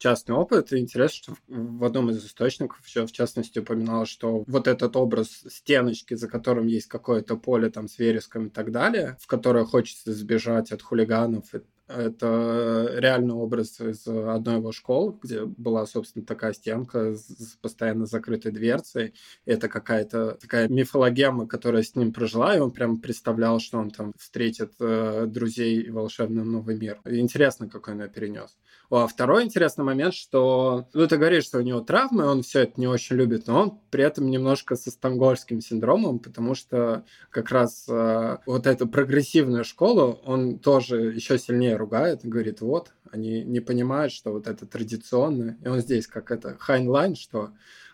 частный 0.00 0.34
опыт. 0.34 0.72
И 0.72 0.78
интересно, 0.78 1.14
что 1.14 1.34
в 1.46 1.84
одном 1.84 2.10
из 2.10 2.24
источников 2.24 2.84
еще, 2.86 3.06
в 3.06 3.12
частности, 3.12 3.58
упоминал, 3.60 4.06
что 4.06 4.44
вот 4.46 4.66
этот 4.66 4.96
образ 4.96 5.44
стеночки, 5.48 6.14
за 6.14 6.26
которым 6.26 6.66
есть 6.66 6.88
какое-то 6.88 7.36
поле 7.36 7.70
там 7.70 7.86
с 7.86 7.98
вереском 7.98 8.46
и 8.46 8.50
так 8.50 8.72
далее, 8.72 9.16
в 9.20 9.26
которое 9.26 9.64
хочется 9.64 10.12
сбежать 10.12 10.72
от 10.72 10.82
хулиганов 10.82 11.54
это 11.90 12.90
реальный 12.96 13.34
образ 13.34 13.80
из 13.80 14.06
одной 14.06 14.56
его 14.56 14.72
школ, 14.72 15.18
где 15.22 15.44
была, 15.44 15.86
собственно, 15.86 16.24
такая 16.24 16.52
стенка 16.52 17.14
с 17.14 17.56
постоянно 17.60 18.06
закрытой 18.06 18.52
дверцей. 18.52 19.14
Это 19.44 19.68
какая-то 19.68 20.38
такая 20.40 20.68
мифологема, 20.68 21.46
которая 21.46 21.82
с 21.82 21.94
ним 21.94 22.12
прожила, 22.12 22.56
и 22.56 22.60
он 22.60 22.70
прям 22.70 22.98
представлял, 22.98 23.60
что 23.60 23.78
он 23.78 23.90
там 23.90 24.12
встретит 24.18 24.72
э, 24.80 25.26
друзей 25.26 25.82
и 25.82 25.90
волшебный 25.90 26.44
новый 26.44 26.76
мир. 26.76 27.00
И 27.04 27.18
интересно, 27.18 27.68
какой 27.68 27.94
он 27.94 28.02
ее 28.02 28.08
перенес. 28.08 28.56
А 28.90 29.06
второй 29.06 29.44
интересный 29.44 29.84
момент, 29.84 30.14
что 30.14 30.88
ну, 30.92 31.06
ты 31.06 31.16
говоришь, 31.16 31.44
что 31.44 31.58
у 31.58 31.62
него 31.62 31.80
травмы, 31.80 32.26
он 32.26 32.42
все 32.42 32.60
это 32.60 32.72
не 32.76 32.88
очень 32.88 33.16
любит, 33.16 33.46
но 33.46 33.62
он 33.62 33.78
при 33.90 34.02
этом 34.02 34.28
немножко 34.30 34.74
со 34.74 34.90
стамгольским 34.90 35.60
синдромом, 35.60 36.18
потому 36.18 36.54
что 36.56 37.04
как 37.30 37.50
раз 37.50 37.86
э, 37.88 38.38
вот 38.46 38.66
эту 38.66 38.88
прогрессивную 38.88 39.64
школу 39.64 40.20
он 40.24 40.58
тоже 40.58 41.12
еще 41.12 41.38
сильнее 41.38 41.76
ругает 41.80 42.20
говорит, 42.22 42.60
вот, 42.60 42.92
они 43.10 43.42
не 43.42 43.60
понимают, 43.60 44.12
что 44.12 44.32
вот 44.32 44.46
это 44.46 44.66
традиционно. 44.66 45.58
И 45.64 45.68
он 45.68 45.80
здесь 45.80 46.06
как 46.06 46.30
это 46.30 46.56
Хайнлайн, 46.58 47.16
что 47.16 47.50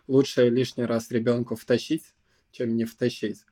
лучше 0.07 0.49
лишний 0.49 0.85
раз 0.85 1.11
ребенку 1.11 1.57
втащить, 1.57 2.15
чем 2.51 2.77
не 2.77 2.85
втащить. 2.85 3.45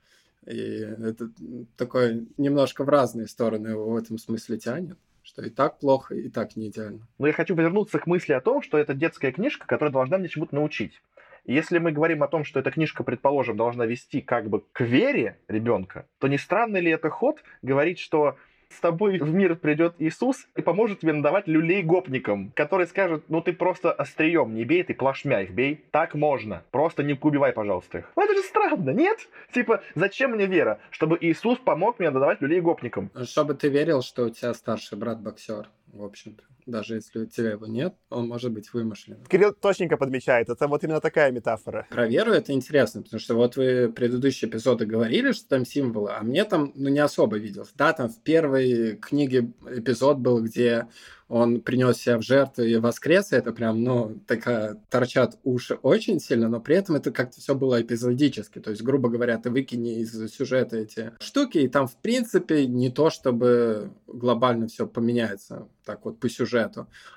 И 0.47 0.53
это 0.53 1.31
такое 1.77 2.27
немножко 2.37 2.85
в 2.85 2.89
разные 2.89 3.29
стороны 3.29 3.69
его 3.69 3.91
в 3.91 3.97
этом 3.97 4.19
смысле 4.19 4.59
тянет 4.59 4.99
что 5.25 5.43
и 5.43 5.49
так 5.49 5.79
плохо, 5.79 6.15
и 6.15 6.29
так 6.29 6.55
не 6.55 6.69
идеально. 6.69 7.09
Но 7.19 7.27
я 7.27 7.33
хочу 7.33 7.55
вернуться 7.55 7.99
к 7.99 8.07
мысли 8.07 8.35
о 8.35 8.43
том, 8.43 8.61
что 8.61 8.77
это 8.77 8.93
детская 8.93 9.33
книжка, 9.33 9.67
которая 9.67 9.91
должна 9.91 10.19
мне 10.19 10.29
чему-то 10.29 10.55
научить. 10.55 11.01
Если 11.47 11.79
мы 11.79 11.93
говорим 11.93 12.23
о 12.23 12.29
том, 12.29 12.45
что 12.45 12.61
эта 12.61 12.71
книжка, 12.71 13.05
предположим, 13.05 13.57
должна 13.57 13.85
вести 13.85 14.21
как 14.21 14.49
бы 14.49 14.63
к 14.73 14.81
вере 14.83 15.39
ребенка, 15.49 16.07
то 16.19 16.29
не 16.29 16.39
странно 16.39 16.79
ли 16.79 16.91
это 16.91 17.11
ход 17.11 17.43
говорить, 17.63 17.99
что 17.99 18.37
с 18.75 18.81
тобой 18.81 19.19
в 19.19 19.33
мир 19.33 19.57
придет 19.57 19.95
Иисус 19.99 20.47
и 20.57 20.63
поможет 20.63 21.01
тебе 21.01 21.13
надавать 21.13 21.47
люлей 21.47 21.83
гопникам, 21.83 22.53
который 22.55 22.87
скажет, 22.87 23.25
ну 23.29 23.41
ты 23.41 23.53
просто 23.53 23.93
острием 23.93 24.55
не 24.55 24.65
бей, 24.65 24.83
ты 24.83 24.95
плашмя 24.95 25.43
их 25.43 25.51
бей. 25.51 25.85
Так 25.91 26.15
можно. 26.15 26.63
Просто 26.71 27.03
не 27.03 27.19
убивай, 27.21 27.53
пожалуйста, 27.53 27.99
их. 27.99 28.13
Ну 28.17 28.25
это 28.25 28.35
же 28.35 28.43
странно, 28.43 28.91
нет? 28.91 29.19
Типа, 29.53 29.83
зачем 29.95 30.33
мне 30.33 30.47
вера? 30.47 30.81
Чтобы 30.91 31.19
Иисус 31.21 31.59
помог 31.59 31.99
мне 31.99 32.11
надавать 32.11 32.41
люлей 32.41 32.61
гопникам. 32.61 33.11
Чтобы 33.25 33.55
ты 33.55 33.69
верил, 33.69 34.03
что 34.03 34.25
у 34.25 34.31
тебя 34.31 34.55
старший 34.55 34.99
брат 34.99 35.21
боксер, 35.21 35.69
в 35.93 36.05
общем-то 36.05 36.43
даже 36.67 36.97
если 36.97 37.21
у 37.21 37.27
тебя 37.27 37.53
его 37.53 37.67
нет, 37.67 37.95
он 38.11 38.29
может 38.29 38.53
быть 38.53 38.73
вымышлен. 38.73 39.19
Кирилл 39.29 39.53
точненько 39.53 39.97
подмечает, 39.97 40.49
это 40.49 40.67
вот 40.69 40.85
именно 40.85 41.01
такая 41.01 41.33
метафора. 41.33 41.87
Про 41.91 42.07
веру 42.07 42.33
это 42.33 42.53
интересно, 42.53 43.03
потому 43.03 43.21
что 43.21 43.35
вот 43.35 43.57
вы 43.57 43.93
предыдущие 43.95 44.51
эпизоды 44.51 44.87
говорили, 44.87 45.33
что 45.33 45.49
там 45.49 45.67
символы, 45.67 46.13
а 46.13 46.23
мне 46.23 46.45
там 46.45 46.73
ну, 46.75 46.89
не 46.89 47.01
особо 47.01 47.39
виделось. 47.39 47.73
Да, 47.75 47.93
там 47.93 48.09
в 48.09 48.21
первой 48.23 48.97
книге 48.97 49.53
эпизод 49.67 50.19
был, 50.19 50.43
где 50.43 50.87
он 51.29 51.61
принес 51.63 51.97
себя 51.97 52.19
в 52.19 52.23
жертву 52.23 52.63
и 52.63 52.77
воскрес, 52.77 53.33
и 53.33 53.37
это 53.37 53.53
прям, 53.53 53.83
ну, 53.83 54.21
такая, 54.27 54.77
торчат 54.91 55.39
уши 55.43 55.75
очень 55.83 56.21
сильно, 56.21 56.49
но 56.49 56.61
при 56.61 56.77
этом 56.77 56.97
это 56.97 57.11
как-то 57.11 57.41
все 57.41 57.55
было 57.55 57.81
эпизодически, 57.81 58.59
то 58.61 58.71
есть, 58.71 58.83
грубо 58.83 59.09
говоря, 59.09 59.39
ты 59.39 59.51
выкини 59.51 60.01
из 60.01 60.13
сюжета 60.33 60.77
эти 60.77 61.13
штуки, 61.21 61.59
и 61.59 61.69
там, 61.69 61.89
в 61.89 61.97
принципе, 61.97 62.67
не 62.67 62.91
то, 62.91 63.11
чтобы 63.11 63.91
глобально 64.07 64.69
все 64.69 64.87
поменяется, 64.87 65.67
так 65.85 66.05
вот, 66.05 66.21
по 66.21 66.29
сюжету. 66.29 66.54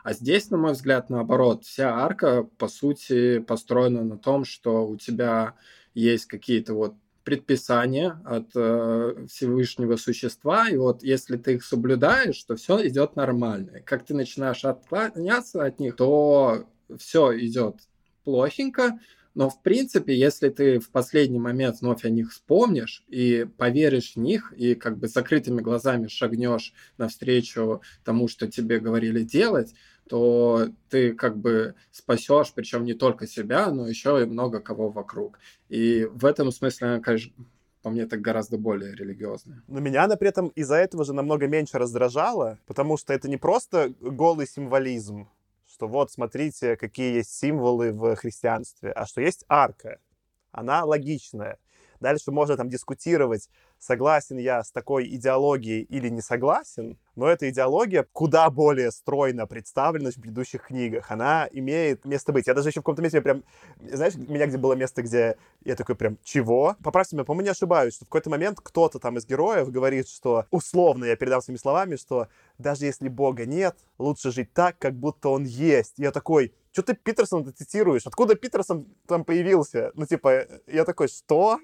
А 0.03 0.13
здесь, 0.13 0.49
на 0.49 0.57
мой 0.57 0.73
взгляд, 0.73 1.09
наоборот, 1.09 1.65
вся 1.65 1.93
арка, 1.95 2.43
по 2.57 2.67
сути, 2.67 3.39
построена 3.39 4.03
на 4.03 4.17
том, 4.17 4.45
что 4.45 4.87
у 4.87 4.97
тебя 4.97 5.53
есть 5.93 6.25
какие-то 6.25 6.73
вот 6.73 6.93
предписания 7.23 8.21
от 8.23 8.51
э, 8.55 9.25
Всевышнего 9.29 9.97
существа, 9.97 10.69
и 10.69 10.77
вот 10.77 11.03
если 11.03 11.35
ты 11.35 11.55
их 11.55 11.65
соблюдаешь, 11.65 12.41
то 12.43 12.55
все 12.55 12.87
идет 12.87 13.17
нормально. 13.17 13.81
Как 13.83 14.05
ты 14.05 14.13
начинаешь 14.13 14.63
отклоняться 14.63 15.65
от 15.65 15.77
них, 15.79 15.97
то 15.97 16.65
все 16.97 17.37
идет 17.37 17.75
плохенько, 18.23 18.99
но, 19.37 19.51
в 19.51 19.61
принципе, 19.61 20.17
если 20.17 20.49
ты 20.49 20.79
в 20.79 20.89
последний 20.89 21.37
момент 21.37 21.81
вновь 21.81 22.03
о 22.05 22.09
них 22.09 22.31
вспомнишь 22.31 23.03
и 23.07 23.45
поверишь 23.57 24.13
в 24.15 24.19
них, 24.19 24.51
и 24.57 24.73
как 24.73 24.97
бы 24.97 25.07
закрытыми 25.07 25.61
глазами 25.61 26.07
шагнешь 26.07 26.73
навстречу 26.97 27.83
тому, 28.03 28.27
что 28.29 28.47
тебе 28.47 28.79
говорили 28.79 29.21
делать, 29.21 29.75
то 30.09 30.69
ты 30.89 31.13
как 31.13 31.37
бы 31.37 31.75
спасешь, 31.91 32.51
причем 32.55 32.83
не 32.83 32.95
только 32.95 33.27
себя, 33.27 33.69
но 33.69 33.87
еще 33.87 34.19
и 34.23 34.25
много 34.25 34.59
кого 34.59 34.89
вокруг. 34.89 35.37
И 35.69 36.07
в 36.11 36.25
этом 36.25 36.51
смысле 36.51 36.99
конечно, 36.99 37.31
по 37.83 37.91
мне 37.91 38.07
так 38.07 38.21
гораздо 38.21 38.57
более 38.57 38.95
религиозная. 38.95 39.61
Но 39.67 39.79
меня 39.79 40.05
она 40.05 40.15
при 40.15 40.29
этом 40.29 40.47
из-за 40.47 40.77
этого 40.77 41.05
же 41.05 41.13
намного 41.13 41.45
меньше 41.45 41.77
раздражала, 41.77 42.57
потому 42.65 42.97
что 42.97 43.13
это 43.13 43.29
не 43.29 43.37
просто 43.37 43.93
голый 44.01 44.47
символизм, 44.47 45.29
что 45.77 45.87
вот 45.87 46.11
смотрите, 46.11 46.75
какие 46.75 47.17
есть 47.17 47.31
символы 47.37 47.91
в 47.91 48.15
христианстве, 48.15 48.91
а 48.91 49.05
что 49.05 49.21
есть 49.21 49.45
арка. 49.47 49.99
Она 50.51 50.83
логичная. 50.83 51.59
Дальше 51.99 52.31
можно 52.31 52.57
там 52.57 52.67
дискутировать, 52.67 53.47
согласен 53.77 54.37
я 54.37 54.63
с 54.63 54.71
такой 54.71 55.07
идеологией 55.07 55.83
или 55.83 56.09
не 56.09 56.21
согласен, 56.21 56.97
но 57.17 57.27
эта 57.27 57.49
идеология 57.49 58.05
куда 58.13 58.49
более 58.49 58.91
стройно 58.91 59.47
представлена 59.47 60.11
в 60.11 60.21
предыдущих 60.21 60.67
книгах. 60.67 61.09
Она 61.09 61.49
имеет 61.51 62.05
место 62.05 62.31
быть. 62.31 62.47
Я 62.47 62.53
даже 62.53 62.69
еще 62.69 62.79
в 62.79 62.83
каком-то 62.83 63.01
месте 63.01 63.21
прям... 63.21 63.43
Знаешь, 63.81 64.15
меня 64.15 64.45
где 64.45 64.57
было 64.57 64.73
место, 64.73 65.01
где 65.01 65.35
я 65.65 65.75
такой 65.75 65.95
прям, 65.95 66.19
чего? 66.23 66.75
Поправьте 66.83 67.15
меня, 67.15 67.25
по-моему, 67.25 67.45
не 67.45 67.51
ошибаюсь, 67.51 67.95
что 67.95 68.05
в 68.05 68.07
какой-то 68.07 68.29
момент 68.29 68.59
кто-то 68.61 68.99
там 68.99 69.17
из 69.17 69.25
героев 69.25 69.71
говорит, 69.71 70.07
что 70.07 70.45
условно, 70.51 71.05
я 71.05 71.15
передам 71.15 71.41
своими 71.41 71.57
словами, 71.57 71.95
что 71.95 72.27
даже 72.59 72.85
если 72.85 73.09
Бога 73.09 73.47
нет, 73.47 73.75
лучше 73.97 74.31
жить 74.31 74.53
так, 74.53 74.77
как 74.77 74.93
будто 74.93 75.29
Он 75.29 75.43
есть. 75.43 75.95
Я 75.97 76.11
такой, 76.11 76.53
что 76.71 76.83
ты 76.83 76.93
Питерсон 76.93 77.51
цитируешь? 77.51 78.05
Откуда 78.05 78.35
Питерсон 78.35 78.85
там 79.07 79.25
появился? 79.25 79.91
Ну, 79.95 80.05
типа, 80.05 80.45
я 80.67 80.85
такой, 80.85 81.07
что? 81.07 81.59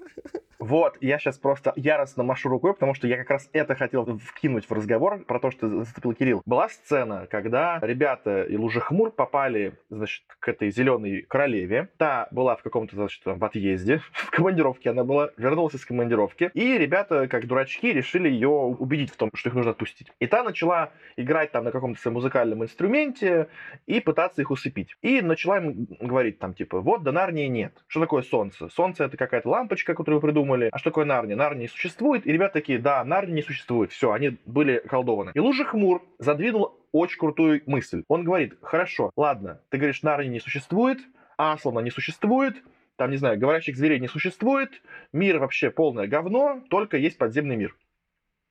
Вот, 0.58 0.96
я 1.00 1.18
сейчас 1.18 1.38
просто 1.38 1.72
яростно 1.76 2.22
машу 2.22 2.48
рукой, 2.48 2.74
потому 2.74 2.94
что 2.94 3.06
я 3.06 3.16
как 3.16 3.30
раз 3.30 3.48
это 3.52 3.74
хотел 3.74 4.18
вкинуть 4.18 4.68
в 4.68 4.72
разговор 4.72 5.24
про 5.24 5.38
то, 5.38 5.50
что 5.50 5.68
заступил 5.68 6.14
Кирилл. 6.14 6.42
Была 6.44 6.68
сцена, 6.68 7.26
когда 7.30 7.78
ребята 7.82 8.44
и 8.44 8.56
Лужехмур 8.56 9.10
попали, 9.10 9.74
значит, 9.90 10.24
к 10.38 10.48
этой 10.48 10.70
зеленой 10.70 11.22
королеве. 11.22 11.88
Та 11.96 12.28
была 12.30 12.56
в 12.56 12.62
каком-то, 12.62 12.96
значит, 12.96 13.22
в 13.24 13.44
отъезде, 13.44 13.98
в 14.12 14.30
командировке 14.30 14.90
она 14.90 15.04
была, 15.04 15.30
вернулась 15.36 15.74
из 15.74 15.84
командировки, 15.84 16.50
и 16.54 16.78
ребята, 16.78 17.28
как 17.28 17.46
дурачки, 17.46 17.92
решили 17.92 18.28
ее 18.28 18.48
убедить 18.48 19.12
в 19.12 19.16
том, 19.16 19.30
что 19.34 19.48
их 19.48 19.54
нужно 19.54 19.72
отпустить. 19.72 20.12
И 20.20 20.26
та 20.26 20.42
начала 20.42 20.90
играть 21.16 21.52
там 21.52 21.64
на 21.64 21.72
каком-то 21.72 22.00
своем 22.00 22.14
музыкальном 22.14 22.62
инструменте 22.62 23.48
и 23.86 24.00
пытаться 24.00 24.40
их 24.40 24.50
усыпить. 24.50 24.96
И 25.02 25.20
начала 25.20 25.58
им 25.58 25.86
говорить 26.00 26.38
там, 26.38 26.54
типа, 26.54 26.80
вот, 26.80 27.02
до 27.02 27.12
Нарнии 27.12 27.46
нет. 27.46 27.72
Что 27.86 28.00
такое 28.00 28.22
солнце? 28.22 28.68
Солнце— 28.68 29.04
это 29.04 29.16
какая-то 29.16 29.48
лампочка, 29.48 29.94
которую 29.94 30.20
вы 30.20 30.20
придумали. 30.44 30.68
А 30.72 30.78
что 30.78 30.90
такое 30.90 31.04
Нарния? 31.04 31.36
Нарния 31.36 31.62
не 31.62 31.68
существует. 31.68 32.26
И 32.26 32.32
ребята 32.32 32.54
такие, 32.54 32.78
да, 32.78 33.02
Нарния 33.04 33.34
не 33.34 33.42
существует. 33.42 33.92
Все, 33.92 34.12
они 34.12 34.38
были 34.46 34.78
колдованы. 34.78 35.32
И 35.34 35.40
Лужи 35.40 35.64
Хмур 35.64 36.02
задвинул 36.18 36.78
очень 36.92 37.18
крутую 37.18 37.62
мысль. 37.66 38.04
Он 38.08 38.24
говорит, 38.24 38.56
хорошо, 38.62 39.10
ладно, 39.16 39.60
ты 39.70 39.78
говоришь, 39.78 40.02
Нарния 40.02 40.30
не 40.30 40.40
существует, 40.40 40.98
Аслана 41.36 41.80
не 41.80 41.90
существует, 41.90 42.62
там, 42.96 43.10
не 43.10 43.16
знаю, 43.16 43.38
говорящих 43.38 43.76
зверей 43.76 43.98
не 43.98 44.06
существует, 44.06 44.70
мир 45.12 45.38
вообще 45.38 45.70
полное 45.70 46.06
говно, 46.06 46.62
только 46.70 46.96
есть 46.96 47.18
подземный 47.18 47.56
мир. 47.56 47.76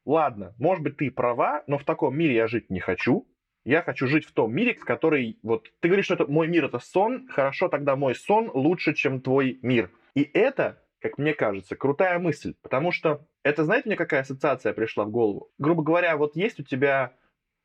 Ладно, 0.06 0.54
может 0.60 0.84
быть, 0.84 0.98
ты 0.98 1.10
права, 1.10 1.64
но 1.68 1.78
в 1.78 1.86
таком 1.86 2.18
мире 2.18 2.36
я 2.36 2.48
жить 2.48 2.70
не 2.70 2.82
хочу, 2.82 3.26
я 3.64 3.82
хочу 3.82 4.08
жить 4.08 4.26
в 4.26 4.34
том 4.34 4.54
мире, 4.54 4.74
в 4.74 4.84
который... 4.84 5.38
Вот 5.42 5.72
ты 5.80 5.88
говоришь, 5.88 6.06
что 6.06 6.16
это, 6.16 6.26
мой 6.26 6.50
мир— 6.50 6.66
это 6.66 6.80
сон. 6.80 7.30
Хорошо, 7.30 7.70
тогда 7.70 7.96
мой 7.96 8.14
сон 8.14 8.52
лучше, 8.54 8.94
чем 8.94 9.22
твой 9.22 9.58
мир. 9.62 9.90
И 10.16 10.30
это, 10.34 10.83
как 11.04 11.18
мне 11.18 11.34
кажется, 11.34 11.76
крутая 11.76 12.18
мысль. 12.18 12.56
Потому 12.62 12.94
что 12.94 13.28
это, 13.44 13.66
знаете, 13.66 13.90
мне 13.90 13.98
какая 13.98 14.22
ассоциация 14.22 14.72
пришла 14.72 15.04
в 15.04 15.12
голову? 15.12 15.52
Грубо 15.58 15.84
говоря, 15.84 16.16
вот 16.16 16.38
есть 16.38 16.62
у 16.62 16.64
тебя 16.64 17.14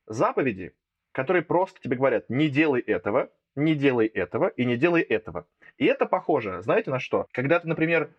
заповеди, 0.09 0.75
которые 1.13 1.43
просто 1.43 1.81
тебе 1.81 1.97
говорят, 1.97 2.29
не 2.29 2.49
делай 2.49 2.81
этого, 2.81 3.31
не 3.55 3.77
делай 3.77 4.09
этого 4.09 4.49
и 4.49 4.65
не 4.65 4.77
делай 4.77 5.03
этого. 5.03 5.47
И 5.77 5.85
это 5.85 6.05
похоже, 6.07 6.63
знаете, 6.63 6.91
на 6.91 6.99
что? 6.99 7.29
Когда 7.31 7.61
ты, 7.61 7.69
например, 7.69 8.13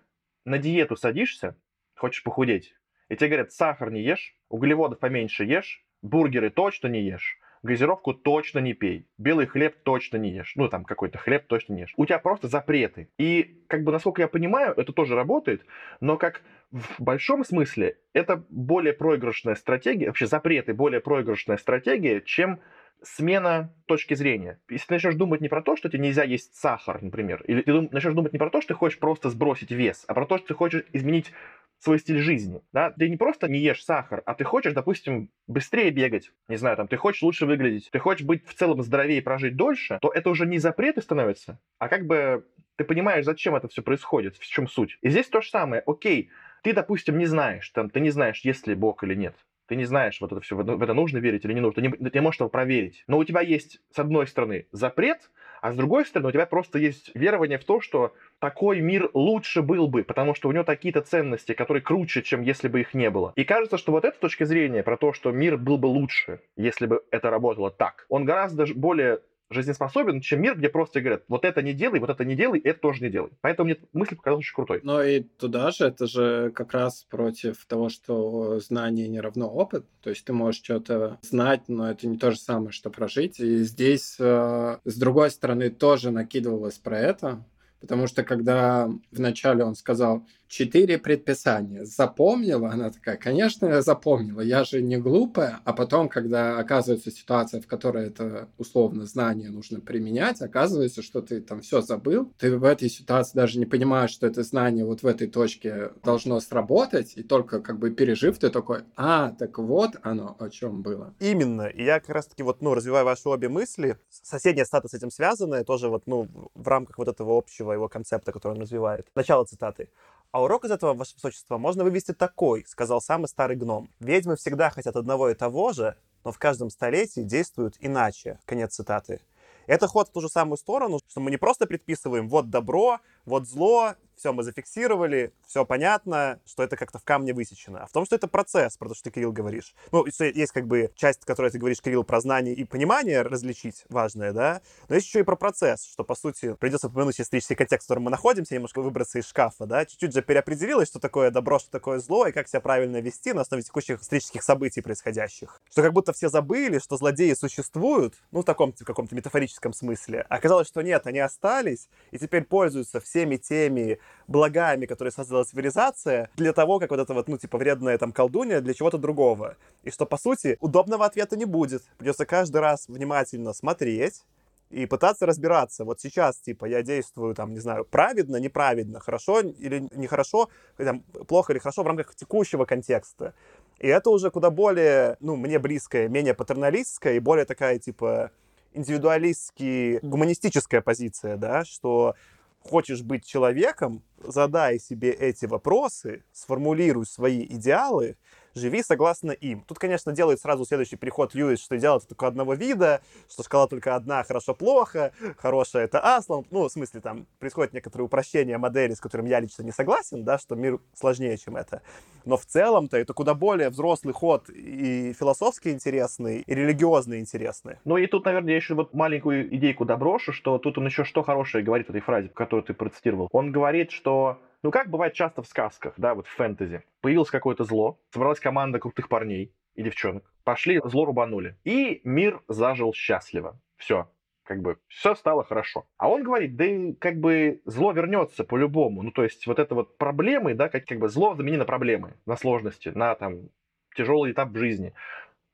на 0.45 0.57
диету 0.57 0.95
садишься, 0.95 1.57
хочешь 1.97 2.23
похудеть, 2.23 2.73
и 3.09 3.17
тебе 3.17 3.27
говорят, 3.27 3.51
сахар 3.51 3.91
не 3.91 4.01
ешь, 4.01 4.37
углеводов 4.47 4.99
поменьше 4.99 5.43
ешь, 5.43 5.83
бургеры 6.01 6.49
точно 6.49 6.87
не 6.87 7.01
ешь, 7.01 7.37
газировку 7.63 8.13
точно 8.13 8.59
не 8.59 8.73
пей, 8.73 9.07
белый 9.17 9.45
хлеб 9.45 9.75
точно 9.83 10.17
не 10.17 10.31
ешь, 10.31 10.53
ну 10.55 10.67
там 10.69 10.85
какой-то 10.85 11.17
хлеб 11.17 11.47
точно 11.47 11.73
не 11.73 11.81
ешь. 11.81 11.93
У 11.97 12.05
тебя 12.05 12.19
просто 12.19 12.47
запреты. 12.47 13.09
И 13.17 13.63
как 13.67 13.83
бы 13.83 13.91
насколько 13.91 14.21
я 14.21 14.27
понимаю, 14.27 14.73
это 14.75 14.93
тоже 14.93 15.15
работает, 15.15 15.65
но 15.99 16.17
как 16.17 16.41
в 16.71 17.01
большом 17.01 17.43
смысле 17.43 17.97
это 18.13 18.43
более 18.49 18.93
проигрышная 18.93 19.55
стратегия, 19.55 20.07
вообще 20.07 20.27
запреты 20.27 20.73
более 20.73 21.01
проигрышная 21.01 21.57
стратегия, 21.57 22.21
чем 22.21 22.59
смена 23.03 23.73
точки 23.85 24.13
зрения. 24.13 24.59
Если 24.69 24.87
ты 24.87 24.93
начнешь 24.93 25.15
думать 25.15 25.41
не 25.41 25.49
про 25.49 25.61
то, 25.61 25.75
что 25.75 25.89
тебе 25.89 25.99
нельзя 25.99 26.23
есть 26.23 26.55
сахар, 26.55 27.01
например, 27.01 27.43
или 27.47 27.61
ты 27.61 27.73
начнешь 27.73 28.13
думать 28.13 28.33
не 28.33 28.39
про 28.39 28.49
то, 28.49 28.61
что 28.61 28.69
ты 28.69 28.73
хочешь 28.73 28.99
просто 28.99 29.29
сбросить 29.29 29.71
вес, 29.71 30.05
а 30.07 30.13
про 30.13 30.25
то, 30.25 30.37
что 30.37 30.47
ты 30.47 30.53
хочешь 30.53 30.83
изменить 30.93 31.31
свой 31.79 31.99
стиль 31.99 32.19
жизни. 32.19 32.61
Да? 32.73 32.91
Ты 32.91 33.09
не 33.09 33.17
просто 33.17 33.47
не 33.47 33.59
ешь 33.59 33.83
сахар, 33.83 34.21
а 34.25 34.33
ты 34.33 34.43
хочешь, 34.43 34.73
допустим, 34.73 35.31
быстрее 35.47 35.91
бегать, 35.91 36.31
не 36.47 36.57
знаю, 36.57 36.77
там, 36.77 36.87
ты 36.87 36.97
хочешь 36.97 37.21
лучше 37.21 37.45
выглядеть, 37.45 37.89
ты 37.91 37.99
хочешь 37.99 38.25
быть 38.25 38.45
в 38.45 38.53
целом 38.53 38.81
здоровее 38.81 39.19
и 39.19 39.21
прожить 39.21 39.55
дольше, 39.55 39.99
то 40.01 40.09
это 40.09 40.29
уже 40.29 40.45
не 40.45 40.57
запреты 40.57 41.01
становятся, 41.01 41.59
а 41.77 41.87
как 41.87 42.05
бы 42.05 42.45
ты 42.75 42.83
понимаешь, 42.83 43.25
зачем 43.25 43.55
это 43.55 43.67
все 43.67 43.81
происходит, 43.81 44.37
в 44.37 44.45
чем 44.45 44.67
суть. 44.67 44.97
И 45.01 45.09
здесь 45.09 45.27
то 45.27 45.41
же 45.41 45.49
самое. 45.49 45.83
Окей, 45.85 46.31
ты, 46.63 46.73
допустим, 46.73 47.17
не 47.17 47.25
знаешь, 47.25 47.69
там, 47.71 47.89
ты 47.89 47.99
не 47.99 48.09
знаешь, 48.09 48.41
есть 48.41 48.67
ли 48.67 48.75
Бог 48.75 49.03
или 49.03 49.15
нет. 49.15 49.35
Ты 49.69 49.75
не 49.75 49.85
знаешь, 49.85 50.19
вот 50.19 50.31
это 50.31 50.41
все, 50.41 50.55
в 50.55 50.81
это 50.81 50.93
нужно 50.95 51.19
верить 51.19 51.45
или 51.45 51.53
не 51.53 51.61
нужно. 51.61 51.83
Ты 51.83 52.09
не, 52.11 52.21
можешь 52.21 52.37
этого 52.37 52.49
проверить. 52.49 53.03
Но 53.05 53.19
у 53.19 53.23
тебя 53.23 53.41
есть, 53.41 53.79
с 53.93 53.99
одной 53.99 54.25
стороны, 54.25 54.65
запрет, 54.71 55.29
а 55.61 55.71
с 55.71 55.75
другой 55.75 56.05
стороны, 56.05 56.29
у 56.29 56.31
тебя 56.31 56.47
просто 56.47 56.79
есть 56.79 57.11
верование 57.13 57.59
в 57.59 57.65
то, 57.65 57.79
что 57.79 58.15
такой 58.39 58.81
мир 58.81 59.11
лучше 59.13 59.61
был 59.61 59.87
бы, 59.87 60.03
потому 60.03 60.33
что 60.33 60.49
у 60.49 60.51
него 60.51 60.63
такие-то 60.63 61.01
ценности, 61.01 61.53
которые 61.53 61.83
круче, 61.83 62.23
чем 62.23 62.41
если 62.41 62.67
бы 62.67 62.81
их 62.81 62.95
не 62.95 63.11
было. 63.11 63.33
И 63.35 63.43
кажется, 63.43 63.77
что 63.77 63.91
вот 63.91 64.05
эта 64.05 64.19
точка 64.19 64.45
зрения 64.45 64.81
про 64.81 64.97
то, 64.97 65.13
что 65.13 65.31
мир 65.31 65.57
был 65.57 65.77
бы 65.77 65.85
лучше, 65.85 66.41
если 66.55 66.87
бы 66.87 67.03
это 67.11 67.29
работало 67.29 67.69
так, 67.69 68.07
он 68.09 68.25
гораздо 68.25 68.65
более 68.73 69.19
жизнеспособен, 69.49 70.21
чем 70.21 70.41
мир, 70.41 70.57
где 70.57 70.69
просто 70.69 71.01
говорят, 71.01 71.23
вот 71.27 71.45
это 71.45 71.61
не 71.61 71.73
делай, 71.73 71.99
вот 71.99 72.09
это 72.09 72.23
не 72.23 72.35
делай, 72.35 72.59
это 72.59 72.79
тоже 72.79 73.03
не 73.03 73.09
делай. 73.09 73.31
Поэтому 73.41 73.67
мне 73.69 73.77
мысль 73.93 74.15
показалась 74.15 74.45
очень 74.45 74.55
крутой. 74.55 74.79
Но 74.83 75.01
и 75.01 75.21
туда 75.21 75.71
же, 75.71 75.85
это 75.85 76.07
же 76.07 76.51
как 76.51 76.73
раз 76.73 77.05
против 77.09 77.65
того, 77.65 77.89
что 77.89 78.59
знание 78.59 79.07
не 79.07 79.19
равно 79.19 79.49
опыт. 79.49 79.85
То 80.01 80.09
есть 80.09 80.23
ты 80.25 80.33
можешь 80.33 80.61
что-то 80.63 81.17
знать, 81.21 81.63
но 81.67 81.89
это 81.89 82.07
не 82.07 82.17
то 82.17 82.31
же 82.31 82.37
самое, 82.37 82.71
что 82.71 82.89
прожить. 82.89 83.39
И 83.39 83.63
здесь, 83.63 84.17
э, 84.19 84.77
с 84.83 84.97
другой 84.97 85.31
стороны, 85.31 85.69
тоже 85.69 86.11
накидывалось 86.11 86.77
про 86.77 86.99
это, 86.99 87.43
потому 87.81 88.07
что 88.07 88.23
когда 88.23 88.89
вначале 89.11 89.63
он 89.63 89.75
сказал, 89.75 90.25
четыре 90.49 90.97
предписания. 90.97 91.85
Запомнила? 91.85 92.71
Она 92.71 92.89
такая, 92.89 93.17
конечно, 93.17 93.67
я 93.67 93.81
запомнила, 93.81 94.41
я 94.41 94.63
же 94.63 94.81
не 94.81 94.97
глупая. 94.97 95.59
А 95.63 95.73
потом, 95.73 96.09
когда 96.09 96.57
оказывается 96.57 97.11
ситуация, 97.11 97.61
в 97.61 97.67
которой 97.67 98.07
это 98.07 98.49
условно 98.57 99.05
знание 99.05 99.51
нужно 99.51 99.79
применять, 99.79 100.41
оказывается, 100.41 101.03
что 101.03 101.21
ты 101.21 101.39
там 101.39 101.61
все 101.61 101.81
забыл. 101.81 102.33
Ты 102.37 102.57
в 102.57 102.63
этой 102.63 102.89
ситуации 102.89 103.37
даже 103.37 103.59
не 103.59 103.65
понимаешь, 103.65 104.09
что 104.09 104.25
это 104.25 104.43
знание 104.43 104.83
вот 104.83 105.03
в 105.03 105.07
этой 105.07 105.27
точке 105.27 105.91
должно 106.03 106.39
сработать, 106.39 107.13
и 107.15 107.23
только 107.23 107.61
как 107.61 107.77
бы 107.77 107.91
пережив, 107.91 108.39
ты 108.39 108.49
такой, 108.49 108.81
а, 108.95 109.31
так 109.37 109.59
вот 109.59 109.91
оно 110.01 110.35
о 110.39 110.49
чем 110.49 110.81
было. 110.81 111.13
Именно. 111.19 111.67
И 111.67 111.83
я 111.83 111.99
как 111.99 112.09
раз-таки 112.09 112.41
вот, 112.41 112.61
ну, 112.61 112.73
развиваю 112.73 113.05
ваши 113.05 113.29
обе 113.29 113.49
мысли. 113.49 113.97
Соседняя 114.09 114.65
стата 114.65 114.87
с 114.87 114.95
этим 114.95 115.11
связанная, 115.11 115.63
тоже 115.63 115.89
вот, 115.89 116.07
ну, 116.07 116.27
в 116.55 116.67
рамках 116.67 116.97
вот 116.97 117.07
этого 117.07 117.37
общего 117.37 117.71
его 117.71 117.87
концепта, 117.87 118.31
который 118.31 118.53
он 118.53 118.61
развивает. 118.61 119.07
Начало 119.13 119.45
цитаты. 119.45 119.89
А 120.31 120.43
урок 120.43 120.65
из 120.65 120.71
этого, 120.71 120.93
ваше 120.93 121.15
высочество, 121.15 121.57
можно 121.57 121.83
вывести 121.83 122.13
такой, 122.13 122.63
сказал 122.67 123.01
самый 123.01 123.27
старый 123.27 123.57
гном. 123.57 123.89
Ведьмы 123.99 124.35
всегда 124.35 124.69
хотят 124.69 124.95
одного 124.95 125.29
и 125.29 125.33
того 125.33 125.73
же, 125.73 125.95
но 126.23 126.31
в 126.31 126.37
каждом 126.37 126.69
столетии 126.69 127.21
действуют 127.21 127.75
иначе. 127.79 128.39
Конец 128.45 128.75
цитаты. 128.75 129.21
Это 129.65 129.87
ход 129.87 130.09
в 130.09 130.11
ту 130.11 130.21
же 130.21 130.29
самую 130.29 130.57
сторону, 130.57 130.99
что 131.07 131.19
мы 131.19 131.31
не 131.31 131.37
просто 131.37 131.65
предписываем 131.65 132.29
вот 132.29 132.51
добро, 132.51 132.99
вот 133.25 133.47
зло, 133.47 133.95
все 134.19 134.33
мы 134.33 134.43
зафиксировали, 134.43 135.33
все 135.47 135.65
понятно, 135.65 136.39
что 136.45 136.61
это 136.63 136.75
как-то 136.75 136.99
в 136.99 137.03
камне 137.03 137.33
высечено. 137.33 137.83
А 137.83 137.87
в 137.87 137.91
том, 137.91 138.05
что 138.05 138.15
это 138.15 138.27
процесс, 138.27 138.77
про 138.77 138.89
то, 138.89 138.95
что 138.95 139.05
ты, 139.05 139.11
Кирилл, 139.11 139.31
говоришь. 139.31 139.73
Ну, 139.91 140.05
есть 140.05 140.51
как 140.51 140.67
бы 140.67 140.91
часть, 140.95 141.23
которой 141.23 141.49
ты 141.51 141.57
говоришь, 141.57 141.81
Кирилл, 141.81 142.03
про 142.03 142.19
знание 142.19 142.53
и 142.53 142.65
понимание 142.65 143.21
различить 143.21 143.85
важное, 143.89 144.33
да, 144.33 144.61
но 144.89 144.95
есть 144.95 145.07
еще 145.07 145.21
и 145.21 145.23
про 145.23 145.37
процесс, 145.37 145.85
что, 145.85 146.03
по 146.03 146.15
сути, 146.15 146.53
придется 146.55 146.87
упомянуть 146.87 147.19
исторический 147.21 147.55
контекст, 147.55 147.85
в 147.85 147.87
котором 147.87 148.03
мы 148.03 148.11
находимся, 148.11 148.53
немножко 148.53 148.81
выбраться 148.81 149.19
из 149.19 149.25
шкафа, 149.25 149.65
да, 149.65 149.85
чуть-чуть 149.85 150.13
же 150.13 150.21
переопределилось, 150.21 150.89
что 150.89 150.99
такое 150.99 151.31
добро, 151.31 151.59
что 151.59 151.71
такое 151.71 151.99
зло, 151.99 152.27
и 152.27 152.33
как 152.33 152.49
себя 152.49 152.59
правильно 152.59 152.97
вести 152.97 153.31
на 153.31 153.41
основе 153.41 153.63
текущих 153.63 154.01
исторических 154.01 154.43
событий 154.43 154.81
происходящих. 154.81 155.61
Что 155.71 155.81
как 155.81 155.93
будто 155.93 156.11
все 156.11 156.27
забыли, 156.27 156.79
что 156.79 156.97
злодеи 156.97 157.33
существуют, 157.33 158.15
ну, 158.31 158.41
в 158.41 158.43
таком 158.43 158.73
в 158.73 158.83
каком-то 158.83 159.15
метафорическом 159.15 159.71
смысле. 159.71 160.25
А 160.27 160.35
оказалось, 160.35 160.67
что 160.67 160.81
нет, 160.81 161.07
они 161.07 161.19
остались, 161.19 161.89
и 162.11 162.17
теперь 162.17 162.43
пользуются 162.43 162.99
всеми 162.99 163.37
теми 163.37 163.99
благами, 164.27 164.85
которые 164.85 165.11
создала 165.11 165.43
цивилизация, 165.43 166.29
для 166.35 166.53
того, 166.53 166.79
как 166.79 166.91
вот 166.91 166.99
это 166.99 167.13
вот, 167.13 167.27
ну, 167.27 167.37
типа, 167.37 167.57
вредная 167.57 167.97
там 167.97 168.11
колдунья 168.11 168.61
для 168.61 168.73
чего-то 168.73 168.97
другого. 168.97 169.55
И 169.83 169.91
что, 169.91 170.05
по 170.05 170.17
сути, 170.17 170.57
удобного 170.59 171.05
ответа 171.05 171.37
не 171.37 171.45
будет. 171.45 171.83
Придется 171.97 172.25
каждый 172.25 172.61
раз 172.61 172.87
внимательно 172.87 173.53
смотреть, 173.53 174.23
и 174.69 174.85
пытаться 174.85 175.25
разбираться. 175.25 175.83
Вот 175.83 175.99
сейчас, 175.99 176.37
типа, 176.37 176.65
я 176.65 176.83
действую, 176.83 177.33
там, 177.35 177.53
не 177.53 177.59
знаю, 177.59 177.85
праведно, 177.85 178.37
неправедно, 178.37 178.99
хорошо 178.99 179.39
или 179.41 179.87
нехорошо, 179.95 180.49
там, 180.77 181.01
плохо 181.27 181.53
или 181.53 181.59
хорошо 181.59 181.83
в 181.83 181.87
рамках 181.87 182.13
текущего 182.15 182.65
контекста. 182.65 183.33
И 183.79 183.87
это 183.87 184.09
уже 184.09 184.29
куда 184.29 184.51
более, 184.51 185.17
ну, 185.19 185.35
мне 185.35 185.57
близкая, 185.57 186.07
менее 186.07 186.33
патерналистская 186.33 187.13
и 187.13 187.19
более 187.19 187.45
такая, 187.45 187.79
типа, 187.79 188.31
индивидуалистски 188.73 189.99
гуманистическая 190.03 190.81
позиция, 190.81 191.37
да, 191.37 191.65
что 191.65 192.15
хочешь 192.59 193.01
быть 193.01 193.25
человеком, 193.25 194.03
задай 194.17 194.79
себе 194.79 195.11
эти 195.11 195.45
вопросы, 195.45 196.23
сформулируй 196.31 197.05
свои 197.05 197.43
идеалы, 197.45 198.17
живи 198.55 198.83
согласно 198.83 199.31
им. 199.31 199.63
Тут, 199.67 199.79
конечно, 199.79 200.11
делает 200.11 200.39
сразу 200.39 200.65
следующий 200.65 200.95
переход 200.95 201.33
Льюис, 201.33 201.61
что 201.61 201.77
делает 201.77 202.07
только 202.07 202.27
одного 202.27 202.53
вида, 202.53 203.01
что 203.29 203.43
шкала 203.43 203.67
только 203.67 203.95
одна, 203.95 204.23
хорошо-плохо, 204.23 205.11
хорошая 205.37 205.85
это 205.85 205.99
Аслан. 205.99 206.45
Ну, 206.51 206.67
в 206.67 206.71
смысле, 206.71 207.01
там 207.01 207.27
происходит 207.39 207.73
некоторое 207.73 208.03
упрощение 208.03 208.57
модели, 208.57 208.93
с 208.93 208.99
которым 208.99 209.25
я 209.25 209.39
лично 209.39 209.63
не 209.63 209.71
согласен, 209.71 210.23
да, 210.23 210.37
что 210.37 210.55
мир 210.55 210.79
сложнее, 210.93 211.37
чем 211.37 211.55
это. 211.55 211.81
Но 212.25 212.37
в 212.37 212.45
целом-то 212.45 212.97
это 212.97 213.13
куда 213.13 213.33
более 213.33 213.69
взрослый 213.69 214.13
ход 214.13 214.49
и 214.49 215.13
философски 215.13 215.69
интересный, 215.69 216.41
и 216.41 216.53
религиозно 216.53 217.19
интересный. 217.19 217.77
Ну 217.85 217.97
и 217.97 218.07
тут, 218.07 218.25
наверное, 218.25 218.51
я 218.51 218.55
еще 218.57 218.75
вот 218.75 218.93
маленькую 218.93 219.55
идейку 219.55 219.85
доброшу, 219.85 220.33
что 220.33 220.57
тут 220.57 220.77
он 220.77 220.85
еще 220.85 221.03
что 221.03 221.23
хорошее 221.23 221.63
говорит 221.63 221.87
в 221.87 221.89
этой 221.89 222.01
фразе, 222.01 222.29
которую 222.29 222.63
ты 222.63 222.73
процитировал. 222.73 223.29
Он 223.31 223.51
говорит, 223.51 223.91
что 223.91 224.37
ну, 224.61 224.71
как 224.71 224.89
бывает 224.89 225.13
часто 225.13 225.41
в 225.41 225.47
сказках, 225.47 225.93
да, 225.97 226.15
вот 226.15 226.27
в 226.27 226.31
фэнтези. 226.31 226.83
Появилось 227.01 227.29
какое-то 227.29 227.63
зло, 227.63 227.99
собралась 228.11 228.39
команда 228.39 228.79
крутых 228.79 229.07
парней 229.07 229.53
и 229.75 229.83
девчонок. 229.83 230.33
Пошли, 230.43 230.81
зло 230.83 231.05
рубанули. 231.05 231.57
И 231.63 232.01
мир 232.03 232.41
зажил 232.47 232.93
счастливо. 232.93 233.59
Все, 233.77 234.09
как 234.43 234.61
бы 234.61 234.77
все 234.87 235.15
стало 235.15 235.43
хорошо. 235.43 235.85
А 235.97 236.09
он 236.09 236.23
говорит, 236.23 236.57
да 236.57 236.65
и 236.65 236.93
как 236.93 237.19
бы 237.19 237.61
зло 237.65 237.93
вернется 237.93 238.43
по-любому. 238.43 239.03
Ну, 239.03 239.11
то 239.11 239.23
есть 239.23 239.47
вот 239.47 239.59
это 239.59 239.75
вот 239.75 239.97
проблемы, 239.97 240.55
да, 240.55 240.67
как, 240.67 240.85
как 240.85 240.99
бы 240.99 241.07
зло 241.07 241.35
замени 241.35 241.55
на 241.55 241.65
проблемы, 241.65 242.15
на 242.25 242.35
сложности, 242.35 242.89
на 242.89 243.15
там 243.15 243.49
тяжелый 243.95 244.31
этап 244.33 244.49
в 244.49 244.57
жизни. 244.57 244.93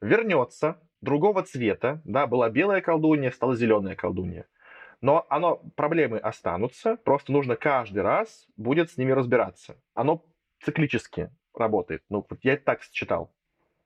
Вернется 0.01 0.79
другого 1.01 1.43
цвета, 1.43 2.01
да, 2.05 2.25
была 2.25 2.49
белая 2.49 2.81
колдунья, 2.81 3.31
стала 3.31 3.55
зеленая 3.55 3.95
колдунья. 3.95 4.47
Но 5.05 5.23
оно, 5.29 5.57
проблемы 5.75 6.17
останутся, 6.17 6.97
просто 6.97 7.31
нужно 7.31 7.55
каждый 7.55 8.01
раз 8.01 8.47
будет 8.57 8.89
с 8.89 8.97
ними 8.97 9.11
разбираться. 9.11 9.79
Оно 9.93 10.25
циклически 10.63 11.29
работает. 11.53 12.01
Ну, 12.09 12.25
я 12.41 12.57
так 12.57 12.81
считал. 12.81 13.31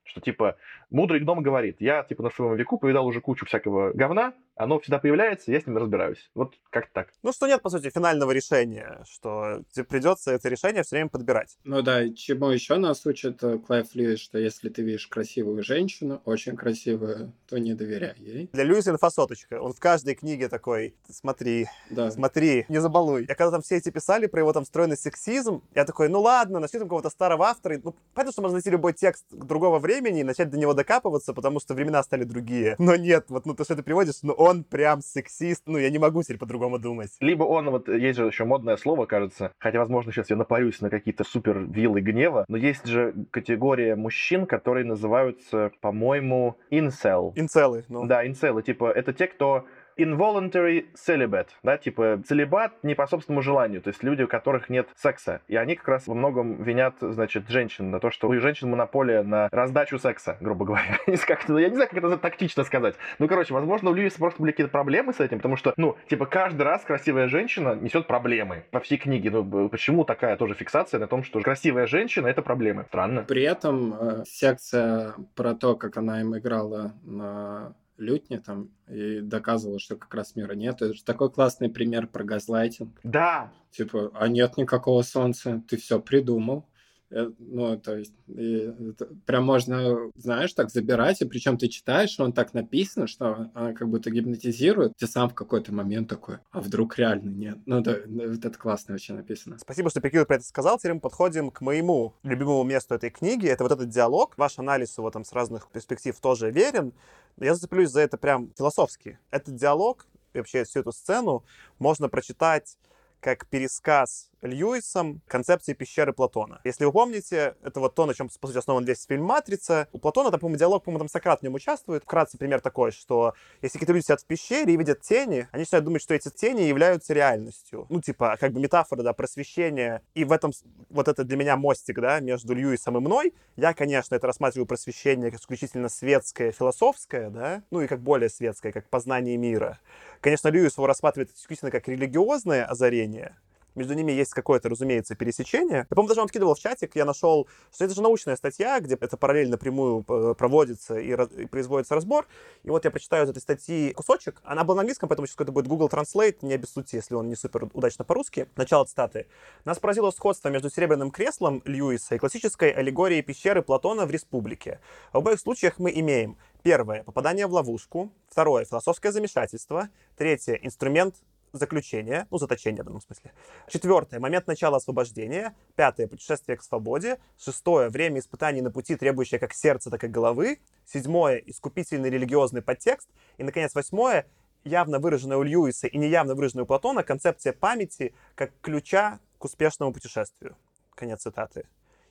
Что, 0.03 0.21
типа, 0.21 0.55
мудрый 0.89 1.19
гном 1.19 1.43
говорит, 1.43 1.81
я, 1.81 2.03
типа, 2.03 2.23
на 2.23 2.29
своем 2.29 2.55
веку 2.55 2.77
повидал 2.77 3.05
уже 3.05 3.19
кучу 3.19 3.45
всякого 3.45 3.91
говна, 3.91 4.33
оно 4.59 4.77
всегда 4.79 4.99
появляется, 4.99 5.51
я 5.51 5.61
с 5.61 5.65
ним 5.65 5.77
разбираюсь. 5.77 6.29
Вот 6.35 6.53
как 6.69 6.89
так. 6.91 7.13
Ну, 7.23 7.31
что 7.31 7.47
нет, 7.47 7.61
по 7.61 7.69
сути, 7.69 7.89
финального 7.89 8.31
решения, 8.31 9.01
что 9.09 9.63
тебе 9.71 9.85
придется 9.85 10.31
это 10.31 10.49
решение 10.49 10.83
все 10.83 10.97
время 10.97 11.09
подбирать. 11.09 11.57
Ну 11.63 11.81
да, 11.81 12.09
чему 12.13 12.49
еще 12.49 12.75
нас 12.75 13.05
учит 13.05 13.41
э, 13.41 13.57
Клайв 13.57 13.87
Льюис, 13.95 14.19
что 14.19 14.37
если 14.37 14.67
ты 14.67 14.81
видишь 14.81 15.07
красивую 15.07 15.63
женщину, 15.63 16.21
очень 16.25 16.57
красивую, 16.57 17.31
то 17.47 17.57
не 17.57 17.73
доверяй 17.73 18.15
ей. 18.17 18.49
Для 18.51 18.65
Льюиса 18.65 18.91
инфосоточка. 18.91 19.61
Он 19.61 19.71
в 19.73 19.79
каждой 19.79 20.15
книге 20.15 20.49
такой, 20.49 20.93
смотри, 21.09 21.67
Да. 21.89 22.11
смотри, 22.11 22.65
не 22.67 22.79
забалуй. 22.81 23.25
Я 23.29 23.35
когда 23.35 23.51
там 23.51 23.61
все 23.61 23.77
эти 23.77 23.89
писали 23.91 24.27
про 24.27 24.41
его 24.41 24.51
там 24.51 24.65
встроенный 24.65 24.97
сексизм, 24.97 25.63
я 25.73 25.85
такой, 25.85 26.09
ну 26.09 26.19
ладно, 26.19 26.59
начни 26.59 26.79
там 26.79 26.89
какого-то 26.89 27.09
старого 27.09 27.45
автора. 27.47 27.79
Ну, 27.81 27.95
понятно, 28.13 28.33
что 28.33 28.41
можно 28.41 28.55
найти 28.57 28.69
любой 28.69 28.91
текст 28.91 29.25
другого 29.31 29.79
времени 29.79 30.19
и 30.19 30.23
начать 30.23 30.49
до 30.49 30.57
него 30.57 30.73
докапываться, 30.73 31.33
потому 31.33 31.61
что 31.61 31.73
времена 31.75 32.03
стали 32.03 32.25
другие. 32.25 32.75
Но 32.77 32.97
нет, 32.97 33.25
вот, 33.29 33.45
ну, 33.45 33.53
то, 33.53 33.63
что 33.63 33.77
ты 33.77 33.83
приводишь, 33.83 34.15
ну, 34.21 34.33
он 34.49 34.63
прям 34.63 35.01
сексист. 35.01 35.63
Ну, 35.65 35.77
я 35.77 35.89
не 35.89 35.99
могу 35.99 36.23
теперь 36.23 36.37
по-другому 36.37 36.79
думать. 36.79 37.11
Либо 37.19 37.43
он, 37.43 37.69
вот 37.69 37.87
есть 37.87 38.17
же 38.17 38.25
еще 38.25 38.45
модное 38.45 38.77
слово, 38.77 39.05
кажется, 39.05 39.51
хотя, 39.59 39.79
возможно, 39.79 40.11
сейчас 40.11 40.29
я 40.29 40.35
напарюсь 40.35 40.81
на 40.81 40.89
какие-то 40.89 41.23
супер 41.23 41.59
вилы 41.59 42.01
гнева, 42.01 42.45
но 42.47 42.57
есть 42.57 42.85
же 42.85 43.13
категория 43.31 43.95
мужчин, 43.95 44.45
которые 44.45 44.85
называются, 44.85 45.71
по-моему, 45.81 46.57
incel. 46.71 47.33
Инцелы, 47.35 47.85
ну. 47.89 48.05
Да, 48.05 48.25
инцелы, 48.25 48.63
типа, 48.63 48.91
это 48.91 49.13
те, 49.13 49.27
кто 49.27 49.65
involuntary 49.99 50.87
celibate, 50.95 51.49
да, 51.63 51.77
типа 51.77 52.21
целебат 52.25 52.73
не 52.83 52.95
по 52.95 53.07
собственному 53.07 53.41
желанию, 53.41 53.81
то 53.81 53.89
есть 53.89 54.03
люди, 54.03 54.23
у 54.23 54.27
которых 54.27 54.69
нет 54.69 54.87
секса. 54.95 55.41
И 55.47 55.55
они 55.55 55.75
как 55.75 55.87
раз 55.87 56.07
во 56.07 56.15
многом 56.15 56.63
винят, 56.63 56.95
значит, 56.99 57.47
женщин 57.49 57.91
на 57.91 57.99
то, 57.99 58.11
что 58.11 58.27
у 58.27 58.39
женщин 58.39 58.69
монополия 58.69 59.23
на 59.23 59.49
раздачу 59.51 59.99
секса, 59.99 60.37
грубо 60.39 60.65
говоря. 60.65 60.97
Как-то, 61.27 61.57
я 61.59 61.69
не 61.69 61.75
знаю, 61.75 61.89
как 61.89 62.03
это 62.03 62.17
тактично 62.17 62.63
сказать. 62.63 62.95
Ну, 63.19 63.27
короче, 63.27 63.53
возможно, 63.53 63.91
у 63.91 63.93
Льюиса 63.93 64.17
просто 64.17 64.41
были 64.41 64.51
какие-то 64.51 64.71
проблемы 64.71 65.13
с 65.13 65.19
этим, 65.19 65.37
потому 65.37 65.55
что, 65.55 65.73
ну, 65.77 65.97
типа, 66.07 66.25
каждый 66.25 66.63
раз 66.63 66.83
красивая 66.83 67.27
женщина 67.27 67.75
несет 67.75 68.07
проблемы 68.07 68.63
по 68.71 68.79
всей 68.79 68.97
книге. 68.97 69.31
Ну, 69.31 69.69
почему 69.69 70.03
такая 70.03 70.37
тоже 70.37 70.53
фиксация 70.53 70.99
на 70.99 71.07
том, 71.07 71.23
что 71.23 71.39
красивая 71.41 71.87
женщина— 71.87 72.27
это 72.27 72.41
проблемы? 72.41 72.85
Странно. 72.87 73.23
При 73.27 73.43
этом 73.43 73.93
э, 73.93 74.23
секция 74.25 75.13
про 75.35 75.53
то, 75.53 75.75
как 75.75 75.97
она 75.97 76.21
им 76.21 76.37
играла 76.37 76.93
на 77.03 77.73
лютне 77.99 78.39
там 78.39 78.69
и 78.87 79.21
доказывала, 79.21 79.79
что 79.79 79.95
как 79.95 80.13
раз 80.13 80.35
мира 80.35 80.53
нет. 80.53 80.81
Это 80.81 80.93
же 80.93 81.03
такой 81.03 81.31
классный 81.31 81.69
пример 81.69 82.07
про 82.07 82.23
газлайтинг. 82.23 82.99
Да, 83.03 83.51
Типа, 83.71 84.11
а 84.15 84.27
нет 84.27 84.57
никакого 84.57 85.03
солнца, 85.03 85.61
ты 85.67 85.77
все 85.77 85.99
придумал. 85.99 86.65
Э, 87.11 87.29
Ну, 87.39 87.77
то 87.77 87.97
есть, 87.97 88.13
это 88.27 89.07
прям 89.25 89.43
можно, 89.45 90.11
знаешь, 90.15 90.53
так 90.53 90.69
забирать, 90.69 91.21
и 91.21 91.25
причем 91.25 91.57
ты 91.57 91.67
читаешь, 91.67 92.19
он 92.19 92.33
так 92.33 92.53
написан, 92.53 93.07
что 93.07 93.49
она 93.53 93.73
как 93.73 93.89
будто 93.89 94.11
гипнотизирует. 94.11 94.93
Ты 94.97 95.07
сам 95.07 95.29
в 95.29 95.33
какой-то 95.33 95.73
момент 95.73 96.09
такой, 96.09 96.37
а 96.51 96.61
вдруг 96.61 96.97
реально 96.97 97.29
нет? 97.29 97.57
Ну, 97.65 97.81
да, 97.81 97.93
это 97.93 98.51
классно 98.51 98.95
очень 98.95 99.15
написано. 99.15 99.57
Спасибо, 99.59 99.89
что 99.89 100.01
Пиквик 100.01 100.27
про 100.27 100.35
это 100.35 100.45
сказал. 100.45 100.77
Теперь 100.77 100.93
мы 100.93 100.99
подходим 100.99 101.51
к 101.51 101.61
моему 101.61 102.13
любимому 102.23 102.63
месту 102.63 102.95
этой 102.95 103.09
книги. 103.09 103.47
Это 103.47 103.63
вот 103.63 103.71
этот 103.71 103.89
диалог. 103.89 104.37
Ваш 104.37 104.59
анализ 104.59 104.97
его 104.97 105.09
там 105.11 105.23
с 105.25 105.33
разных 105.33 105.69
перспектив 105.71 106.17
тоже 106.19 106.51
верен. 106.51 106.93
Я 107.39 107.55
зацеплюсь 107.55 107.89
за 107.89 108.01
это 108.01 108.17
прям 108.17 108.51
философски. 108.57 109.19
Этот 109.31 109.55
диалог 109.55 110.05
и 110.33 110.37
вообще 110.37 110.63
всю 110.63 110.81
эту 110.81 110.91
сцену 110.91 111.43
можно 111.79 112.09
прочитать 112.09 112.77
как 113.19 113.47
пересказ 113.47 114.28
Льюисом 114.41 115.21
концепции 115.27 115.73
пещеры 115.73 116.13
Платона. 116.13 116.61
Если 116.63 116.85
вы 116.85 116.91
помните, 116.91 117.55
это 117.63 117.79
вот 117.79 117.95
то, 117.95 118.05
на 118.05 118.13
чем, 118.13 118.29
по 118.39 118.47
сути, 118.47 118.57
основан 118.57 118.85
весь 118.85 119.05
фильм 119.05 119.23
«Матрица». 119.23 119.87
У 119.91 119.99
Платона, 119.99 120.31
там, 120.31 120.39
по-моему, 120.39 120.57
диалог, 120.57 120.83
по-моему, 120.83 120.99
там 120.99 121.09
Сократ 121.09 121.39
в 121.39 121.43
нем 121.43 121.55
участвует. 121.55 122.03
Вкратце 122.03 122.37
пример 122.37 122.61
такой, 122.61 122.91
что 122.91 123.33
если 123.61 123.77
какие-то 123.77 123.93
люди 123.93 124.05
сидят 124.05 124.21
в 124.21 124.25
пещере 124.25 124.73
и 124.73 124.77
видят 124.77 125.01
тени, 125.01 125.47
они 125.51 125.61
начинают 125.61 125.85
думать, 125.85 126.01
что 126.01 126.13
эти 126.13 126.29
тени 126.29 126.61
являются 126.61 127.13
реальностью. 127.13 127.85
Ну, 127.89 128.01
типа, 128.01 128.37
как 128.39 128.53
бы 128.53 128.59
метафора, 128.59 129.03
да, 129.03 129.13
просвещения. 129.13 130.01
И 130.13 130.23
в 130.23 130.31
этом, 130.31 130.51
вот 130.89 131.07
это 131.07 131.23
для 131.23 131.37
меня 131.37 131.57
мостик, 131.57 131.99
да, 131.99 132.19
между 132.19 132.53
Льюисом 132.53 132.97
и 132.97 133.01
мной. 133.01 133.33
Я, 133.55 133.73
конечно, 133.73 134.15
это 134.15 134.27
рассматриваю 134.27 134.65
просвещение 134.65 135.31
как 135.31 135.39
исключительно 135.39 135.89
светское, 135.89 136.51
философское, 136.51 137.29
да, 137.29 137.63
ну 137.71 137.81
и 137.81 137.87
как 137.87 138.01
более 138.01 138.29
светское, 138.29 138.71
как 138.71 138.87
познание 138.89 139.37
мира. 139.37 139.79
Конечно, 140.21 140.49
Льюис 140.49 140.77
его 140.77 140.87
рассматривает 140.87 141.31
исключительно 141.35 141.71
как 141.71 141.87
религиозное 141.87 142.65
озарение, 142.65 143.35
между 143.75 143.93
ними 143.93 144.11
есть 144.11 144.33
какое-то, 144.33 144.69
разумеется, 144.69 145.15
пересечение. 145.15 145.87
Я, 145.89 145.95
по-моему, 145.95 146.07
даже 146.09 146.21
вам 146.21 146.27
скидывал 146.27 146.55
в 146.55 146.59
чатик, 146.59 146.95
я 146.95 147.05
нашел, 147.05 147.47
что 147.73 147.85
это 147.85 147.93
же 147.93 148.01
научная 148.01 148.35
статья, 148.35 148.79
где 148.79 148.95
это 148.95 149.17
параллельно 149.17 149.51
напрямую 149.51 150.05
э, 150.07 150.35
проводится 150.37 150.97
и, 150.97 151.11
раз- 151.11 151.31
и 151.31 151.45
производится 151.45 151.95
разбор. 151.95 152.27
И 152.63 152.69
вот 152.69 152.85
я 152.85 152.91
прочитаю 152.91 153.25
из 153.25 153.29
этой 153.29 153.39
статьи 153.39 153.93
кусочек. 153.93 154.41
Она 154.43 154.63
была 154.63 154.75
на 154.75 154.81
английском, 154.81 155.09
поэтому 155.09 155.27
сейчас 155.27 155.35
какой-то 155.35 155.51
будет 155.51 155.67
Google 155.67 155.87
Translate, 155.87 156.37
не 156.41 156.53
обессудьте, 156.53 156.97
если 156.97 157.15
он 157.15 157.29
не 157.29 157.35
супер 157.35 157.69
удачно 157.73 158.05
по-русски. 158.05 158.47
Начало 158.55 158.85
цитаты. 158.85 159.27
Нас 159.65 159.79
поразило 159.79 160.11
сходство 160.11 160.49
между 160.49 160.69
серебряным 160.69 161.11
креслом 161.11 161.61
Льюиса 161.65 162.15
и 162.15 162.17
классической 162.17 162.71
аллегорией 162.71 163.21
пещеры 163.21 163.61
Платона 163.61 164.05
в 164.05 164.11
Республике. 164.11 164.79
В 165.13 165.17
обоих 165.17 165.39
случаях 165.39 165.79
мы 165.79 165.91
имеем 165.91 166.37
Первое— 166.61 167.03
попадание 167.05 167.47
в 167.47 167.53
ловушку. 167.53 168.11
Второе— 168.27 168.65
философское 168.69 169.13
замешательство. 169.13 169.87
Третье— 170.17 170.55
инструмент 170.61 171.15
заключения, 171.51 172.27
ну, 172.31 172.37
заточения 172.37 172.83
в 172.83 172.85
данном 172.85 173.01
смысле. 173.01 173.33
Четвертое— 173.67 174.19
момент 174.21 174.47
начала 174.47 174.77
освобождения. 174.77 175.55
Пятое— 175.75 176.07
путешествие 176.09 176.57
к 176.57 176.63
свободе. 176.63 177.19
Шестое— 177.37 177.89
время 177.89 178.19
испытаний 178.19 178.61
на 178.61 178.71
пути, 178.71 178.95
требующее 178.95 179.39
как 179.39 179.53
сердца, 179.53 179.89
так 179.89 180.03
и 180.03 180.07
головы. 180.07 180.59
Седьмое— 180.85 181.37
искупительный 181.45 182.09
религиозный 182.09 182.61
подтекст. 182.61 183.09
И, 183.37 183.43
наконец, 183.43 183.73
восьмое— 183.75 184.25
явно 184.63 184.99
выраженная 184.99 185.37
у 185.37 185.43
Льюиса 185.43 185.87
и 185.87 185.97
неявно 185.97 186.35
выраженная 186.35 186.63
у 186.63 186.67
Платона 186.67 187.03
концепция 187.03 187.53
памяти 187.53 188.13
как 188.35 188.51
ключа 188.61 189.19
к 189.37 189.45
успешному 189.45 189.93
путешествию. 189.93 190.55
Конец 190.95 191.21
цитаты. 191.21 191.67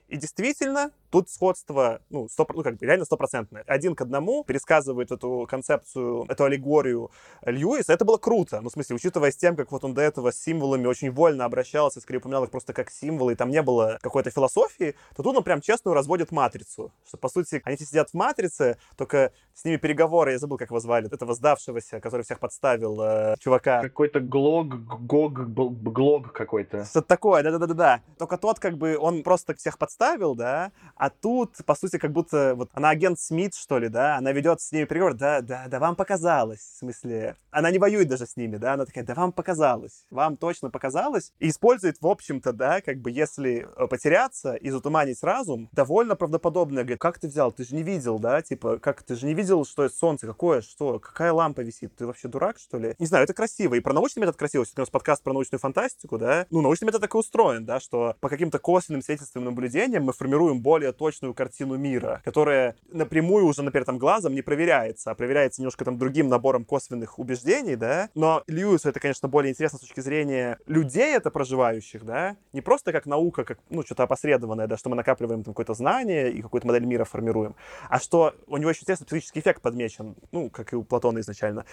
И 0.07 0.17
действительно, 0.17 0.91
тут 1.09 1.29
сходство, 1.29 2.01
ну, 2.09 2.27
100, 2.27 2.47
ну 2.53 2.63
как 2.63 2.77
бы 2.77 2.85
реально 2.85 3.05
стопроцентное. 3.05 3.63
Один 3.67 3.95
к 3.95 4.01
одному 4.01 4.43
пересказывает 4.43 5.11
эту 5.11 5.47
концепцию, 5.49 6.25
эту 6.29 6.43
аллегорию 6.45 7.11
Льюис. 7.45 7.89
Это 7.89 8.05
было 8.05 8.17
круто. 8.17 8.61
Ну, 8.61 8.69
в 8.69 8.73
смысле, 8.73 8.95
учитывая 8.95 9.31
с 9.31 9.37
тем, 9.37 9.55
как 9.55 9.71
вот 9.71 9.83
он 9.83 9.93
до 9.93 10.01
этого 10.01 10.31
с 10.31 10.41
символами 10.41 10.85
очень 10.85 11.11
вольно 11.11 11.45
обращался, 11.45 12.01
скорее 12.01 12.19
упоминал 12.19 12.43
их 12.43 12.51
просто 12.51 12.73
как 12.73 12.89
символы, 12.91 13.33
и 13.33 13.35
там 13.35 13.49
не 13.49 13.61
было 13.61 13.97
какой-то 14.01 14.31
философии, 14.31 14.95
то 15.15 15.23
тут 15.23 15.35
он 15.35 15.43
прям 15.43 15.61
честно 15.61 15.93
разводит 15.93 16.31
матрицу. 16.31 16.91
Что, 17.07 17.17
по 17.17 17.29
сути, 17.29 17.61
они 17.65 17.75
все 17.75 17.85
сидят 17.85 18.09
в 18.09 18.13
матрице, 18.13 18.77
только 18.97 19.31
с 19.53 19.65
ними 19.65 19.77
переговоры, 19.77 20.31
я 20.31 20.39
забыл, 20.39 20.57
как 20.57 20.69
его 20.69 20.79
звали, 20.79 21.07
этого 21.11 21.33
сдавшегося, 21.33 21.99
который 21.99 22.21
всех 22.21 22.39
подставил, 22.39 23.01
э, 23.01 23.35
чувака. 23.39 23.81
какой-то 23.81 24.19
глог, 24.19 24.67
гог, 25.05 25.33
глог 25.53 26.31
какой-то. 26.31 26.85
Что-то 26.85 27.07
такое, 27.07 27.43
да-да-да-да. 27.43 28.01
Только 28.17 28.37
тот, 28.37 28.59
как 28.59 28.77
бы, 28.77 28.97
он 28.97 29.23
просто 29.23 29.55
всех 29.55 29.77
подставил, 29.77 30.35
да, 30.35 30.71
А 30.99 31.09
тут, 31.09 31.55
по 31.65 31.75
сути, 31.75 31.97
как 31.97 32.11
будто 32.11 32.55
вот 32.55 32.71
она 32.73 32.89
агент 32.89 33.17
Смит, 33.17 33.55
что 33.55 33.79
ли, 33.79 33.87
да, 33.87 34.17
она 34.17 34.33
ведет 34.33 34.59
с 34.59 34.69
ними 34.73 34.83
переговор, 34.83 35.13
да, 35.13 35.39
да, 35.39 35.67
да, 35.69 35.79
вам 35.79 35.95
показалось, 35.95 36.59
в 36.59 36.77
смысле, 36.79 37.37
она 37.51 37.71
не 37.71 37.79
воюет 37.79 38.09
даже 38.09 38.25
с 38.25 38.35
ними, 38.35 38.57
да, 38.57 38.73
она 38.73 38.85
такая, 38.85 39.05
да 39.05 39.13
вам 39.13 39.31
показалось, 39.31 40.05
вам 40.09 40.35
точно 40.35 40.69
показалось, 40.69 41.31
и 41.39 41.47
использует, 41.47 42.01
в 42.01 42.05
общем-то, 42.07 42.51
да, 42.51 42.81
как 42.81 42.97
бы 42.97 43.11
если 43.11 43.65
э, 43.77 43.87
потеряться 43.87 44.55
и 44.55 44.69
затуманить 44.69 45.23
разум, 45.23 45.69
довольно 45.71 46.17
правдоподобно, 46.17 46.81
говорит, 46.81 46.99
как 46.99 47.17
ты 47.17 47.29
взял, 47.29 47.53
ты 47.53 47.63
же 47.63 47.75
не 47.75 47.83
видел, 47.83 48.19
да, 48.19 48.41
типа, 48.41 48.77
как 48.77 49.01
ты 49.03 49.15
же 49.15 49.25
не 49.25 49.33
видел, 49.33 49.63
что 49.63 49.85
это 49.85 49.95
солнце, 49.95 50.27
какое, 50.27 50.59
что, 50.59 50.99
какая 50.99 51.31
лампа 51.31 51.61
висит, 51.61 51.95
ты 51.95 52.07
вообще 52.07 52.27
дурак, 52.27 52.59
что 52.59 52.77
ли? 52.77 52.95
Не 52.99 53.05
знаю, 53.05 53.23
это 53.23 53.33
красиво, 53.33 53.75
и 53.75 53.79
про 53.79 53.93
научный 53.93 54.19
метод 54.19 54.35
красиво, 54.35 54.65
у 54.75 54.79
нас 54.81 54.89
подкаст 54.89 55.23
про 55.23 55.31
научную 55.31 55.61
фантастику, 55.61 56.17
да, 56.17 56.45
ну, 56.49 56.59
научный 56.59 56.87
метод 56.87 56.99
так 56.99 57.15
и 57.15 57.17
устроен, 57.17 57.63
да, 57.63 57.79
что 57.79 58.17
по 58.19 58.27
каким-то 58.27 58.59
косвенным 58.59 59.01
свидетельствам 59.01 59.45
наблюдениям 59.45 60.03
мы 60.03 60.11
формируем 60.11 60.61
более 60.61 60.88
точную 60.93 61.33
картину 61.33 61.77
мира, 61.77 62.21
которая 62.23 62.75
напрямую 62.91 63.45
уже, 63.45 63.63
например, 63.63 63.85
там 63.85 63.97
глазом 63.97 64.33
не 64.33 64.41
проверяется, 64.41 65.11
а 65.11 65.15
проверяется 65.15 65.61
немножко 65.61 65.85
там 65.85 65.97
другим 65.97 66.27
набором 66.29 66.65
косвенных 66.65 67.19
убеждений, 67.19 67.75
да, 67.75 68.09
но 68.15 68.43
Льюису 68.47 68.89
это, 68.89 68.99
конечно, 68.99 69.27
более 69.27 69.51
интересно 69.51 69.77
с 69.77 69.81
точки 69.81 69.99
зрения 69.99 70.57
людей 70.67 71.15
это 71.15 71.31
проживающих, 71.31 72.03
да, 72.05 72.37
не 72.53 72.61
просто 72.61 72.91
как 72.91 73.05
наука, 73.05 73.43
как, 73.43 73.59
ну, 73.69 73.83
что-то 73.83 74.03
опосредованное, 74.03 74.67
да, 74.67 74.77
что 74.77 74.89
мы 74.89 74.95
накапливаем 74.95 75.43
там 75.43 75.53
какое-то 75.53 75.73
знание 75.73 76.31
и 76.31 76.41
какую-то 76.41 76.67
модель 76.67 76.85
мира 76.85 77.05
формируем, 77.05 77.55
а 77.89 77.99
что 77.99 78.33
у 78.47 78.57
него 78.57 78.69
еще 78.69 78.81
интересный 78.81 79.05
психический 79.05 79.39
эффект 79.39 79.61
подмечен, 79.61 80.15
ну, 80.31 80.49
как 80.49 80.73
и 80.73 80.75
у 80.75 80.83
Платона 80.83 81.19
изначально, 81.19 81.65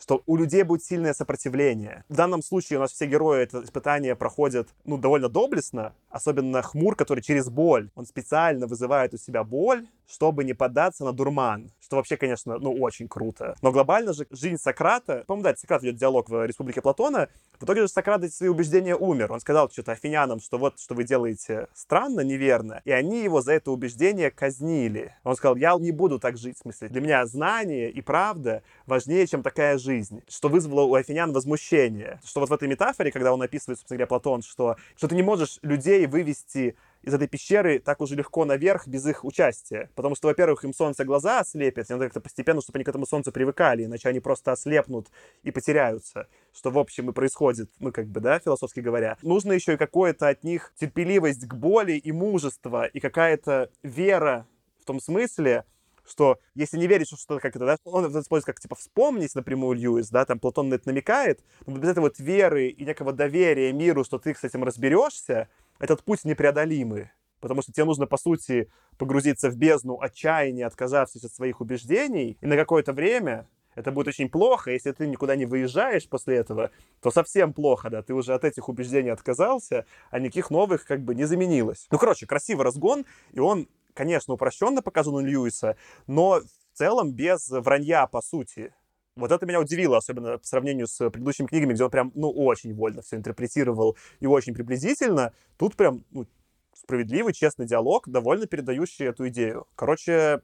что 0.00 0.22
у 0.26 0.36
людей 0.36 0.62
будет 0.62 0.84
сильное 0.84 1.14
сопротивление. 1.14 2.04
В 2.08 2.14
данном 2.14 2.42
случае 2.42 2.78
у 2.78 2.82
нас 2.82 2.92
все 2.92 3.06
герои 3.06 3.42
это 3.42 3.62
испытание 3.62 4.16
проходят, 4.16 4.68
ну, 4.84 4.98
довольно 4.98 5.28
доблестно, 5.28 5.94
особенно 6.10 6.62
Хмур, 6.62 6.96
который 6.96 7.20
через 7.20 7.48
боль, 7.48 7.90
он 7.94 8.06
специально 8.06 8.55
вызывает 8.64 9.12
у 9.12 9.18
себя 9.18 9.44
боль, 9.44 9.86
чтобы 10.08 10.44
не 10.44 10.54
поддаться 10.54 11.04
на 11.04 11.12
дурман. 11.12 11.70
Что 11.80 11.96
вообще, 11.96 12.16
конечно, 12.16 12.58
ну, 12.58 12.72
очень 12.72 13.08
круто. 13.08 13.56
Но 13.62 13.72
глобально 13.72 14.12
же 14.12 14.26
жизнь 14.30 14.56
Сократа... 14.56 15.24
По-моему, 15.26 15.44
да, 15.44 15.56
Сократ 15.56 15.82
ведет 15.82 15.96
диалог 15.96 16.28
в 16.28 16.46
«Республике 16.46 16.80
Платона». 16.80 17.28
В 17.58 17.64
итоге 17.64 17.82
же 17.82 17.88
Сократ 17.88 18.22
эти 18.22 18.32
свои 18.32 18.48
убеждения 18.48 18.96
умер. 18.96 19.32
Он 19.32 19.40
сказал 19.40 19.70
что-то 19.70 19.92
афинянам, 19.92 20.40
что 20.40 20.58
вот, 20.58 20.78
что 20.78 20.94
вы 20.94 21.04
делаете 21.04 21.68
странно, 21.74 22.20
неверно. 22.20 22.82
И 22.84 22.90
они 22.90 23.22
его 23.22 23.40
за 23.40 23.52
это 23.52 23.70
убеждение 23.70 24.30
казнили. 24.30 25.14
Он 25.24 25.36
сказал, 25.36 25.56
я 25.56 25.74
не 25.78 25.90
буду 25.90 26.18
так 26.18 26.36
жить. 26.36 26.56
В 26.56 26.62
смысле, 26.62 26.88
для 26.88 27.00
меня 27.00 27.26
знание 27.26 27.90
и 27.90 28.00
правда 28.00 28.62
важнее, 28.86 29.26
чем 29.26 29.42
такая 29.42 29.78
жизнь. 29.78 30.22
Что 30.28 30.48
вызвало 30.48 30.82
у 30.82 30.94
афинян 30.94 31.32
возмущение. 31.32 32.20
Что 32.24 32.40
вот 32.40 32.50
в 32.50 32.52
этой 32.52 32.68
метафоре, 32.68 33.10
когда 33.10 33.32
он 33.32 33.42
описывает, 33.42 33.78
собственно 33.78 33.98
говоря, 33.98 34.06
Платон, 34.08 34.42
что, 34.42 34.76
что 34.96 35.08
ты 35.08 35.14
не 35.14 35.22
можешь 35.22 35.58
людей 35.62 36.06
вывести 36.06 36.76
из 37.06 37.14
этой 37.14 37.28
пещеры 37.28 37.78
так 37.78 38.00
уже 38.00 38.16
легко 38.16 38.44
наверх 38.44 38.88
без 38.88 39.06
их 39.06 39.24
участия. 39.24 39.90
Потому 39.94 40.16
что, 40.16 40.26
во-первых, 40.26 40.64
им 40.64 40.74
солнце 40.74 41.04
глаза 41.04 41.40
ослепит, 41.40 41.88
и 41.88 41.92
надо 41.92 42.06
как-то 42.06 42.20
постепенно, 42.20 42.60
чтобы 42.60 42.78
они 42.78 42.84
к 42.84 42.88
этому 42.88 43.06
солнцу 43.06 43.30
привыкали, 43.30 43.84
иначе 43.84 44.08
они 44.08 44.18
просто 44.18 44.52
ослепнут 44.52 45.08
и 45.44 45.52
потеряются. 45.52 46.28
Что, 46.52 46.70
в 46.70 46.78
общем, 46.78 47.08
и 47.08 47.12
происходит, 47.12 47.70
ну, 47.78 47.92
как 47.92 48.08
бы, 48.08 48.20
да, 48.20 48.40
философски 48.40 48.80
говоря. 48.80 49.16
Нужно 49.22 49.52
еще 49.52 49.74
и 49.74 49.76
какое-то 49.76 50.28
от 50.28 50.42
них 50.42 50.72
терпеливость 50.78 51.46
к 51.46 51.54
боли 51.54 51.92
и 51.92 52.10
мужество, 52.10 52.86
и 52.86 52.98
какая-то 52.98 53.70
вера 53.84 54.46
в 54.80 54.84
том 54.84 55.00
смысле, 55.00 55.64
что 56.04 56.38
если 56.54 56.78
не 56.78 56.86
верить, 56.86 57.06
что 57.06 57.16
что-то 57.16 57.40
как 57.40 57.54
это, 57.56 57.66
да, 57.66 57.76
он 57.84 58.04
это 58.04 58.20
использует 58.20 58.46
как, 58.46 58.60
типа, 58.60 58.74
вспомнить 58.74 59.34
напрямую 59.34 59.76
Льюис, 59.76 60.10
да, 60.10 60.24
там 60.24 60.38
Платон 60.38 60.68
на 60.68 60.74
это 60.74 60.88
намекает, 60.88 61.40
но 61.66 61.76
без 61.76 61.88
этой 61.88 62.00
вот 62.00 62.18
веры 62.18 62.68
и 62.68 62.84
некого 62.84 63.12
доверия 63.12 63.72
миру, 63.72 64.04
что 64.04 64.18
ты 64.18 64.34
с 64.34 64.44
этим 64.44 64.64
разберешься, 64.64 65.48
этот 65.78 66.02
путь 66.02 66.24
непреодолимый. 66.24 67.10
Потому 67.40 67.62
что 67.62 67.72
тебе 67.72 67.84
нужно, 67.84 68.06
по 68.06 68.16
сути, 68.16 68.70
погрузиться 68.98 69.50
в 69.50 69.56
бездну 69.56 70.00
отчаяния, 70.00 70.66
отказавшись 70.66 71.24
от 71.24 71.32
своих 71.32 71.60
убеждений, 71.60 72.38
и 72.40 72.46
на 72.46 72.56
какое-то 72.56 72.92
время 72.92 73.46
это 73.76 73.92
будет 73.92 74.08
очень 74.08 74.28
плохо. 74.28 74.72
Если 74.72 74.90
ты 74.90 75.06
никуда 75.06 75.36
не 75.36 75.44
выезжаешь 75.44 76.08
после 76.08 76.36
этого, 76.36 76.70
то 77.00 77.10
совсем 77.10 77.52
плохо, 77.52 77.90
да, 77.90 78.02
ты 78.02 78.14
уже 78.14 78.34
от 78.34 78.44
этих 78.44 78.68
убеждений 78.68 79.10
отказался, 79.10 79.84
а 80.10 80.18
никаких 80.18 80.50
новых 80.50 80.86
как 80.86 81.02
бы 81.02 81.14
не 81.14 81.24
заменилось. 81.24 81.86
Ну, 81.90 81.98
короче, 81.98 82.26
красивый 82.26 82.64
разгон, 82.64 83.04
и 83.32 83.38
он, 83.38 83.68
конечно, 83.94 84.34
упрощенно 84.34 84.82
показан 84.82 85.14
у 85.14 85.20
Льюиса, 85.20 85.76
но 86.06 86.40
в 86.40 86.78
целом 86.78 87.12
без 87.12 87.48
вранья, 87.50 88.06
по 88.06 88.22
сути. 88.22 88.74
Вот 89.16 89.32
это 89.32 89.46
меня 89.46 89.60
удивило, 89.60 89.96
особенно 89.96 90.36
по 90.36 90.46
сравнению 90.46 90.86
с 90.86 91.10
предыдущими 91.10 91.46
книгами, 91.46 91.72
где 91.72 91.84
он 91.84 91.90
прям, 91.90 92.12
ну, 92.14 92.30
очень 92.30 92.74
вольно 92.74 93.00
все 93.00 93.16
интерпретировал 93.16 93.96
и 94.20 94.26
очень 94.26 94.52
приблизительно. 94.52 95.32
Тут 95.56 95.74
прям, 95.74 96.04
ну, 96.10 96.26
справедливый, 96.74 97.32
честный 97.32 97.66
диалог, 97.66 98.08
довольно 98.08 98.46
передающий 98.46 99.06
эту 99.06 99.28
идею. 99.28 99.66
Короче, 99.74 100.42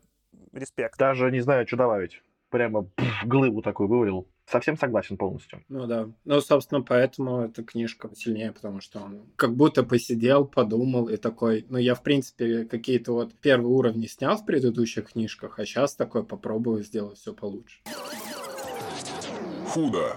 респект. 0.53 0.99
Даже 0.99 1.31
не 1.31 1.41
знаю, 1.41 1.67
что 1.67 1.77
добавить. 1.77 2.23
Прямо 2.49 2.85
пфф, 2.85 3.27
глыбу 3.27 3.61
такую 3.61 3.89
вывалил. 3.89 4.27
Совсем 4.47 4.77
согласен 4.77 5.17
полностью. 5.17 5.63
Ну 5.69 5.87
да. 5.87 6.09
Ну, 6.25 6.41
собственно, 6.41 6.83
поэтому 6.83 7.43
эта 7.43 7.63
книжка 7.63 8.11
сильнее, 8.15 8.53
потому 8.53 8.81
что 8.81 9.01
он 9.01 9.23
как 9.37 9.55
будто 9.55 9.83
посидел, 9.83 10.47
подумал 10.47 11.09
и 11.09 11.17
такой, 11.17 11.67
ну, 11.69 11.79
я, 11.79 11.95
в 11.95 12.03
принципе, 12.03 12.65
какие-то 12.65 13.13
вот 13.13 13.35
первые 13.35 13.69
уровни 13.69 14.07
снял 14.07 14.37
в 14.37 14.45
предыдущих 14.45 15.13
книжках, 15.13 15.59
а 15.59 15.65
сейчас 15.67 15.95
такой 15.95 16.25
попробую 16.25 16.83
сделать 16.83 17.19
все 17.19 17.33
получше. 17.33 17.81
Худо 19.73 20.17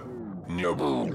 не 0.49 0.69
было. 0.73 1.07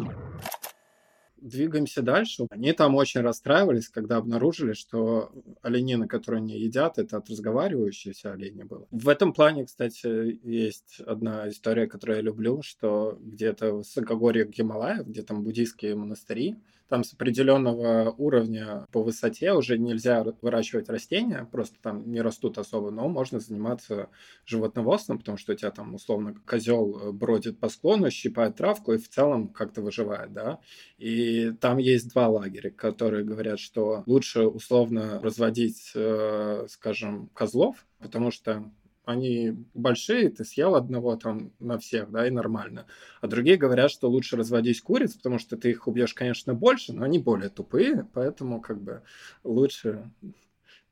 Двигаемся 1.36 2.00
дальше. 2.00 2.46
Они 2.48 2.72
там 2.72 2.94
очень 2.94 3.20
расстраивались, 3.20 3.90
когда 3.90 4.16
обнаружили, 4.16 4.72
что 4.72 5.30
оленина, 5.60 6.08
которую 6.08 6.38
они 6.38 6.58
едят, 6.58 6.98
это 6.98 7.18
от 7.18 7.28
разговаривающейся 7.28 8.32
олени 8.32 8.62
было. 8.62 8.86
В 8.90 9.10
этом 9.10 9.34
плане, 9.34 9.66
кстати, 9.66 10.40
есть 10.42 11.00
одна 11.06 11.50
история, 11.50 11.86
которую 11.86 12.16
я 12.16 12.22
люблю, 12.22 12.62
что 12.62 13.18
где-то 13.20 13.74
в 13.74 13.76
высокогорье 13.78 14.46
Гималаев, 14.46 15.06
где 15.06 15.22
там 15.22 15.44
буддийские 15.44 15.94
монастыри, 15.94 16.56
там 16.90 17.04
с 17.04 17.14
определенного 17.14 18.14
уровня 18.18 18.86
по 18.92 19.02
высоте 19.02 19.54
уже 19.54 19.78
нельзя 19.78 20.24
выращивать 20.42 20.90
растения, 20.90 21.48
просто 21.50 21.76
там 21.80 22.10
не 22.10 22.20
растут 22.20 22.58
особо, 22.58 22.90
но 22.90 23.08
можно 23.08 23.40
заниматься 23.40 24.10
животноводством, 24.44 25.18
потому 25.18 25.38
что 25.38 25.52
у 25.52 25.56
тебя 25.56 25.70
там 25.70 25.94
условно 25.94 26.34
козел 26.44 27.12
бродит 27.12 27.58
по 27.58 27.68
склону, 27.68 28.10
щипает 28.10 28.56
травку 28.56 28.92
и 28.92 28.98
в 28.98 29.08
целом 29.08 29.48
как-то 29.48 29.80
выживает, 29.80 30.32
да. 30.32 30.58
И 30.98 31.52
там 31.60 31.78
есть 31.78 32.10
два 32.10 32.28
лагеря, 32.28 32.70
которые 32.70 33.24
говорят, 33.24 33.60
что 33.60 34.02
лучше 34.06 34.42
условно 34.42 35.20
разводить, 35.22 35.92
э, 35.94 36.66
скажем, 36.68 37.28
козлов, 37.28 37.86
потому 38.00 38.30
что 38.30 38.70
они 39.10 39.56
большие, 39.74 40.30
ты 40.30 40.44
съел 40.44 40.74
одного 40.74 41.16
там 41.16 41.52
на 41.58 41.78
всех, 41.78 42.10
да, 42.10 42.26
и 42.26 42.30
нормально. 42.30 42.86
А 43.20 43.26
другие 43.26 43.56
говорят, 43.56 43.90
что 43.90 44.08
лучше 44.08 44.36
разводить 44.36 44.80
куриц, 44.80 45.14
потому 45.14 45.38
что 45.38 45.56
ты 45.56 45.70
их 45.70 45.86
убьешь, 45.86 46.14
конечно, 46.14 46.54
больше, 46.54 46.92
но 46.92 47.04
они 47.04 47.18
более 47.18 47.50
тупые, 47.50 48.06
поэтому 48.14 48.60
как 48.60 48.80
бы 48.80 49.02
лучше 49.44 50.10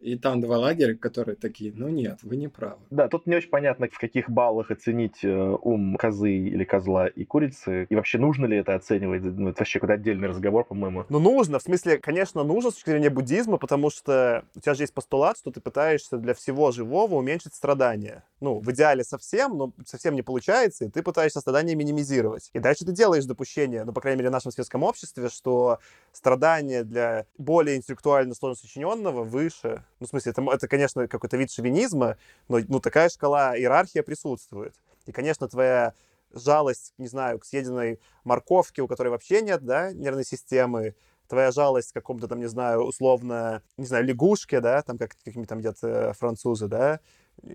и 0.01 0.17
там 0.17 0.41
два 0.41 0.59
лагеря, 0.59 0.95
которые 0.95 1.37
такие, 1.37 1.73
ну 1.75 1.89
нет, 1.89 2.21
вы 2.23 2.37
не 2.37 2.49
правы. 2.49 2.79
Да, 2.91 3.09
тут 3.09 3.27
не 3.27 3.35
очень 3.35 3.51
понятно, 3.51 3.89
в 3.91 3.99
каких 3.99 4.31
баллах 4.31 4.71
оценить 4.71 5.25
э, 5.25 5.57
ум 5.63 5.97
козы 5.97 6.33
или 6.33 6.65
козла 6.65 7.09
и 7.09 7.25
курицы. 7.25 7.87
И 7.91 7.97
вообще 7.97 8.19
нужно 8.19 8.47
ли 8.47 8.57
это 8.57 8.75
оценивать? 8.75 9.23
Ну, 9.23 9.49
это 9.49 9.61
вообще 9.61 9.81
какой-то 9.81 9.95
отдельный 9.95 10.29
разговор, 10.29 10.65
по-моему. 10.65 11.05
Ну, 11.09 11.19
нужно. 11.19 11.59
В 11.59 11.63
смысле, 11.63 11.99
конечно, 11.99 12.45
нужно 12.45 12.71
с 12.71 12.75
точки 12.75 12.91
зрения 12.91 13.11
буддизма, 13.11 13.59
потому 13.59 13.91
что 13.91 14.45
у 14.55 14.61
тебя 14.61 14.75
же 14.75 14.85
есть 14.85 14.95
постулат, 14.95 15.37
что 15.37 15.51
ты 15.51 15.61
пытаешься 15.61 16.17
для 16.17 16.35
всего 16.35 16.71
живого 16.71 17.17
уменьшить 17.17 17.55
страдания. 17.55 18.25
Ну, 18.41 18.61
в 18.61 18.71
идеале 18.71 19.03
совсем, 19.03 19.57
но 19.57 19.73
совсем 19.85 20.15
не 20.15 20.23
получается, 20.23 20.85
и 20.85 20.91
ты 20.91 21.03
пытаешься 21.03 21.41
страдания 21.41 21.75
минимизировать. 21.75 22.51
И 22.53 22.61
дальше 22.61 22.85
ты 22.85 22.93
делаешь 22.93 23.25
допущение, 23.25 23.85
ну, 23.85 23.93
по 23.93 24.01
крайней 24.01 24.19
мере, 24.19 24.31
в 24.31 24.33
нашем 24.33 24.53
светском 24.53 24.85
обществе, 24.85 25.29
что 25.29 25.81
страдания 26.13 26.85
для 26.85 27.27
более 27.37 27.77
интеллектуально 27.77 28.35
сложно 28.35 28.57
сочиненного 28.57 29.25
выше 29.25 29.83
ну, 30.01 30.07
в 30.07 30.11
смысле, 30.11 30.33
это, 30.33 30.43
это 30.43 30.69
конечно, 30.69 31.09
какой-то 31.09 31.37
вид 31.37 31.51
шовинизма, 31.51 32.17
но 32.49 32.59
ну, 32.69 32.81
такая 32.81 33.09
шкала, 33.09 33.57
иерархия 33.57 34.03
присутствует. 34.03 34.75
И, 35.07 35.13
конечно, 35.13 35.49
твоя 35.49 35.95
жалость, 36.33 36.95
не 36.99 37.09
знаю, 37.09 37.39
к 37.39 37.45
съеденной 37.45 38.01
морковке, 38.25 38.83
у 38.83 38.89
которой 38.89 39.09
вообще 39.09 39.43
нет, 39.43 39.65
да, 39.65 39.93
нервной 39.93 40.25
системы, 40.25 40.95
твоя 41.27 41.53
жалость 41.53 41.93
к 41.93 41.95
какому-то 41.95 42.29
там, 42.29 42.41
не 42.41 42.49
знаю, 42.49 42.83
условно, 42.83 43.63
не 43.77 43.87
знаю, 43.87 44.05
лягушке, 44.05 44.61
да, 44.61 44.83
там 44.83 44.99
как 44.99 45.17
какими 45.25 45.45
там 45.45 45.59
едят 45.59 45.79
э, 45.83 46.13
французы, 46.15 46.69
да, 46.69 47.01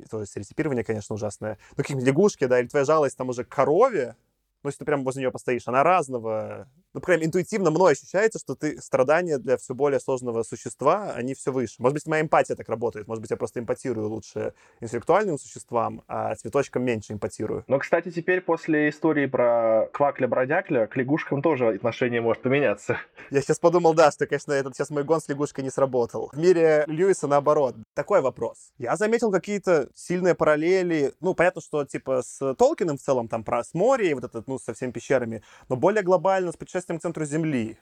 то 0.09 0.21
есть 0.21 0.35
реципирование, 0.35 0.83
конечно, 0.83 1.15
ужасное, 1.15 1.57
но 1.71 1.77
какие-нибудь 1.77 2.07
лягушки, 2.07 2.45
да, 2.45 2.59
или 2.59 2.67
твоя 2.67 2.85
жалость 2.85 3.17
там 3.17 3.29
уже 3.29 3.43
к 3.43 3.49
корове, 3.49 4.15
ну, 4.63 4.69
если 4.69 4.79
ты 4.79 4.85
прямо 4.85 5.03
возле 5.03 5.21
нее 5.21 5.31
постоишь, 5.31 5.67
она 5.67 5.83
разного 5.83 6.67
ну, 6.93 7.01
прям 7.01 7.23
интуитивно 7.23 7.71
мной 7.71 7.93
ощущается, 7.93 8.39
что 8.39 8.55
ты 8.55 8.81
страдания 8.81 9.37
для 9.37 9.57
все 9.57 9.73
более 9.73 9.99
сложного 9.99 10.43
существа, 10.43 11.13
они 11.13 11.33
все 11.33 11.51
выше. 11.51 11.75
Может 11.79 11.93
быть, 11.95 12.07
моя 12.07 12.21
эмпатия 12.21 12.55
так 12.55 12.69
работает, 12.69 13.07
может 13.07 13.21
быть, 13.21 13.31
я 13.31 13.37
просто 13.37 13.59
эмпатирую 13.59 14.07
лучше 14.09 14.53
интеллектуальным 14.79 15.37
существам, 15.37 16.03
а 16.07 16.35
цветочкам 16.35 16.83
меньше 16.83 17.13
эмпатирую. 17.13 17.63
Но, 17.67 17.79
кстати, 17.79 18.11
теперь 18.11 18.41
после 18.41 18.89
истории 18.89 19.25
про 19.25 19.89
Квакля-бродякля 19.93 20.87
к 20.87 20.95
лягушкам 20.95 21.41
тоже 21.41 21.69
отношение 21.69 22.21
может 22.21 22.43
поменяться. 22.43 22.97
Я 23.31 23.41
сейчас 23.41 23.59
подумал, 23.59 23.93
да, 23.93 24.11
что, 24.11 24.27
конечно, 24.27 24.51
этот 24.53 24.75
сейчас 24.75 24.89
мой 24.89 25.03
гон 25.03 25.21
с 25.21 25.27
лягушкой 25.27 25.63
не 25.63 25.69
сработал. 25.69 26.29
В 26.33 26.37
мире 26.37 26.83
Льюиса 26.87 27.27
наоборот. 27.27 27.75
Такой 27.93 28.21
вопрос. 28.21 28.71
Я 28.77 28.95
заметил 28.95 29.31
какие-то 29.31 29.89
сильные 29.95 30.35
параллели. 30.35 31.13
Ну, 31.21 31.33
понятно, 31.33 31.61
что 31.61 31.83
типа 31.85 32.21
с 32.21 32.53
Толкиным 32.55 32.97
в 32.97 33.01
целом, 33.01 33.27
там 33.27 33.43
про 33.43 33.63
с 33.63 33.73
море 33.73 34.11
и 34.11 34.13
вот 34.13 34.23
этот, 34.23 34.47
ну, 34.47 34.59
со 34.59 34.73
всеми 34.73 34.91
пещерами, 34.91 35.43
но 35.69 35.75
более 35.75 36.03
глобально 36.03 36.51
с 36.51 36.57
путешествием 36.57 36.82
путешествием 36.83 36.99
к 36.99 37.01
центру 37.01 37.25
Земли. 37.25 37.77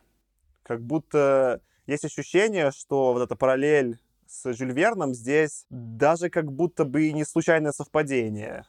Как 0.64 0.82
будто 0.82 1.62
есть 1.88 2.06
ощущение, 2.06 2.72
что 2.72 3.14
вот 3.14 3.24
эта 3.24 3.36
параллель 3.36 4.00
с 4.28 4.54
Жюль 4.54 4.74
Верном 4.74 5.14
здесь 5.14 5.66
даже 5.70 6.30
как 6.30 6.52
будто 6.52 6.86
бы 6.86 7.08
и 7.08 7.14
не 7.14 7.26
случайное 7.26 7.72
совпадение 7.72 8.66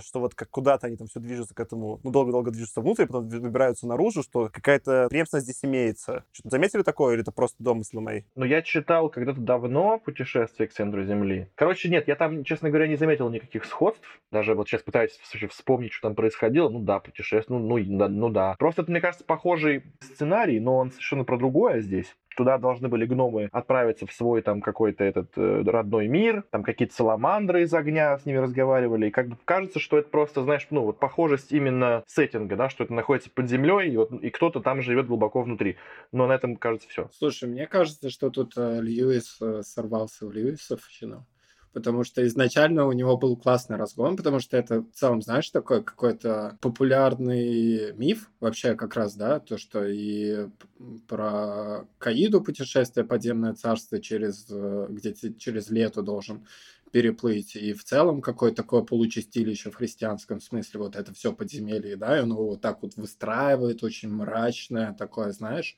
что 0.00 0.20
вот 0.20 0.34
как 0.34 0.50
куда-то 0.50 0.86
они 0.86 0.96
там 0.96 1.06
все 1.06 1.20
движутся 1.20 1.54
к 1.54 1.60
этому, 1.60 2.00
ну, 2.02 2.10
долго-долго 2.10 2.50
движутся 2.50 2.80
внутрь, 2.80 3.06
потом 3.06 3.28
выбираются 3.28 3.86
наружу, 3.86 4.22
что 4.22 4.48
какая-то 4.48 5.08
преемственность 5.08 5.46
здесь 5.46 5.64
имеется. 5.64 6.24
Что-то 6.32 6.50
заметили 6.50 6.82
такое, 6.82 7.14
или 7.14 7.22
это 7.22 7.32
просто 7.32 7.62
домыслы 7.62 8.00
мои? 8.00 8.22
Ну, 8.34 8.44
я 8.44 8.62
читал 8.62 9.08
когда-то 9.08 9.40
давно 9.40 9.98
«Путешествие 9.98 10.68
к 10.68 10.72
центру 10.72 11.04
Земли». 11.04 11.48
Короче, 11.54 11.88
нет, 11.88 12.08
я 12.08 12.16
там, 12.16 12.44
честно 12.44 12.68
говоря, 12.68 12.86
не 12.86 12.96
заметил 12.96 13.28
никаких 13.30 13.64
сходств. 13.64 14.06
Даже 14.30 14.54
вот 14.54 14.68
сейчас 14.68 14.82
пытаюсь 14.82 15.18
вспомнить, 15.50 15.92
что 15.92 16.08
там 16.08 16.14
происходило. 16.14 16.68
Ну 16.68 16.80
да, 16.80 17.00
путешествие, 17.00 17.58
ну, 17.58 17.78
ну, 17.78 17.98
да, 17.98 18.08
ну 18.08 18.28
да. 18.28 18.56
Просто 18.58 18.82
это, 18.82 18.90
мне 18.90 19.00
кажется, 19.00 19.24
похожий 19.24 19.84
сценарий, 20.00 20.60
но 20.60 20.76
он 20.76 20.90
совершенно 20.90 21.24
про 21.24 21.38
другое 21.38 21.80
здесь 21.80 22.14
туда 22.38 22.56
должны 22.56 22.86
были 22.88 23.04
гномы 23.04 23.48
отправиться 23.50 24.06
в 24.06 24.12
свой 24.12 24.42
там 24.42 24.60
какой-то 24.60 25.02
этот 25.02 25.36
э, 25.36 25.62
родной 25.66 26.06
мир, 26.06 26.44
там 26.50 26.62
какие-то 26.62 26.94
саламандры 26.94 27.64
из 27.64 27.74
огня 27.74 28.16
с 28.16 28.24
ними 28.24 28.36
разговаривали, 28.36 29.08
и 29.08 29.10
как 29.10 29.26
бы 29.26 29.36
кажется, 29.44 29.80
что 29.80 29.98
это 29.98 30.08
просто, 30.08 30.44
знаешь, 30.44 30.68
ну 30.70 30.82
вот 30.82 31.00
похожесть 31.00 31.50
именно 31.50 32.04
сеттинга, 32.06 32.54
да, 32.54 32.68
что 32.68 32.84
это 32.84 32.94
находится 32.94 33.28
под 33.28 33.48
землей, 33.48 33.90
и, 33.90 33.96
вот, 33.96 34.12
и 34.12 34.30
кто-то 34.30 34.60
там 34.60 34.82
живет 34.82 35.08
глубоко 35.08 35.42
внутри. 35.42 35.78
Но 36.12 36.28
на 36.28 36.32
этом, 36.32 36.54
кажется, 36.54 36.88
все. 36.88 37.10
Слушай, 37.12 37.48
мне 37.48 37.66
кажется, 37.66 38.08
что 38.08 38.30
тут 38.30 38.52
э, 38.56 38.80
Льюис 38.80 39.38
э, 39.40 39.62
сорвался 39.64 40.24
в 40.24 40.32
Льюисовщину 40.32 41.26
потому 41.78 42.02
что 42.02 42.26
изначально 42.26 42.86
у 42.86 42.92
него 42.92 43.16
был 43.16 43.36
классный 43.36 43.76
разгон, 43.76 44.16
потому 44.16 44.40
что 44.40 44.56
это 44.56 44.82
в 44.82 44.90
целом, 44.94 45.22
знаешь, 45.22 45.48
такой 45.50 45.84
какой-то 45.84 46.58
популярный 46.60 47.92
миф 47.92 48.32
вообще 48.40 48.74
как 48.74 48.96
раз, 48.96 49.14
да, 49.14 49.38
то, 49.38 49.58
что 49.58 49.86
и 49.86 50.48
про 51.06 51.86
Каиду 51.98 52.42
путешествие 52.42 53.06
подземное 53.06 53.54
царство 53.54 54.00
через, 54.00 54.48
э, 54.50 54.86
где 54.90 55.14
через 55.14 55.70
лето 55.70 56.02
должен 56.02 56.48
переплыть, 56.90 57.54
и 57.54 57.72
в 57.74 57.84
целом 57.84 58.22
какое-то 58.22 58.56
такое 58.56 58.82
получистилище 58.82 59.70
в 59.70 59.76
христианском 59.76 60.40
смысле, 60.40 60.80
вот 60.80 60.96
это 60.96 61.14
все 61.14 61.32
подземелье, 61.32 61.94
да, 61.94 62.18
и 62.18 62.22
он 62.22 62.30
его 62.32 62.48
вот 62.48 62.60
так 62.60 62.82
вот 62.82 62.96
выстраивает, 62.96 63.84
очень 63.84 64.10
мрачное 64.10 64.94
такое, 64.94 65.30
знаешь, 65.30 65.76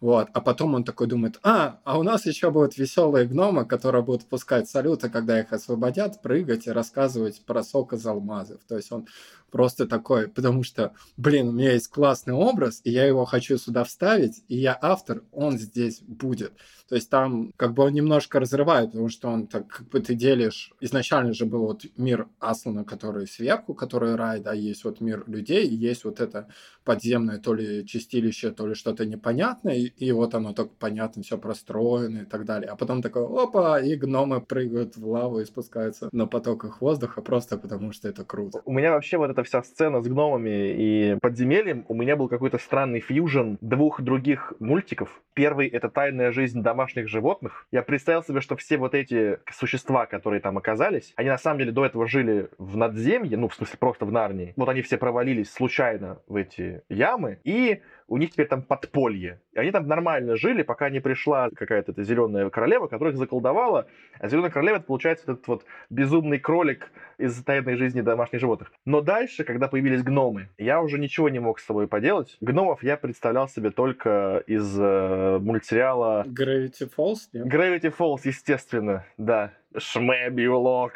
вот. 0.00 0.28
А 0.32 0.40
потом 0.40 0.74
он 0.74 0.84
такой 0.84 1.08
думает, 1.08 1.40
а, 1.42 1.80
а 1.84 1.98
у 1.98 2.02
нас 2.02 2.24
еще 2.24 2.50
будут 2.50 2.78
веселые 2.78 3.26
гномы, 3.26 3.64
которые 3.64 4.04
будут 4.04 4.26
пускать 4.26 4.68
салюты, 4.68 5.08
когда 5.08 5.40
их 5.40 5.52
освободят, 5.52 6.22
прыгать 6.22 6.66
и 6.66 6.70
рассказывать 6.70 7.42
про 7.44 7.64
сок 7.64 7.94
из 7.94 8.06
алмазов. 8.06 8.60
То 8.68 8.76
есть 8.76 8.92
он 8.92 9.08
просто 9.50 9.86
такой, 9.86 10.28
потому 10.28 10.62
что, 10.62 10.92
блин, 11.16 11.48
у 11.48 11.52
меня 11.52 11.72
есть 11.72 11.88
классный 11.88 12.34
образ, 12.34 12.80
и 12.84 12.90
я 12.90 13.06
его 13.06 13.24
хочу 13.24 13.58
сюда 13.58 13.82
вставить, 13.82 14.44
и 14.46 14.56
я 14.56 14.78
автор, 14.80 15.22
он 15.32 15.58
здесь 15.58 16.00
будет. 16.02 16.52
То 16.88 16.94
есть 16.94 17.10
там 17.10 17.52
как 17.56 17.74
бы 17.74 17.84
он 17.84 17.92
немножко 17.92 18.40
разрывает, 18.40 18.92
потому 18.92 19.08
что 19.08 19.28
он 19.28 19.46
так 19.46 19.68
как 19.68 19.88
бы 19.88 20.00
ты 20.00 20.14
делишь... 20.14 20.72
Изначально 20.80 21.34
же 21.34 21.44
был 21.44 21.66
вот 21.66 21.84
мир 21.96 22.28
Аслана, 22.38 22.84
который 22.84 23.26
сверху, 23.26 23.74
который 23.74 24.14
рай, 24.14 24.40
да, 24.40 24.52
есть 24.52 24.84
вот 24.84 25.00
мир 25.00 25.24
людей, 25.26 25.66
и 25.66 25.74
есть 25.74 26.04
вот 26.04 26.20
это 26.20 26.48
подземное 26.84 27.38
то 27.38 27.52
ли 27.52 27.86
чистилище, 27.86 28.50
то 28.50 28.66
ли 28.66 28.74
что-то 28.74 29.04
непонятное, 29.04 29.74
и, 29.74 29.86
и 29.86 30.12
вот 30.12 30.34
оно 30.34 30.54
так 30.54 30.72
понятно, 30.78 31.22
все 31.22 31.36
простроено 31.36 32.20
и 32.20 32.24
так 32.24 32.46
далее. 32.46 32.70
А 32.70 32.76
потом 32.76 33.02
такой, 33.02 33.24
опа, 33.24 33.80
и 33.80 33.94
гномы 33.94 34.40
прыгают 34.40 34.96
в 34.96 35.06
лаву 35.06 35.40
и 35.40 35.44
спускаются 35.44 36.08
на 36.12 36.26
потоках 36.26 36.80
воздуха 36.80 37.20
просто 37.20 37.58
потому, 37.58 37.92
что 37.92 38.08
это 38.08 38.24
круто. 38.24 38.62
У 38.64 38.72
меня 38.72 38.92
вообще 38.92 39.18
вот 39.18 39.30
эта 39.30 39.42
вся 39.42 39.62
сцена 39.62 40.00
с 40.00 40.06
гномами 40.06 40.72
и 40.72 41.18
подземельем, 41.20 41.84
у 41.88 41.94
меня 41.94 42.16
был 42.16 42.28
какой-то 42.28 42.58
странный 42.58 43.00
фьюжн 43.00 43.56
двух 43.60 44.00
других 44.00 44.54
мультиков. 44.58 45.22
Первый— 45.34 45.68
это 45.68 45.90
«Тайная 45.90 46.32
жизнь 46.32 46.62
домашних 46.78 47.08
животных». 47.08 47.66
Я 47.72 47.82
представил 47.82 48.22
себе, 48.22 48.40
что 48.40 48.56
все 48.56 48.76
вот 48.76 48.94
эти 48.94 49.38
существа, 49.50 50.06
которые 50.06 50.40
там 50.40 50.56
оказались, 50.58 51.12
они 51.16 51.28
на 51.28 51.38
самом 51.38 51.58
деле 51.58 51.72
до 51.72 51.84
этого 51.84 52.06
жили 52.06 52.48
в 52.56 52.76
надземье, 52.76 53.36
ну, 53.36 53.48
в 53.48 53.54
смысле, 53.54 53.76
просто 53.78 54.06
в 54.06 54.12
Нарнии. 54.12 54.54
Вот 54.56 54.68
они 54.68 54.82
все 54.82 54.96
провалились 54.96 55.50
случайно 55.50 56.20
в 56.28 56.36
эти 56.36 56.82
ямы, 56.88 57.40
и 57.42 57.82
у 58.08 58.16
них 58.16 58.30
теперь 58.30 58.46
там 58.46 58.62
подполье. 58.62 59.40
И 59.52 59.58
они 59.58 59.70
там 59.70 59.86
нормально 59.86 60.36
жили, 60.36 60.62
пока 60.62 60.88
не 60.90 61.00
пришла 61.00 61.50
какая-то 61.54 61.92
эта 61.92 62.02
зеленая 62.02 62.48
королева, 62.50 62.86
которая 62.86 63.12
их 63.12 63.18
заколдовала. 63.18 63.86
А 64.18 64.28
зеленая 64.28 64.50
королева, 64.50 64.76
это 64.76 64.86
получается 64.86 65.32
этот 65.32 65.46
вот 65.46 65.64
безумный 65.90 66.38
кролик 66.38 66.90
из 67.18 67.42
тайной 67.44 67.76
жизни 67.76 68.00
домашних 68.00 68.40
животных. 68.40 68.72
Но 68.86 69.02
дальше, 69.02 69.44
когда 69.44 69.68
появились 69.68 70.02
гномы, 70.02 70.48
я 70.56 70.80
уже 70.80 70.98
ничего 70.98 71.28
не 71.28 71.38
мог 71.38 71.60
с 71.60 71.66
собой 71.66 71.86
поделать. 71.86 72.38
Гномов 72.40 72.82
я 72.82 72.96
представлял 72.96 73.48
себе 73.48 73.70
только 73.70 74.42
из 74.46 74.76
э, 74.78 75.38
мультсериала... 75.40 76.24
Gravity 76.26 76.90
Falls, 76.96 77.28
нет? 77.34 77.46
Gravity 77.46 77.94
Falls, 77.96 78.20
естественно, 78.24 79.04
да. 79.18 79.52
Шмэбиулок 79.76 80.94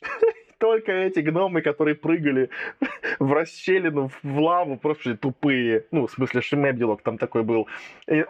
только 0.60 0.92
эти 0.92 1.20
гномы, 1.20 1.62
которые 1.62 1.96
прыгали 1.96 2.50
в 3.18 3.32
расщелину, 3.32 4.10
в 4.22 4.40
лаву, 4.40 4.76
просто 4.76 5.16
тупые. 5.16 5.86
Ну, 5.90 6.06
в 6.06 6.12
смысле, 6.12 6.42
Шемебдилок 6.42 7.02
там 7.02 7.18
такой 7.18 7.42
был. 7.42 7.66
И, 8.06 8.24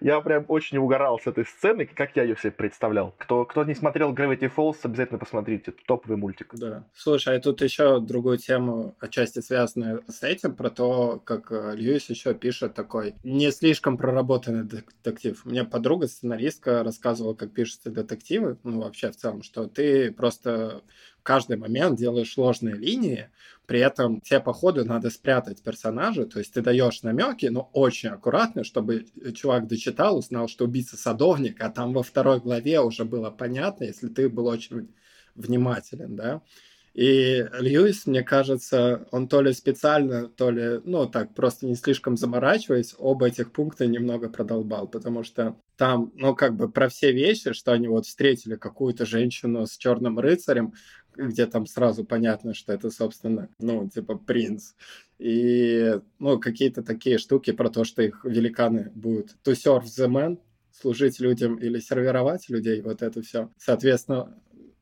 я 0.00 0.20
прям 0.20 0.44
очень 0.48 0.78
угорал 0.78 1.18
с 1.18 1.26
этой 1.26 1.44
сцены, 1.44 1.86
как 1.86 2.16
я 2.16 2.22
ее 2.22 2.36
себе 2.36 2.52
представлял. 2.52 3.14
Кто, 3.18 3.44
кто 3.44 3.64
не 3.64 3.74
смотрел 3.74 4.12
Gravity 4.12 4.50
Falls, 4.54 4.76
обязательно 4.82 5.18
посмотрите. 5.18 5.72
Топовый 5.86 6.16
мультик. 6.16 6.54
Да. 6.54 6.84
Слушай, 6.94 7.36
а 7.36 7.40
тут 7.40 7.62
еще 7.62 8.00
другую 8.00 8.38
тему, 8.38 8.96
отчасти 9.00 9.40
связанную 9.40 10.04
с 10.08 10.22
этим, 10.22 10.54
про 10.54 10.70
то, 10.70 11.20
как 11.24 11.50
э, 11.50 11.74
Льюис 11.74 12.08
еще 12.10 12.34
пишет 12.34 12.74
такой 12.74 13.14
не 13.22 13.50
слишком 13.50 13.96
проработанный 13.96 14.64
детектив. 14.64 15.44
Мне 15.44 15.64
подруга, 15.64 16.06
сценаристка, 16.06 16.82
рассказывала, 16.82 17.34
как 17.34 17.52
пишутся 17.52 17.90
детективы, 17.90 18.58
ну, 18.64 18.82
вообще 18.82 19.10
в 19.10 19.16
целом, 19.16 19.42
что 19.42 19.66
ты 19.66 20.12
просто 20.12 20.82
каждый 21.28 21.58
момент 21.58 21.98
делаешь 21.98 22.32
сложные 22.32 22.74
линии, 22.74 23.28
при 23.66 23.80
этом 23.80 24.22
те 24.22 24.40
по 24.40 24.54
ходу 24.54 24.86
надо 24.86 25.10
спрятать 25.10 25.62
персонажа, 25.62 26.24
то 26.24 26.38
есть 26.38 26.54
ты 26.54 26.62
даешь 26.62 27.02
намеки, 27.02 27.44
но 27.44 27.68
очень 27.74 28.08
аккуратно, 28.08 28.64
чтобы 28.64 29.04
чувак 29.34 29.66
дочитал, 29.66 30.16
узнал, 30.16 30.48
что 30.48 30.64
убийца 30.64 30.96
садовник, 30.96 31.62
а 31.62 31.68
там 31.68 31.92
во 31.92 32.02
второй 32.02 32.40
главе 32.40 32.80
уже 32.80 33.04
было 33.04 33.28
понятно, 33.30 33.84
если 33.84 34.08
ты 34.08 34.30
был 34.30 34.46
очень 34.46 34.88
внимателен, 35.34 36.16
да. 36.16 36.40
И 36.94 37.46
Льюис, 37.60 38.06
мне 38.06 38.22
кажется, 38.22 39.06
он 39.12 39.28
то 39.28 39.40
ли 39.40 39.52
специально, 39.52 40.28
то 40.28 40.50
ли, 40.50 40.80
ну, 40.84 41.06
так, 41.06 41.34
просто 41.34 41.66
не 41.66 41.76
слишком 41.76 42.16
заморачиваясь, 42.16 42.94
оба 42.98 43.28
этих 43.28 43.52
пункта 43.52 43.86
немного 43.86 44.28
продолбал, 44.28 44.88
потому 44.88 45.22
что 45.22 45.54
там, 45.76 46.10
ну, 46.16 46.34
как 46.34 46.56
бы 46.56 46.68
про 46.68 46.88
все 46.88 47.12
вещи, 47.12 47.52
что 47.52 47.72
они 47.72 47.86
вот 47.86 48.06
встретили 48.06 48.56
какую-то 48.56 49.06
женщину 49.06 49.66
с 49.66 49.76
черным 49.76 50.18
рыцарем, 50.18 50.72
где 51.18 51.46
там 51.46 51.66
сразу 51.66 52.04
понятно, 52.04 52.54
что 52.54 52.72
это, 52.72 52.90
собственно, 52.90 53.48
ну, 53.58 53.88
типа 53.88 54.16
принц. 54.16 54.72
И, 55.18 56.00
ну, 56.18 56.38
какие-то 56.38 56.82
такие 56.82 57.18
штуки 57.18 57.50
про 57.52 57.68
то, 57.68 57.84
что 57.84 58.02
их 58.02 58.24
великаны 58.24 58.90
будут 58.94 59.36
to 59.44 59.52
serve 59.52 59.84
the 59.84 60.08
man, 60.08 60.38
служить 60.70 61.18
людям 61.20 61.56
или 61.56 61.80
сервировать 61.80 62.48
людей, 62.48 62.80
вот 62.82 63.02
это 63.02 63.20
все. 63.22 63.50
Соответственно, 63.58 64.40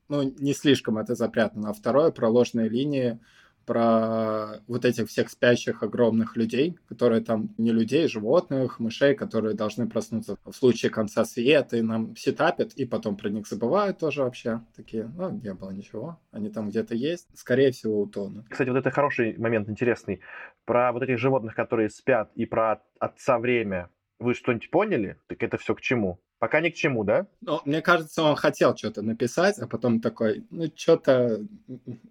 ну, 0.09 0.22
не 0.39 0.53
слишком 0.53 0.99
это 0.99 1.14
запрятано. 1.14 1.70
А 1.70 1.72
второе, 1.72 2.11
про 2.11 2.28
ложные 2.28 2.68
линии, 2.68 3.18
про 3.66 4.60
вот 4.68 4.84
этих 4.84 5.08
всех 5.08 5.28
спящих 5.28 5.82
огромных 5.82 6.36
людей, 6.36 6.78
которые 6.88 7.20
там 7.20 7.50
не 7.58 7.72
людей, 7.72 8.08
животных, 8.08 8.78
мышей, 8.78 9.14
которые 9.14 9.54
должны 9.54 9.88
проснуться 9.88 10.38
в 10.44 10.52
случае 10.52 10.90
конца 10.90 11.24
света, 11.24 11.76
и 11.76 11.82
нам 11.82 12.16
сетапят, 12.16 12.72
и 12.74 12.84
потом 12.84 13.16
про 13.16 13.28
них 13.28 13.46
забывают 13.46 13.98
тоже 13.98 14.22
вообще. 14.22 14.60
Такие, 14.76 15.10
ну, 15.16 15.30
не 15.30 15.52
было 15.52 15.70
ничего, 15.70 16.18
они 16.30 16.48
там 16.48 16.70
где-то 16.70 16.94
есть, 16.94 17.28
скорее 17.34 17.72
всего, 17.72 18.00
утонут. 18.00 18.46
Кстати, 18.48 18.68
вот 18.68 18.78
это 18.78 18.90
хороший 18.90 19.36
момент, 19.36 19.68
интересный, 19.68 20.20
про 20.64 20.92
вот 20.92 21.02
этих 21.02 21.18
животных, 21.18 21.54
которые 21.54 21.90
спят, 21.90 22.30
и 22.36 22.46
про 22.46 22.82
отца 23.00 23.38
время, 23.38 23.90
Вы 24.18 24.34
что-нибудь 24.34 24.70
поняли? 24.70 25.16
Так 25.26 25.42
это 25.42 25.58
все 25.58 25.74
к 25.74 25.80
чему? 25.80 26.18
Пока 26.38 26.60
ни 26.60 26.68
к 26.68 26.74
чему, 26.74 27.04
да? 27.04 27.26
Ну, 27.40 27.60
мне 27.64 27.80
кажется, 27.80 28.22
он 28.22 28.36
хотел 28.36 28.76
что-то 28.76 29.02
написать, 29.02 29.58
а 29.58 29.66
потом 29.66 30.00
такой, 30.00 30.44
ну, 30.50 30.70
что-то 30.74 31.40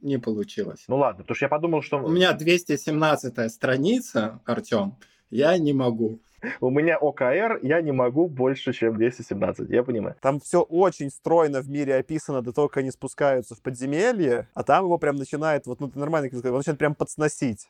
не 0.02 0.18
получилось. 0.18 0.86
Ну 0.88 0.98
ладно, 0.98 1.24
потому 1.24 1.36
что 1.36 1.46
я 1.46 1.50
подумал, 1.50 1.82
что... 1.82 1.98
У 1.98 2.10
меня 2.10 2.34
217 2.34 3.52
страница, 3.52 4.40
Артем, 4.46 4.98
я 5.30 5.58
не 5.58 5.74
могу. 5.74 6.20
У 6.60 6.70
меня 6.70 6.98
ОКР, 6.98 7.60
я 7.64 7.82
не 7.82 7.92
могу 7.92 8.28
больше, 8.28 8.74
чем 8.74 8.96
217, 8.96 9.70
я 9.70 9.84
понимаю. 9.84 10.16
Там 10.22 10.40
все 10.40 10.62
очень 10.62 11.10
стройно 11.10 11.62
в 11.62 11.70
мире 11.70 11.96
описано 11.96 12.42
до 12.42 12.52
того, 12.52 12.68
как 12.68 12.78
они 12.78 12.92
спускаются 12.92 13.56
в 13.56 13.62
подземелье, 13.62 14.48
а 14.54 14.64
там 14.64 14.86
его 14.86 14.98
прям 14.98 15.16
начинает, 15.16 15.66
вот, 15.66 15.80
ну, 15.80 15.90
ты 15.90 16.00
нормально, 16.00 16.30
он 16.34 16.58
начинает 16.58 16.80
прям 16.80 16.96
подсносить. 16.96 17.68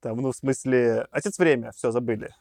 Там, 0.00 0.18
ну, 0.18 0.32
в 0.32 0.36
смысле, 0.36 1.06
отец 1.10 1.38
время, 1.38 1.72
все, 1.72 1.90
забыли. 1.90 2.34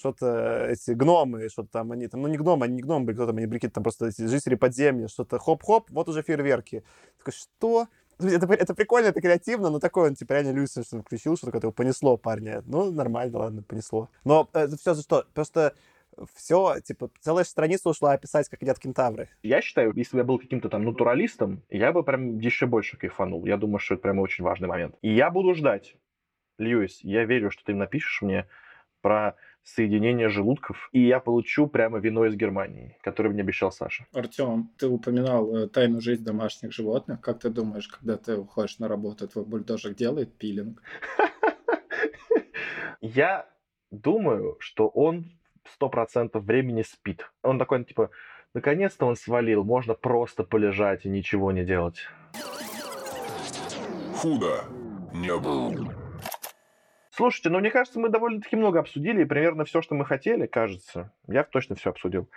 Что-то 0.00 0.66
эти 0.70 0.92
гномы, 0.92 1.50
что-то 1.50 1.68
там 1.70 1.92
они, 1.92 2.08
там, 2.08 2.22
ну, 2.22 2.28
не 2.28 2.38
гномы, 2.38 2.64
они 2.64 2.76
не 2.76 2.82
гномы 2.82 3.04
были, 3.04 3.16
кто 3.16 3.26
там, 3.26 3.36
они 3.36 3.46
брикеты, 3.46 3.74
там 3.74 3.82
просто 3.82 4.06
эти 4.06 4.26
жители 4.26 4.54
подземья, 4.54 5.08
что-то 5.08 5.38
хоп-хоп, 5.38 5.90
вот 5.90 6.08
уже 6.08 6.22
фейерверки. 6.22 6.84
Такой, 7.18 7.34
что? 7.34 7.86
Это, 8.18 8.50
это 8.50 8.74
прикольно, 8.74 9.08
это 9.08 9.20
креативно, 9.20 9.68
но 9.68 9.78
такой 9.78 10.08
он, 10.08 10.14
типа, 10.14 10.32
реально 10.32 10.52
Люсин, 10.52 10.84
что 10.84 11.02
включил, 11.02 11.36
что 11.36 11.50
такое 11.50 11.70
понесло 11.70 12.16
парня. 12.16 12.62
Ну, 12.64 12.90
нормально, 12.90 13.38
ладно, 13.38 13.62
понесло. 13.62 14.08
Но 14.24 14.48
это 14.54 14.78
все 14.78 14.94
за 14.94 15.02
что? 15.02 15.26
Просто 15.34 15.74
все, 16.34 16.80
типа, 16.80 17.10
целая 17.20 17.44
страница 17.44 17.90
ушла 17.90 18.12
описать, 18.12 18.48
как 18.48 18.62
едят 18.62 18.78
кентавры. 18.78 19.28
Я 19.42 19.60
считаю, 19.60 19.92
если 19.94 20.16
бы 20.16 20.20
я 20.20 20.24
был 20.24 20.38
каким-то 20.38 20.70
там 20.70 20.84
натуралистом, 20.86 21.62
я 21.68 21.92
бы 21.92 22.02
прям 22.02 22.38
еще 22.38 22.64
больше 22.64 22.96
кайфанул. 22.96 23.44
Я 23.44 23.58
думаю, 23.58 23.80
что 23.80 23.94
это 23.94 24.02
прям 24.02 24.18
очень 24.18 24.44
важный 24.44 24.68
момент. 24.68 24.96
И 25.02 25.14
я 25.14 25.30
буду 25.30 25.54
ждать. 25.54 25.94
Льюис, 26.56 27.00
я 27.02 27.24
верю, 27.24 27.50
что 27.50 27.64
ты 27.64 27.74
напишешь 27.74 28.22
мне 28.22 28.46
про 29.00 29.34
соединение 29.62 30.28
желудков, 30.28 30.88
и 30.92 31.06
я 31.06 31.20
получу 31.20 31.66
прямо 31.66 31.98
вино 31.98 32.26
из 32.26 32.34
Германии, 32.34 32.96
которое 33.02 33.30
мне 33.30 33.42
обещал 33.42 33.70
Саша. 33.70 34.06
Артем, 34.12 34.70
ты 34.78 34.88
упоминал 34.88 35.54
э, 35.54 35.68
тайну 35.68 36.00
жизнь 36.00 36.24
домашних 36.24 36.72
животных. 36.72 37.20
Как 37.20 37.40
ты 37.40 37.50
думаешь, 37.50 37.88
когда 37.88 38.16
ты 38.16 38.36
уходишь 38.36 38.78
на 38.78 38.88
работу, 38.88 39.28
твой 39.28 39.44
бульдожик 39.44 39.96
делает 39.96 40.32
пилинг? 40.34 40.82
Я 43.00 43.46
думаю, 43.90 44.56
что 44.60 44.88
он 44.88 45.26
сто 45.72 45.88
процентов 45.88 46.44
времени 46.44 46.82
спит. 46.82 47.30
Он 47.42 47.58
такой, 47.58 47.84
типа, 47.84 48.10
наконец-то 48.54 49.06
он 49.06 49.16
свалил, 49.16 49.64
можно 49.64 49.94
просто 49.94 50.44
полежать 50.44 51.04
и 51.04 51.08
ничего 51.08 51.52
не 51.52 51.64
делать. 51.64 52.06
Худо 54.16 54.64
не 55.14 55.36
было. 55.36 56.09
Слушайте, 57.20 57.50
ну 57.50 57.58
мне 57.58 57.70
кажется, 57.70 58.00
мы 58.00 58.08
довольно-таки 58.08 58.56
много 58.56 58.80
обсудили, 58.80 59.20
и 59.20 59.26
примерно 59.26 59.66
все, 59.66 59.82
что 59.82 59.94
мы 59.94 60.06
хотели, 60.06 60.46
кажется. 60.46 61.12
Я 61.26 61.44
точно 61.44 61.74
все 61.76 61.90
обсудил. 61.90 62.30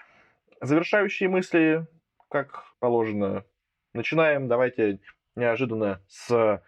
Завершающие 0.60 1.30
мысли, 1.30 1.88
как 2.30 2.66
положено. 2.80 3.46
Начинаем, 3.94 4.50
давайте, 4.50 5.00
неожиданно 5.38 6.02
с 6.10 6.62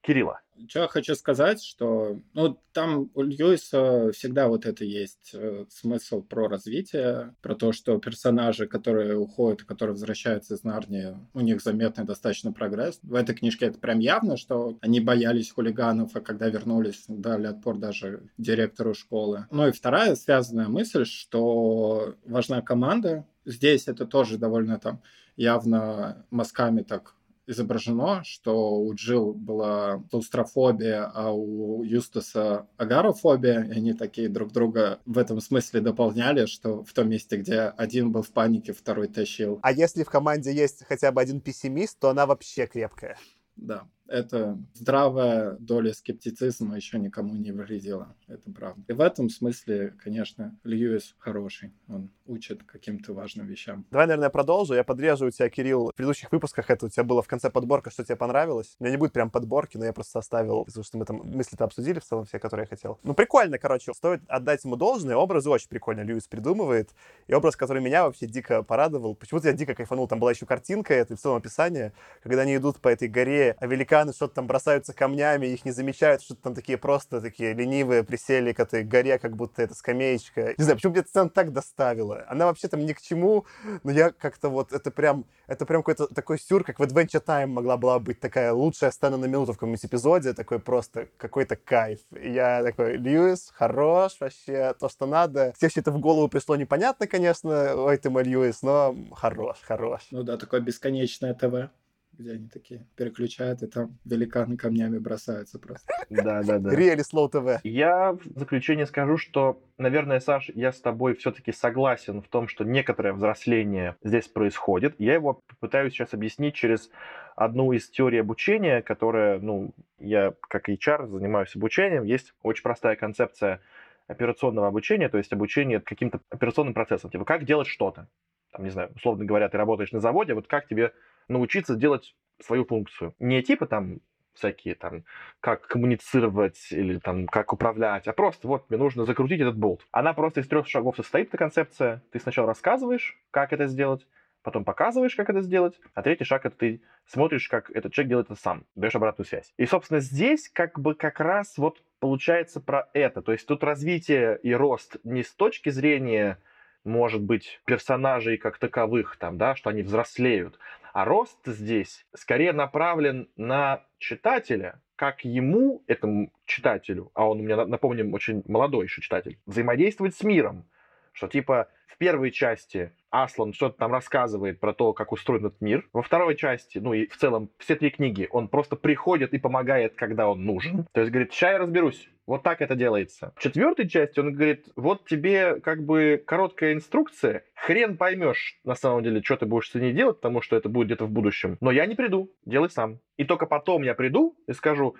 Кирилла. 0.00 0.40
Что 0.66 0.80
я 0.80 0.88
хочу 0.88 1.14
сказать, 1.14 1.62
что 1.62 2.20
ну, 2.34 2.58
там 2.72 3.10
у 3.14 3.22
Льюиса 3.22 4.10
всегда 4.12 4.48
вот 4.48 4.66
это 4.66 4.84
есть 4.84 5.30
э, 5.34 5.66
смысл 5.68 6.22
про 6.22 6.48
развитие, 6.48 7.34
про 7.42 7.54
то, 7.54 7.72
что 7.72 7.98
персонажи, 7.98 8.66
которые 8.66 9.16
уходят, 9.16 9.64
которые 9.64 9.94
возвращаются 9.94 10.54
из 10.54 10.64
Нарнии, 10.64 11.16
у 11.34 11.40
них 11.40 11.60
заметный 11.62 12.04
достаточно 12.04 12.52
прогресс. 12.52 12.98
В 13.02 13.14
этой 13.14 13.34
книжке 13.34 13.66
это 13.66 13.78
прям 13.78 13.98
явно, 13.98 14.36
что 14.36 14.78
они 14.80 15.00
боялись 15.00 15.52
хулиганов, 15.52 16.14
а 16.14 16.20
когда 16.20 16.48
вернулись, 16.48 17.04
дали 17.08 17.46
отпор 17.46 17.78
даже 17.78 18.28
директору 18.38 18.94
школы. 18.94 19.46
Ну 19.50 19.68
и 19.68 19.72
вторая 19.72 20.14
связанная 20.16 20.68
мысль, 20.68 21.04
что 21.04 22.14
важна 22.24 22.62
команда. 22.62 23.26
Здесь 23.44 23.88
это 23.88 24.06
тоже 24.06 24.38
довольно 24.38 24.78
там 24.78 25.02
явно 25.36 26.26
мазками 26.30 26.82
так 26.82 27.14
изображено, 27.48 28.22
что 28.24 28.78
у 28.78 28.94
Джилл 28.94 29.32
была 29.32 30.02
клаустрофобия, 30.10 31.10
а 31.12 31.32
у 31.32 31.82
Юстаса 31.82 32.68
агарофобия, 32.76 33.64
и 33.64 33.70
они 33.72 33.94
такие 33.94 34.28
друг 34.28 34.52
друга 34.52 35.00
в 35.06 35.18
этом 35.18 35.40
смысле 35.40 35.80
дополняли, 35.80 36.46
что 36.46 36.84
в 36.84 36.92
том 36.92 37.08
месте, 37.08 37.38
где 37.38 37.60
один 37.62 38.12
был 38.12 38.22
в 38.22 38.30
панике, 38.30 38.72
второй 38.72 39.08
тащил. 39.08 39.58
А 39.62 39.72
если 39.72 40.04
в 40.04 40.10
команде 40.10 40.54
есть 40.54 40.84
хотя 40.86 41.10
бы 41.10 41.20
один 41.20 41.40
пессимист, 41.40 41.98
то 41.98 42.10
она 42.10 42.26
вообще 42.26 42.66
крепкая. 42.66 43.16
Да 43.56 43.88
это 44.08 44.58
здравая 44.74 45.56
доля 45.60 45.92
скептицизма 45.92 46.76
еще 46.76 46.98
никому 46.98 47.34
не 47.34 47.52
вредила, 47.52 48.16
это 48.26 48.50
правда. 48.50 48.82
И 48.88 48.92
в 48.92 49.00
этом 49.00 49.28
смысле, 49.28 49.94
конечно, 50.02 50.58
Льюис 50.64 51.14
хороший, 51.18 51.72
он 51.88 52.10
учит 52.26 52.62
каким-то 52.64 53.12
важным 53.14 53.46
вещам. 53.46 53.86
Давай, 53.90 54.06
наверное, 54.06 54.30
продолжу. 54.30 54.74
Я 54.74 54.84
подрежу 54.84 55.26
у 55.26 55.30
тебя, 55.30 55.48
Кирилл, 55.48 55.90
в 55.90 55.94
предыдущих 55.94 56.32
выпусках 56.32 56.70
это 56.70 56.86
у 56.86 56.88
тебя 56.88 57.04
было 57.04 57.22
в 57.22 57.28
конце 57.28 57.50
подборка, 57.50 57.90
что 57.90 58.04
тебе 58.04 58.16
понравилось. 58.16 58.76
У 58.78 58.84
меня 58.84 58.92
не 58.92 58.98
будет 58.98 59.12
прям 59.12 59.30
подборки, 59.30 59.76
но 59.76 59.84
я 59.84 59.92
просто 59.92 60.12
составил, 60.12 60.64
потому 60.64 60.84
что 60.84 60.98
мы 60.98 61.04
там 61.04 61.16
мысли-то 61.24 61.64
обсудили 61.64 61.98
в 61.98 62.04
целом 62.04 62.24
все, 62.24 62.38
которые 62.38 62.64
я 62.64 62.68
хотел. 62.68 62.98
Ну, 63.02 63.14
прикольно, 63.14 63.58
короче, 63.58 63.92
стоит 63.94 64.22
отдать 64.28 64.64
ему 64.64 64.76
должное. 64.76 65.16
Образы 65.16 65.50
очень 65.50 65.68
прикольно 65.68 66.02
Льюис 66.02 66.26
придумывает. 66.26 66.90
И 67.26 67.34
образ, 67.34 67.56
который 67.56 67.82
меня 67.82 68.04
вообще 68.04 68.26
дико 68.26 68.62
порадовал. 68.62 69.14
Почему-то 69.14 69.48
я 69.48 69.54
дико 69.54 69.74
кайфанул. 69.74 70.08
Там 70.08 70.20
была 70.20 70.32
еще 70.32 70.46
картинка, 70.46 70.94
это 70.94 71.16
в 71.16 71.20
целом 71.20 71.36
описание, 71.36 71.92
когда 72.22 72.42
они 72.42 72.56
идут 72.56 72.80
по 72.80 72.88
этой 72.88 73.08
горе, 73.08 73.56
а 73.58 73.66
великаны 73.98 74.12
что-то 74.12 74.34
там 74.34 74.46
бросаются 74.46 74.92
камнями, 74.92 75.46
их 75.46 75.64
не 75.64 75.72
замечают, 75.72 76.22
что-то 76.22 76.42
там 76.42 76.54
такие 76.54 76.78
просто 76.78 77.20
такие 77.20 77.54
ленивые 77.54 78.04
присели 78.04 78.52
к 78.52 78.60
этой 78.60 78.84
горе, 78.84 79.18
как 79.18 79.36
будто 79.36 79.62
это 79.62 79.74
скамеечка. 79.74 80.54
Не 80.56 80.64
знаю, 80.64 80.76
почему 80.76 80.92
мне 80.92 81.00
эта 81.00 81.08
сцена 81.08 81.28
так 81.28 81.52
доставила. 81.52 82.24
Она 82.28 82.46
вообще 82.46 82.68
там 82.68 82.84
ни 82.84 82.92
к 82.92 83.00
чему, 83.00 83.46
но 83.82 83.90
я 83.90 84.10
как-то 84.10 84.48
вот, 84.48 84.72
это 84.72 84.90
прям, 84.90 85.24
это 85.46 85.66
прям 85.66 85.82
какой-то 85.82 86.12
такой 86.14 86.38
сюр, 86.38 86.64
как 86.64 86.78
в 86.78 86.82
Adventure 86.82 87.24
Time 87.24 87.46
могла 87.46 87.76
была 87.76 87.98
быть 87.98 88.20
такая 88.20 88.52
лучшая 88.52 88.90
сцена 88.90 89.16
на 89.16 89.26
минуту 89.26 89.52
в 89.52 89.56
каком-нибудь 89.56 89.84
эпизоде, 89.84 90.32
такой 90.32 90.58
просто 90.58 91.08
какой-то 91.16 91.56
кайф. 91.56 92.00
И 92.20 92.32
я 92.32 92.62
такой, 92.62 92.96
Льюис, 92.96 93.50
хорош, 93.54 94.16
вообще, 94.20 94.74
то, 94.78 94.88
что 94.88 95.06
надо. 95.06 95.52
Все 95.56 95.68
это 95.80 95.90
в 95.90 95.98
голову 96.00 96.28
пришло 96.28 96.56
непонятно, 96.56 97.06
конечно, 97.06 97.74
ой 97.74 97.96
ты 97.96 98.10
мой 98.10 98.24
Льюис, 98.24 98.62
но 98.62 98.96
хорош, 99.14 99.58
хорош. 99.62 100.08
Ну 100.10 100.22
да, 100.22 100.36
такое 100.36 100.60
бесконечное 100.60 101.34
ТВ 101.34 101.70
где 102.18 102.32
они 102.32 102.48
такие 102.48 102.84
переключают, 102.96 103.62
и 103.62 103.66
там 103.66 103.96
великаны 104.04 104.56
камнями 104.56 104.98
бросаются 104.98 105.58
просто. 105.58 105.86
Да, 106.10 106.42
да, 106.42 106.58
да. 106.58 106.74
Реали 106.74 107.02
Slow 107.02 107.30
TV. 107.30 107.60
Я 107.62 108.12
в 108.12 108.38
заключение 108.38 108.86
скажу, 108.86 109.16
что, 109.16 109.62
наверное, 109.78 110.20
Саш, 110.20 110.50
я 110.54 110.72
с 110.72 110.80
тобой 110.80 111.14
все-таки 111.14 111.52
согласен 111.52 112.20
в 112.20 112.28
том, 112.28 112.48
что 112.48 112.64
некоторое 112.64 113.12
взросление 113.12 113.96
здесь 114.02 114.26
происходит. 114.26 114.96
Я 114.98 115.14
его 115.14 115.42
попытаюсь 115.46 115.92
сейчас 115.92 116.12
объяснить 116.12 116.54
через 116.54 116.90
одну 117.36 117.72
из 117.72 117.88
теорий 117.88 118.18
обучения, 118.18 118.82
которая, 118.82 119.38
ну, 119.38 119.72
я 120.00 120.34
как 120.40 120.68
HR 120.68 121.06
занимаюсь 121.06 121.54
обучением. 121.54 122.02
Есть 122.02 122.34
очень 122.42 122.64
простая 122.64 122.96
концепция 122.96 123.60
операционного 124.08 124.66
обучения, 124.66 125.08
то 125.08 125.18
есть 125.18 125.32
обучение 125.32 125.80
каким-то 125.80 126.20
операционным 126.30 126.74
процессом. 126.74 127.10
Типа, 127.10 127.24
как 127.24 127.44
делать 127.44 127.68
что-то. 127.68 128.08
Там, 128.50 128.64
не 128.64 128.70
знаю, 128.70 128.90
условно 128.96 129.24
говоря, 129.24 129.48
ты 129.48 129.58
работаешь 129.58 129.92
на 129.92 130.00
заводе, 130.00 130.34
вот 130.34 130.46
как 130.48 130.66
тебе 130.66 130.92
научиться 131.28 131.76
делать 131.76 132.14
свою 132.40 132.64
функцию. 132.64 133.14
Не 133.18 133.42
типа 133.42 133.66
там 133.66 134.00
всякие 134.34 134.74
там, 134.74 135.04
как 135.40 135.66
коммуницировать 135.66 136.68
или 136.70 136.98
там, 136.98 137.26
как 137.26 137.52
управлять, 137.52 138.06
а 138.06 138.12
просто 138.12 138.46
вот 138.46 138.70
мне 138.70 138.78
нужно 138.78 139.04
закрутить 139.04 139.40
этот 139.40 139.56
болт. 139.56 139.86
Она 139.90 140.12
просто 140.12 140.40
из 140.40 140.48
трех 140.48 140.68
шагов 140.68 140.96
состоит, 140.96 141.28
эта 141.28 141.36
концепция. 141.36 142.02
Ты 142.12 142.20
сначала 142.20 142.46
рассказываешь, 142.46 143.18
как 143.30 143.52
это 143.52 143.66
сделать, 143.66 144.06
потом 144.42 144.64
показываешь, 144.64 145.16
как 145.16 145.28
это 145.30 145.42
сделать, 145.42 145.80
а 145.94 146.02
третий 146.02 146.24
шаг 146.24 146.46
это 146.46 146.56
ты 146.56 146.82
смотришь, 147.06 147.48
как 147.48 147.70
этот 147.70 147.92
человек 147.92 148.10
делает 148.10 148.30
это 148.30 148.40
сам, 148.40 148.64
даешь 148.76 148.94
обратную 148.94 149.26
связь. 149.26 149.52
И, 149.56 149.66
собственно, 149.66 150.00
здесь 150.00 150.48
как 150.48 150.78
бы 150.78 150.94
как 150.94 151.20
раз 151.20 151.58
вот 151.58 151.82
получается 151.98 152.60
про 152.60 152.88
это. 152.92 153.22
То 153.22 153.32
есть 153.32 153.46
тут 153.46 153.64
развитие 153.64 154.38
и 154.42 154.52
рост 154.52 154.96
не 155.02 155.22
с 155.22 155.32
точки 155.32 155.70
зрения 155.70 156.38
может 156.84 157.22
быть, 157.22 157.60
персонажей 157.64 158.36
как 158.36 158.58
таковых, 158.58 159.16
там, 159.16 159.38
да, 159.38 159.54
что 159.54 159.70
они 159.70 159.82
взрослеют, 159.82 160.58
а 160.92 161.04
рост 161.04 161.38
здесь 161.46 162.06
скорее 162.14 162.52
направлен 162.52 163.28
на 163.36 163.84
читателя, 163.98 164.80
как 164.96 165.24
ему, 165.24 165.84
этому 165.86 166.32
читателю, 166.44 167.10
а 167.14 167.28
он 167.28 167.40
у 167.40 167.42
меня, 167.42 167.66
напомним, 167.66 168.14
очень 168.14 168.42
молодой 168.46 168.84
еще 168.86 169.00
читатель, 169.00 169.38
взаимодействовать 169.46 170.16
с 170.16 170.22
миром. 170.22 170.68
Что 171.12 171.28
типа 171.28 171.68
в 171.88 171.98
первой 171.98 172.30
части 172.30 172.92
Аслан 173.10 173.54
что-то 173.54 173.78
там 173.78 173.92
рассказывает 173.92 174.60
про 174.60 174.72
то, 174.74 174.92
как 174.92 175.12
устроен 175.12 175.46
этот 175.46 175.60
мир. 175.60 175.88
Во 175.92 176.02
второй 176.02 176.36
части, 176.36 176.78
ну 176.78 176.92
и 176.92 177.08
в 177.08 177.16
целом 177.16 177.50
все 177.58 177.74
три 177.74 177.90
книги, 177.90 178.28
он 178.30 178.48
просто 178.48 178.76
приходит 178.76 179.32
и 179.32 179.38
помогает, 179.38 179.94
когда 179.94 180.28
он 180.28 180.44
нужен. 180.44 180.86
То 180.92 181.00
есть 181.00 181.10
говорит, 181.10 181.32
сейчас 181.32 181.52
я 181.52 181.58
разберусь. 181.58 182.08
Вот 182.26 182.42
так 182.42 182.60
это 182.60 182.74
делается. 182.74 183.32
В 183.36 183.42
четвертой 183.42 183.88
части 183.88 184.20
он 184.20 184.34
говорит, 184.34 184.68
вот 184.76 185.06
тебе 185.06 185.60
как 185.60 185.82
бы 185.82 186.22
короткая 186.26 186.74
инструкция, 186.74 187.44
хрен 187.54 187.96
поймешь 187.96 188.60
на 188.64 188.74
самом 188.74 189.02
деле, 189.02 189.22
что 189.22 189.38
ты 189.38 189.46
будешь 189.46 189.70
с 189.70 189.74
ней 189.74 189.92
делать, 189.92 190.16
потому 190.18 190.42
что 190.42 190.54
это 190.54 190.68
будет 190.68 190.88
где-то 190.88 191.06
в 191.06 191.10
будущем. 191.10 191.56
Но 191.62 191.70
я 191.70 191.86
не 191.86 191.94
приду, 191.94 192.30
делай 192.44 192.68
сам. 192.68 193.00
И 193.16 193.24
только 193.24 193.46
потом 193.46 193.82
я 193.82 193.94
приду 193.94 194.36
и 194.46 194.52
скажу, 194.52 194.94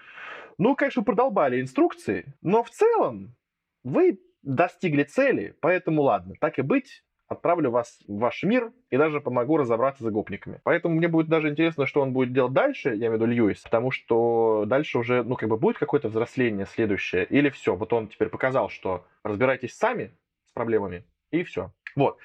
ну, 0.56 0.74
конечно, 0.74 1.02
продолбали 1.02 1.60
инструкции, 1.60 2.34
но 2.40 2.62
в 2.64 2.70
целом 2.70 3.36
вы 3.84 4.18
достигли 4.48 5.02
цели, 5.02 5.54
поэтому 5.60 6.02
ладно, 6.02 6.34
так 6.40 6.58
и 6.58 6.62
быть, 6.62 7.04
отправлю 7.28 7.70
вас 7.70 7.98
в 8.08 8.18
ваш 8.18 8.42
мир 8.42 8.72
и 8.88 8.96
даже 8.96 9.20
помогу 9.20 9.58
разобраться 9.58 10.02
с 10.02 10.10
гопниками. 10.10 10.60
Поэтому 10.64 10.94
мне 10.94 11.06
будет 11.06 11.28
даже 11.28 11.50
интересно, 11.50 11.86
что 11.86 12.00
он 12.00 12.14
будет 12.14 12.32
делать 12.32 12.54
дальше, 12.54 12.88
я 12.88 12.94
имею 12.94 13.12
в 13.12 13.14
виду 13.16 13.26
Льюис, 13.26 13.60
потому 13.60 13.90
что 13.90 14.64
дальше 14.66 14.98
уже, 14.98 15.22
ну, 15.22 15.36
как 15.36 15.50
бы 15.50 15.58
будет 15.58 15.76
какое-то 15.76 16.08
взросление 16.08 16.64
следующее, 16.64 17.26
или 17.26 17.50
все, 17.50 17.76
вот 17.76 17.92
он 17.92 18.08
теперь 18.08 18.30
показал, 18.30 18.70
что 18.70 19.06
разбирайтесь 19.22 19.76
сами 19.76 20.12
с 20.46 20.52
проблемами, 20.52 21.04
и 21.30 21.44
все. 21.44 21.70
Вот. 21.94 22.16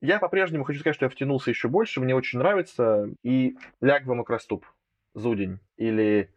Я 0.00 0.20
по-прежнему 0.20 0.64
хочу 0.64 0.80
сказать, 0.80 0.96
что 0.96 1.04
я 1.04 1.10
втянулся 1.10 1.50
еще 1.50 1.68
больше, 1.68 2.00
мне 2.00 2.14
очень 2.14 2.38
нравится, 2.38 3.10
и 3.22 3.58
Лягва 3.82 4.14
Макроступ, 4.14 4.64
Зудень, 5.12 5.58
или 5.76 6.32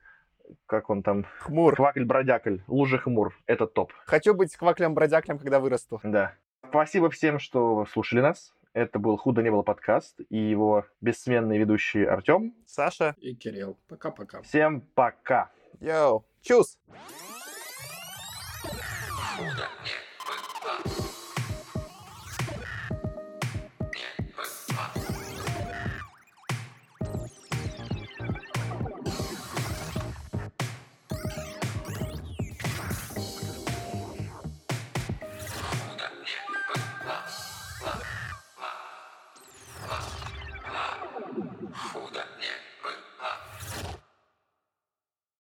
как 0.65 0.89
он 0.89 1.03
там, 1.03 1.25
Хмур. 1.39 1.75
Квакль-бродякль, 1.75 2.59
Лужа 2.67 2.97
Хмур, 2.97 3.33
это 3.45 3.67
топ. 3.67 3.93
Хочу 4.05 4.33
быть 4.33 4.55
кваклем-бродяклем, 4.55 5.37
когда 5.37 5.59
вырасту. 5.59 5.99
Да. 6.03 6.33
Спасибо 6.69 7.09
всем, 7.09 7.39
что 7.39 7.85
слушали 7.85 8.21
нас. 8.21 8.53
Это 8.73 8.99
был 8.99 9.17
«Худо 9.17 9.41
не 9.41 9.51
было» 9.51 9.63
подкаст 9.63 10.21
и 10.29 10.37
его 10.37 10.85
бессменный 11.01 11.57
ведущий 11.57 12.05
Артем. 12.05 12.53
Саша. 12.65 13.15
И 13.17 13.35
Кирилл. 13.35 13.77
Пока-пока. 13.89 14.41
Всем 14.43 14.81
пока. 14.81 15.51
Йоу. 15.81 16.25
Чус. 16.41 16.79
Худо 19.37 19.67